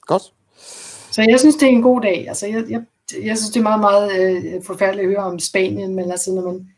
godt. 0.00 0.22
Så 1.10 1.26
jeg 1.28 1.40
synes, 1.40 1.56
det 1.56 1.62
er 1.62 1.72
en 1.72 1.82
god 1.82 2.00
dag. 2.00 2.28
Altså, 2.28 2.46
jeg, 2.46 2.64
jeg, 2.68 2.82
jeg 3.22 3.38
synes, 3.38 3.50
det 3.50 3.56
er 3.56 3.62
meget, 3.62 3.80
meget 3.80 4.12
øh, 4.20 4.64
forfærdeligt 4.64 5.04
at 5.04 5.10
høre 5.10 5.24
om 5.24 5.38
Spanien, 5.38 5.94
men 5.94 6.10
altså, 6.10 6.32
når 6.32 6.42
man 6.42 6.71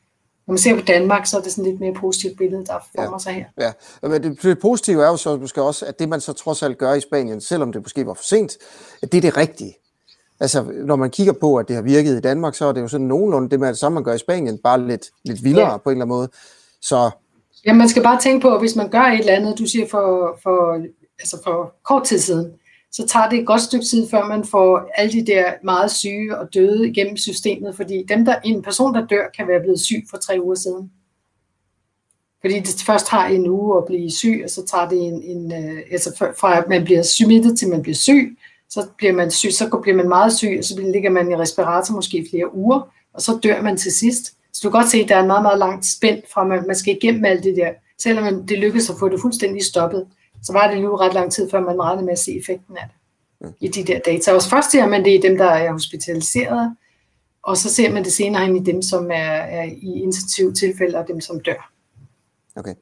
når 0.46 0.52
man 0.52 0.58
ser 0.58 0.74
på 0.74 0.80
Danmark, 0.80 1.26
så 1.26 1.38
er 1.38 1.40
det 1.40 1.52
sådan 1.52 1.70
lidt 1.70 1.80
mere 1.80 1.94
positivt 1.94 2.38
billede, 2.38 2.64
der 2.66 2.88
former 2.96 3.10
ja. 3.12 3.18
sig 3.18 3.32
her. 3.32 3.44
Ja, 4.02 4.08
men 4.08 4.22
det, 4.22 4.42
det 4.42 4.58
positive 4.58 5.02
er 5.02 5.08
jo 5.08 5.16
så 5.16 5.36
måske 5.36 5.62
også, 5.62 5.86
at 5.86 5.98
det 5.98 6.08
man 6.08 6.20
så 6.20 6.32
trods 6.32 6.62
alt 6.62 6.78
gør 6.78 6.94
i 6.94 7.00
Spanien, 7.00 7.40
selvom 7.40 7.72
det 7.72 7.82
måske 7.82 8.06
var 8.06 8.14
for 8.14 8.24
sent, 8.24 8.52
at 9.02 9.12
det 9.12 9.18
er 9.18 9.22
det 9.22 9.36
rigtige. 9.36 9.74
Altså, 10.40 10.62
når 10.62 10.96
man 10.96 11.10
kigger 11.10 11.32
på, 11.32 11.56
at 11.56 11.68
det 11.68 11.76
har 11.76 11.82
virket 11.82 12.16
i 12.16 12.20
Danmark, 12.20 12.54
så 12.54 12.66
er 12.66 12.72
det 12.72 12.80
jo 12.80 12.88
sådan 12.88 13.06
nogenlunde 13.06 13.50
det, 13.50 13.60
man, 13.60 13.76
samme 13.76 13.94
man 13.94 14.04
gør 14.04 14.14
i 14.14 14.18
Spanien, 14.18 14.58
bare 14.58 14.86
lidt, 14.86 15.06
lidt 15.24 15.44
vildere 15.44 15.70
ja. 15.70 15.76
på 15.76 15.90
en 15.90 15.96
eller 15.96 16.04
anden 16.04 16.16
måde. 16.16 16.28
Så... 16.82 17.10
Ja, 17.66 17.72
man 17.72 17.88
skal 17.88 18.02
bare 18.02 18.20
tænke 18.20 18.42
på, 18.42 18.54
at 18.54 18.60
hvis 18.60 18.76
man 18.76 18.88
gør 18.88 19.00
et 19.00 19.18
eller 19.18 19.32
andet, 19.32 19.58
du 19.58 19.66
siger 19.66 19.86
for, 19.90 20.38
for, 20.42 20.82
altså 21.18 21.38
for 21.44 21.74
kort 21.84 22.04
tid 22.04 22.18
siden, 22.18 22.52
så 22.96 23.06
tager 23.06 23.28
det 23.28 23.38
et 23.38 23.46
godt 23.46 23.60
stykke 23.60 23.84
tid, 23.86 24.08
før 24.08 24.28
man 24.28 24.44
får 24.44 24.90
alle 24.94 25.12
de 25.12 25.26
der 25.26 25.52
meget 25.64 25.90
syge 25.90 26.38
og 26.38 26.54
døde 26.54 26.88
igennem 26.88 27.16
systemet, 27.16 27.76
fordi 27.76 28.04
dem 28.08 28.24
der, 28.24 28.34
en 28.44 28.62
person, 28.62 28.94
der 28.94 29.06
dør, 29.06 29.26
kan 29.36 29.48
være 29.48 29.60
blevet 29.60 29.80
syg 29.80 30.04
for 30.10 30.16
tre 30.16 30.38
uger 30.42 30.54
siden. 30.54 30.90
Fordi 32.40 32.60
det 32.60 32.82
først 32.86 33.08
har 33.08 33.26
en 33.26 33.48
uge 33.48 33.78
at 33.78 33.84
blive 33.84 34.10
syg, 34.10 34.40
og 34.44 34.50
så 34.50 34.66
tager 34.66 34.88
det 34.88 34.98
en, 34.98 35.22
en 35.22 35.52
øh, 35.52 35.82
altså 35.90 36.32
fra 36.40 36.58
at 36.58 36.68
man 36.68 36.84
bliver 36.84 37.02
smittet 37.02 37.58
til 37.58 37.68
man 37.68 37.82
bliver 37.82 37.96
syg, 37.96 38.38
så 38.70 38.86
bliver 38.96 39.12
man 39.12 39.30
syg, 39.30 39.52
så 39.52 39.78
bliver 39.82 39.96
man 39.96 40.08
meget 40.08 40.32
syg, 40.32 40.54
og 40.58 40.64
så 40.64 40.80
ligger 40.92 41.10
man 41.10 41.30
i 41.30 41.36
respirator 41.36 41.94
måske 41.94 42.18
i 42.18 42.26
flere 42.30 42.54
uger, 42.54 42.80
og 43.14 43.22
så 43.22 43.38
dør 43.42 43.62
man 43.62 43.76
til 43.76 43.92
sidst. 43.92 44.24
Så 44.52 44.60
du 44.62 44.70
kan 44.70 44.80
godt 44.80 44.90
se, 44.90 44.98
at 44.98 45.08
der 45.08 45.16
er 45.16 45.20
en 45.20 45.26
meget, 45.26 45.42
meget 45.42 45.58
langt 45.58 45.86
spænd 45.86 46.22
fra, 46.34 46.44
man, 46.44 46.66
man 46.66 46.76
skal 46.76 46.96
igennem 46.96 47.24
alt 47.24 47.44
det 47.44 47.56
der. 47.56 47.70
Selvom 47.98 48.46
det 48.46 48.58
lykkes 48.58 48.90
at 48.90 48.96
få 48.98 49.08
det 49.08 49.20
fuldstændig 49.20 49.64
stoppet, 49.64 50.06
så 50.44 50.52
var 50.52 50.70
det 50.70 50.82
nu 50.82 50.96
ret 50.96 51.14
lang 51.14 51.32
tid, 51.32 51.50
før 51.50 51.60
man 51.60 51.82
regnede 51.82 52.04
med 52.04 52.12
at 52.12 52.18
se 52.18 52.38
effekten 52.38 52.76
af 52.76 52.88
det 52.88 52.96
i 53.60 53.68
de 53.68 53.84
der 53.84 53.98
data. 53.98 54.32
Og 54.32 54.42
først 54.42 54.70
ser 54.70 54.86
man 54.86 55.04
det 55.04 55.10
i 55.10 55.20
dem, 55.28 55.36
der 55.36 55.44
er 55.44 55.72
hospitaliseret, 55.72 56.76
og 57.42 57.56
så 57.56 57.74
ser 57.74 57.92
man 57.92 58.04
det 58.04 58.12
senere 58.12 58.44
ind 58.44 58.56
i 58.56 58.72
dem, 58.72 58.82
som 58.82 59.10
er, 59.10 59.32
er 59.32 59.62
i 59.62 60.02
intensiv 60.02 60.54
tilfælde, 60.54 60.98
og 60.98 61.08
dem, 61.08 61.20
som 61.20 61.40
dør. 61.40 61.70
Okay. 62.56 62.74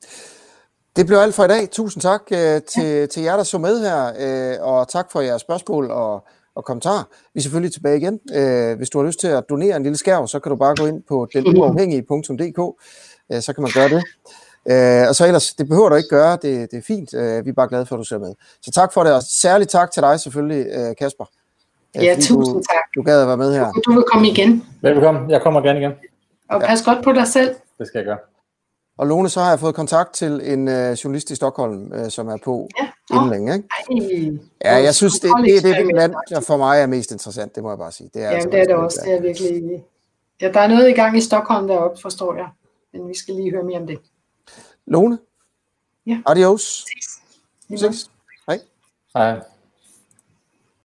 Det 0.96 1.06
blev 1.06 1.18
alt 1.18 1.34
for 1.34 1.44
i 1.44 1.48
dag. 1.48 1.70
Tusind 1.70 2.02
tak 2.02 2.22
uh, 2.30 2.36
til, 2.38 2.84
ja. 2.84 3.06
til 3.06 3.22
jer, 3.22 3.36
der 3.36 3.42
så 3.42 3.58
med 3.58 3.80
her, 3.80 4.58
uh, 4.58 4.66
og 4.68 4.88
tak 4.88 5.12
for 5.12 5.20
jeres 5.20 5.42
spørgsmål 5.42 5.90
og, 5.90 6.24
og 6.54 6.64
kommentarer. 6.64 7.04
Vi 7.34 7.38
er 7.38 7.42
selvfølgelig 7.42 7.72
tilbage 7.72 7.96
igen. 7.96 8.20
Uh, 8.36 8.76
hvis 8.78 8.90
du 8.90 8.98
har 8.98 9.06
lyst 9.06 9.20
til 9.20 9.28
at 9.28 9.44
donere 9.48 9.76
en 9.76 9.82
lille 9.82 9.98
skærv, 9.98 10.28
så 10.28 10.40
kan 10.40 10.50
du 10.50 10.56
bare 10.56 10.74
gå 10.76 10.86
ind 10.86 11.02
på 11.08 11.28
denuafhængige.dk, 11.34 12.58
uh, 12.58 13.40
så 13.40 13.52
kan 13.52 13.62
man 13.62 13.70
gøre 13.74 13.88
det. 13.88 14.02
Øh, 14.70 15.08
og 15.08 15.14
så 15.14 15.26
ellers, 15.26 15.54
det 15.54 15.68
behøver 15.68 15.88
du 15.88 15.94
ikke 15.94 16.08
gøre, 16.08 16.32
det, 16.42 16.70
det 16.70 16.78
er 16.78 16.82
fint. 16.82 17.14
Øh, 17.14 17.44
vi 17.44 17.50
er 17.50 17.54
bare 17.54 17.68
glade 17.68 17.86
for, 17.86 17.96
at 17.96 17.98
du 17.98 18.04
ser 18.04 18.18
med. 18.18 18.34
Så 18.62 18.70
tak 18.70 18.92
for 18.92 19.04
det, 19.04 19.12
og 19.14 19.22
særligt 19.22 19.70
tak 19.70 19.90
til 19.90 20.02
dig 20.02 20.20
selvfølgelig, 20.20 20.66
øh, 20.72 20.96
Kasper. 20.98 21.24
Øh, 21.96 22.04
ja, 22.04 22.14
tusind 22.20 22.54
du, 22.56 22.62
tak. 22.70 22.94
du 22.96 23.02
gad 23.02 23.20
at 23.22 23.28
være 23.28 23.36
med 23.36 23.54
her. 23.54 23.72
Du 23.72 23.92
vil 23.92 24.04
komme 24.12 24.28
igen. 24.28 24.64
Velkommen. 24.82 25.30
Jeg 25.30 25.42
kommer 25.42 25.60
gerne 25.60 25.80
igen. 25.80 25.92
Og 26.50 26.60
pas 26.60 26.82
godt 26.82 27.04
på 27.04 27.12
dig 27.12 27.26
selv. 27.28 27.54
Det 27.78 27.86
skal 27.86 27.98
jeg 27.98 28.06
gøre. 28.06 28.18
Og 28.98 29.06
Lone, 29.06 29.28
så 29.28 29.40
har 29.40 29.50
jeg 29.50 29.60
fået 29.60 29.74
kontakt 29.74 30.14
til 30.14 30.40
en 30.44 30.68
uh, 30.68 30.74
journalist 30.74 31.30
i 31.30 31.34
Stockholm, 31.34 31.92
uh, 31.92 32.08
som 32.08 32.28
er 32.28 32.36
på 32.44 32.68
Ja. 32.80 33.16
inden 33.16 33.30
længe. 33.30 33.54
Ikke? 33.54 33.68
ej. 34.64 34.72
Ja, 34.78 34.82
jeg 34.84 34.94
synes, 34.94 35.20
det, 35.20 35.30
det, 35.44 35.62
det 35.62 35.70
er 35.70 35.84
det 35.84 35.94
land, 35.94 36.14
der 36.28 36.40
for 36.40 36.56
mig 36.56 36.80
er 36.80 36.86
mest 36.86 37.12
interessant, 37.12 37.54
det 37.54 37.62
må 37.62 37.68
jeg 37.70 37.78
bare 37.78 37.92
sige. 37.92 38.10
Det 38.14 38.22
er, 38.22 38.26
Ja, 38.26 38.34
altså 38.34 38.50
det 38.50 38.60
er 38.60 38.64
det 38.64 38.74
også. 38.74 38.98
godt 38.98 39.06
Det 39.08 39.16
er 39.16 39.20
virkelig... 39.22 39.84
Ja, 40.40 40.52
der 40.52 40.60
er 40.60 40.66
noget 40.68 40.88
i 40.88 40.92
gang 40.92 41.16
i 41.18 41.20
Stockholm 41.20 41.68
deroppe, 41.68 42.00
forstår 42.02 42.34
jeg. 42.34 42.46
Men 42.92 43.08
vi 43.08 43.14
skal 43.18 43.34
lige 43.34 43.50
høre 43.50 43.62
mere 43.64 43.80
om 43.80 43.86
det. 43.86 43.98
Lone? 44.86 45.18
Ja. 46.06 46.22
Adios. 46.26 46.86
Måde. 47.68 47.78
Ses. 47.78 48.10
Hej. 48.48 48.60
Hej. 49.16 49.51